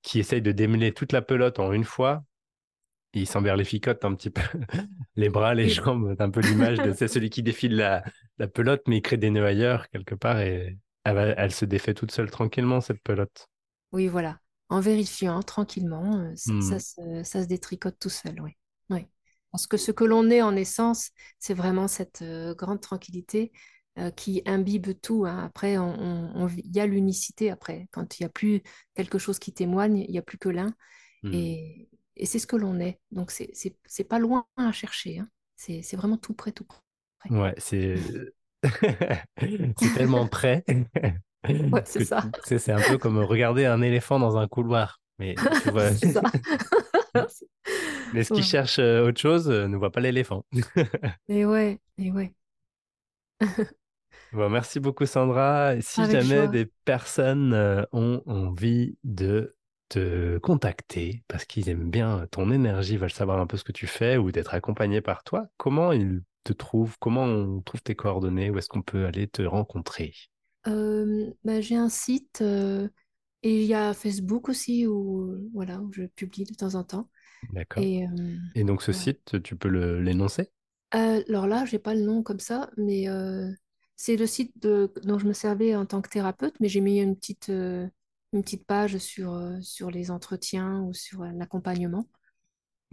qui 0.07 0.21
essayent 0.21 0.40
de 0.40 0.53
démêler 0.53 0.92
toute 0.92 1.12
la 1.12 1.21
pelote 1.21 1.59
en 1.59 1.73
une 1.73 1.85
fois, 1.85 2.25
ils 3.12 3.27
s'emberlificotent 3.27 4.05
un 4.05 4.14
petit 4.14 4.31
peu 4.31 4.40
les 5.16 5.29
bras, 5.29 5.53
les 5.53 5.69
jambes, 5.69 6.14
c'est 6.16 6.23
un 6.23 6.31
peu 6.31 6.40
l'image 6.40 6.79
de 6.79 6.92
c'est 6.97 7.09
celui 7.09 7.29
qui 7.29 7.42
défile 7.42 7.77
la, 7.77 8.05
la 8.38 8.47
pelote, 8.47 8.83
mais 8.87 8.99
il 8.99 9.03
crée 9.03 9.16
des 9.16 9.31
nœuds 9.31 9.45
ailleurs 9.45 9.88
quelque 9.90 10.14
part 10.14 10.38
et 10.40 10.79
elle, 11.03 11.53
se 11.53 11.64
défait 11.64 11.92
toute 11.92 12.12
seule 12.12 12.31
tranquillement, 12.31 12.81
cette 12.81 13.03
pelote. 13.03 13.49
oui, 13.92 14.07
voilà. 14.07 14.38
En 14.69 14.81
vérifiant 14.81 15.42
tranquillement, 15.42 16.19
euh, 16.19 16.33
ça, 16.35 16.53
Hmm, 16.53 16.61
ça 16.61 16.79
se, 16.79 17.23
ça 17.25 17.42
se 17.42 17.49
détricote 17.49 17.97
tout 18.01 18.09
seul, 18.09 18.40
oui. 18.40 18.53
Oui. 18.90 19.07
Parce 19.51 19.66
que 19.66 19.77
ce 19.77 19.92
que 19.92 20.05
l'on 20.05 20.31
est 20.31 20.42
en 20.42 20.55
essence, 20.57 21.11
c'est 21.38 21.55
vraiment 21.55 21.88
cette 21.88 22.23
euh, 22.23 22.55
grande 22.55 22.81
tranquillité 22.81 23.53
euh, 23.99 24.11
qui 24.11 24.43
imbibe 24.47 25.01
tout. 25.01 25.25
hein. 25.27 25.45
Après, 25.45 25.79
on, 25.79 25.95
on- 26.01 26.33
on 26.37 26.47
vit- 26.47 26.63
il 26.65 26.77
y 26.77 26.81
a 26.81 26.87
l'unicité 26.87 27.51
après. 27.51 27.89
Quand 27.93 28.19
il 28.19 28.23
n'y 28.23 28.27
a 28.27 28.31
plus 28.31 28.63
quelque 28.95 29.19
chose 29.19 29.39
qui 29.39 29.53
témoigne, 29.53 29.99
il 29.99 30.11
n'y 30.11 30.19
a 30.19 30.23
plus 30.23 30.39
que 30.39 30.49
l'un. 30.49 30.75
hmm. 31.23 31.33
Et, 31.33 31.89
et 32.17 32.27
c'est 32.27 32.39
ce 32.39 32.47
que 32.47 32.57
l'on 32.57 32.81
est. 32.81 33.01
Donc, 33.13 33.31
c'est 33.33 34.05
pas 34.05 34.19
loin 34.19 34.47
à 34.57 34.73
chercher. 34.73 35.19
hein. 35.21 35.29
C'est 35.57 35.97
vraiment 35.97 36.19
tout 36.19 36.35
près, 36.35 36.53
tout 36.53 36.65
près. 36.65 36.81
Ouais, 37.31 37.55
c'est 37.59 37.97
tellement 39.93 40.27
près 40.29 40.65
Ouais, 41.71 41.83
c'est 41.87 42.01
que 42.01 42.05
ça. 42.05 42.25
tu 42.43 42.49
sais, 42.49 42.59
c'est 42.59 42.73
un 42.73 42.83
peu 42.83 42.99
comme 42.99 43.19
regarder 43.19 43.67
un 43.67 43.83
éléphant 43.83 44.19
dans 44.19 44.37
un 44.37 44.49
couloir. 44.49 45.01
Mais 45.19 45.35
tu 45.61 45.71
vois, 45.71 45.91
C'est 45.95 46.09
ça. 46.13 46.23
mais 48.13 48.25
ce 48.25 48.33
qui 48.33 48.43
Ouais. 48.43 48.43
cherche 48.43 48.79
euh, 48.79 49.07
autre 49.07 49.21
chose 49.21 49.49
euh, 49.51 49.69
ne 49.69 49.77
voit 49.77 49.91
pas 49.91 50.01
l'éléphant. 50.01 50.45
Et 51.29 51.45
ouais, 51.47 51.81
et 51.99 52.11
ouais. 52.11 52.35
Bon, 54.33 54.51
merci 54.51 54.81
beaucoup 54.81 55.07
Sandra. 55.07 55.81
Si 55.81 56.03
Avec 56.03 56.07
jamais 56.07 56.47
joie. 56.47 56.49
des 56.49 56.67
personnes 56.85 57.53
euh, 57.55 57.85
ont 57.93 58.23
envie 58.27 58.99
de 59.05 59.55
te 59.89 60.39
contacter 60.39 61.23
parce 61.29 61.45
qu'ils 61.45 61.69
aiment 61.69 61.91
bien 61.91 62.27
ton 62.31 62.51
énergie, 62.51 62.97
veulent 62.97 63.11
savoir 63.11 63.39
un 63.41 63.47
peu 63.47 63.57
ce 63.57 63.65
que 63.65 63.73
tu 63.73 63.87
fais 63.87 64.17
ou 64.17 64.33
d'être 64.33 64.55
accompagnés 64.55 65.01
par 65.01 65.23
toi, 65.25 65.47
comment 65.57 65.93
ils 65.93 66.23
te 66.45 66.53
trouvent? 66.53 66.97
Comment 66.99 67.25
on 67.25 67.61
trouve 67.62 67.83
tes 67.83 67.95
coordonnées? 67.95 68.51
Où 68.51 68.59
est-ce 68.59 68.69
qu'on 68.69 68.83
peut 68.83 69.07
aller 69.07 69.29
te 69.29 69.43
rencontrer? 69.43 70.12
Euh, 70.67 71.31
bah, 71.45 71.61
j'ai 71.61 71.77
un 71.77 71.89
site 71.89 72.41
euh, 72.43 72.89
et 73.43 73.62
il 73.62 73.67
y 73.69 73.75
a 73.75 73.95
Facebook 73.95 74.49
aussi 74.49 74.87
où, 74.87 75.51
voilà, 75.55 75.81
où 75.81 75.93
je 75.93 76.05
publie 76.05 76.45
de 76.45 76.55
temps 76.55 76.75
en 76.77 76.85
temps. 76.85 77.11
D'accord. 77.51 77.85
Et 77.85 78.05
euh, 78.07 78.37
Et 78.55 78.65
donc 78.65 78.83
ce 78.83 78.93
site, 78.93 79.43
tu 79.43 79.57
peux 79.57 79.69
l'énoncer? 80.01 80.51
Euh, 80.95 81.23
alors 81.29 81.47
là, 81.47 81.65
j'ai 81.65 81.79
pas 81.79 81.95
le 81.95 82.03
nom 82.03 82.23
comme 82.23 82.41
ça, 82.41 82.71
mais 82.77 83.09
c'est 83.97 84.17
le 84.17 84.27
site 84.27 84.53
de, 84.63 84.93
dont 85.05 85.19
je 85.19 85.27
me 85.27 85.33
servais 85.33 85.75
en 85.77 85.87
tant 85.87 86.03
que 86.03 86.09
thérapeute, 86.11 86.55
mais 86.61 86.69
j'ai 86.69 86.81
mis 86.81 87.01
une 87.01 87.17
petite, 87.17 87.49
euh, 87.51 87.89
une 88.33 88.43
petite 88.43 88.67
page 88.67 88.99
sur, 88.99 89.33
euh, 89.35 89.61
sur 89.63 89.91
les 89.91 90.11
entretiens 90.11 90.83
ou 90.83 90.95
sur 90.95 91.23
euh, 91.23 91.31
l'accompagnement. 91.35 92.07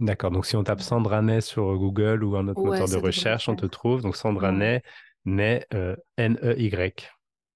D'accord. 0.00 0.30
Donc 0.30 0.46
si 0.46 0.56
on 0.56 0.64
tape 0.64 0.80
Sandra 0.80 1.22
Ney 1.22 1.40
sur 1.40 1.76
Google 1.76 2.24
ou 2.24 2.36
un 2.36 2.48
autre 2.48 2.60
Ouais, 2.60 2.80
moteur 2.80 2.88
de 2.88 2.96
recherche, 2.96 3.48
on 3.48 3.56
te 3.56 3.66
trouve. 3.66 4.02
Donc 4.02 4.16
Sandra 4.16 4.50
Ouais. 4.50 4.52
Ney, 4.52 4.82
Ney, 5.24 5.64
euh, 5.72 5.96
N-E-Y. 6.16 7.10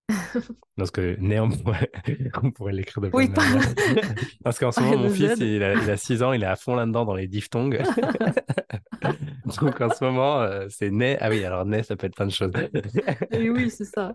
Parce 0.77 0.91
que 0.91 1.17
Ney, 1.21 1.39
on 1.41 1.51
pourrait, 1.51 2.73
l'écrire 2.73 3.03
de 3.03 3.11
Oui, 3.13 3.29
pas. 3.29 3.43
Parce 4.45 4.59
qu'en 4.59 4.73
ce 4.73 4.81
moment, 4.81 5.03
mon 5.05 5.11
fils, 5.11 5.39
il 5.41 5.63
a, 5.63 5.75
il 5.75 5.91
a 5.91 5.97
6 5.97 6.23
ans, 6.23 6.33
il 6.33 6.43
est 6.43 6.47
à 6.47 6.57
fond 6.57 6.75
là-dedans 6.75 7.05
dans 7.05 7.15
les 7.15 7.29
diphtongues. 7.29 7.83
Donc 9.61 9.81
en 9.81 9.91
ce 9.91 10.05
moment, 10.05 10.41
euh, 10.41 10.67
c'est 10.69 10.91
Ney. 10.91 11.17
Ah 11.21 11.29
oui, 11.31 11.45
alors 11.45 11.65
Ney, 11.65 11.83
ça 11.83 11.97
peut 11.97 12.07
être 12.07 12.17
plein 12.17 12.27
de 12.27 12.33
choses. 12.33 12.53
Et 13.31 13.51
oui, 13.51 13.71
c'est 13.71 13.85
ça. 13.85 14.15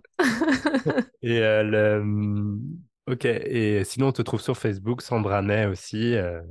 Et 1.21 1.39
euh, 1.39 1.63
le... 1.63 1.99
hum, 2.01 2.61
Ok. 3.07 3.25
Et 3.25 3.83
sinon, 3.83 4.07
on 4.07 4.11
te 4.13 4.21
trouve 4.21 4.41
sur 4.41 4.57
Facebook, 4.57 5.01
Sandra 5.01 5.41
Ney 5.41 5.65
aussi. 5.65 6.15
euh, 6.15 6.41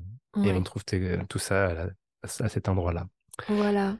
et 0.44 0.52
on 0.52 0.62
trouve 0.62 0.82
tout 1.28 1.38
ça 1.38 1.88
à 2.22 2.48
cet 2.48 2.68
endroit-là. 2.68 3.06
voilà. 3.48 3.96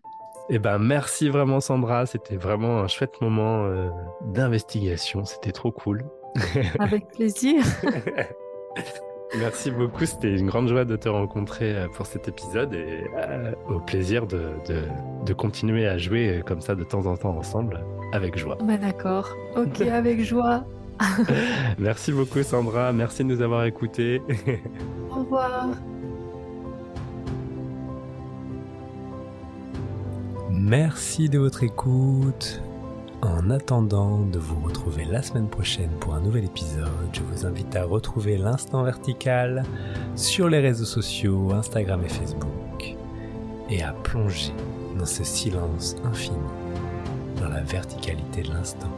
Eh 0.48 0.58
ben, 0.58 0.78
merci 0.78 1.28
vraiment, 1.28 1.60
Sandra. 1.60 2.06
C'était 2.06 2.36
vraiment 2.36 2.80
un 2.80 2.88
chouette 2.88 3.20
moment 3.20 3.64
euh, 3.64 3.88
d'investigation. 4.22 5.24
C'était 5.24 5.52
trop 5.52 5.72
cool. 5.72 6.04
Avec 6.78 7.08
plaisir. 7.08 7.62
Merci 9.38 9.70
beaucoup. 9.70 10.04
C'était 10.04 10.36
une 10.36 10.46
grande 10.46 10.68
joie 10.68 10.84
de 10.84 10.96
te 10.96 11.08
rencontrer 11.08 11.74
euh, 11.74 11.88
pour 11.88 12.06
cet 12.06 12.28
épisode 12.28 12.74
et 12.74 13.04
euh, 13.16 13.52
au 13.68 13.78
plaisir 13.80 14.26
de, 14.26 14.50
de, 14.68 14.82
de 15.24 15.32
continuer 15.32 15.86
à 15.86 15.96
jouer 15.96 16.42
comme 16.44 16.60
ça 16.60 16.74
de 16.74 16.84
temps 16.84 17.06
en 17.06 17.16
temps 17.16 17.36
ensemble 17.36 17.82
avec 18.12 18.36
joie. 18.36 18.58
Bah 18.62 18.76
d'accord. 18.76 19.30
Ok, 19.56 19.80
avec 19.92 20.20
joie. 20.20 20.64
Merci 21.78 22.12
beaucoup, 22.12 22.42
Sandra. 22.42 22.92
Merci 22.92 23.24
de 23.24 23.28
nous 23.28 23.40
avoir 23.40 23.64
écoutés. 23.64 24.20
Au 25.10 25.20
revoir. 25.20 25.68
Merci 30.64 31.28
de 31.28 31.40
votre 31.40 31.64
écoute. 31.64 32.62
En 33.20 33.50
attendant 33.50 34.20
de 34.20 34.38
vous 34.38 34.60
retrouver 34.60 35.04
la 35.04 35.20
semaine 35.20 35.48
prochaine 35.48 35.90
pour 35.98 36.14
un 36.14 36.20
nouvel 36.20 36.44
épisode, 36.44 36.86
je 37.12 37.20
vous 37.20 37.46
invite 37.46 37.74
à 37.74 37.82
retrouver 37.82 38.38
l'instant 38.38 38.84
vertical 38.84 39.64
sur 40.14 40.48
les 40.48 40.60
réseaux 40.60 40.84
sociaux, 40.84 41.52
Instagram 41.52 42.00
et 42.04 42.08
Facebook, 42.08 42.96
et 43.70 43.82
à 43.82 43.92
plonger 43.92 44.52
dans 44.96 45.04
ce 45.04 45.24
silence 45.24 45.96
infini, 46.04 46.38
dans 47.40 47.48
la 47.48 47.62
verticalité 47.62 48.42
de 48.42 48.50
l'instant. 48.50 48.90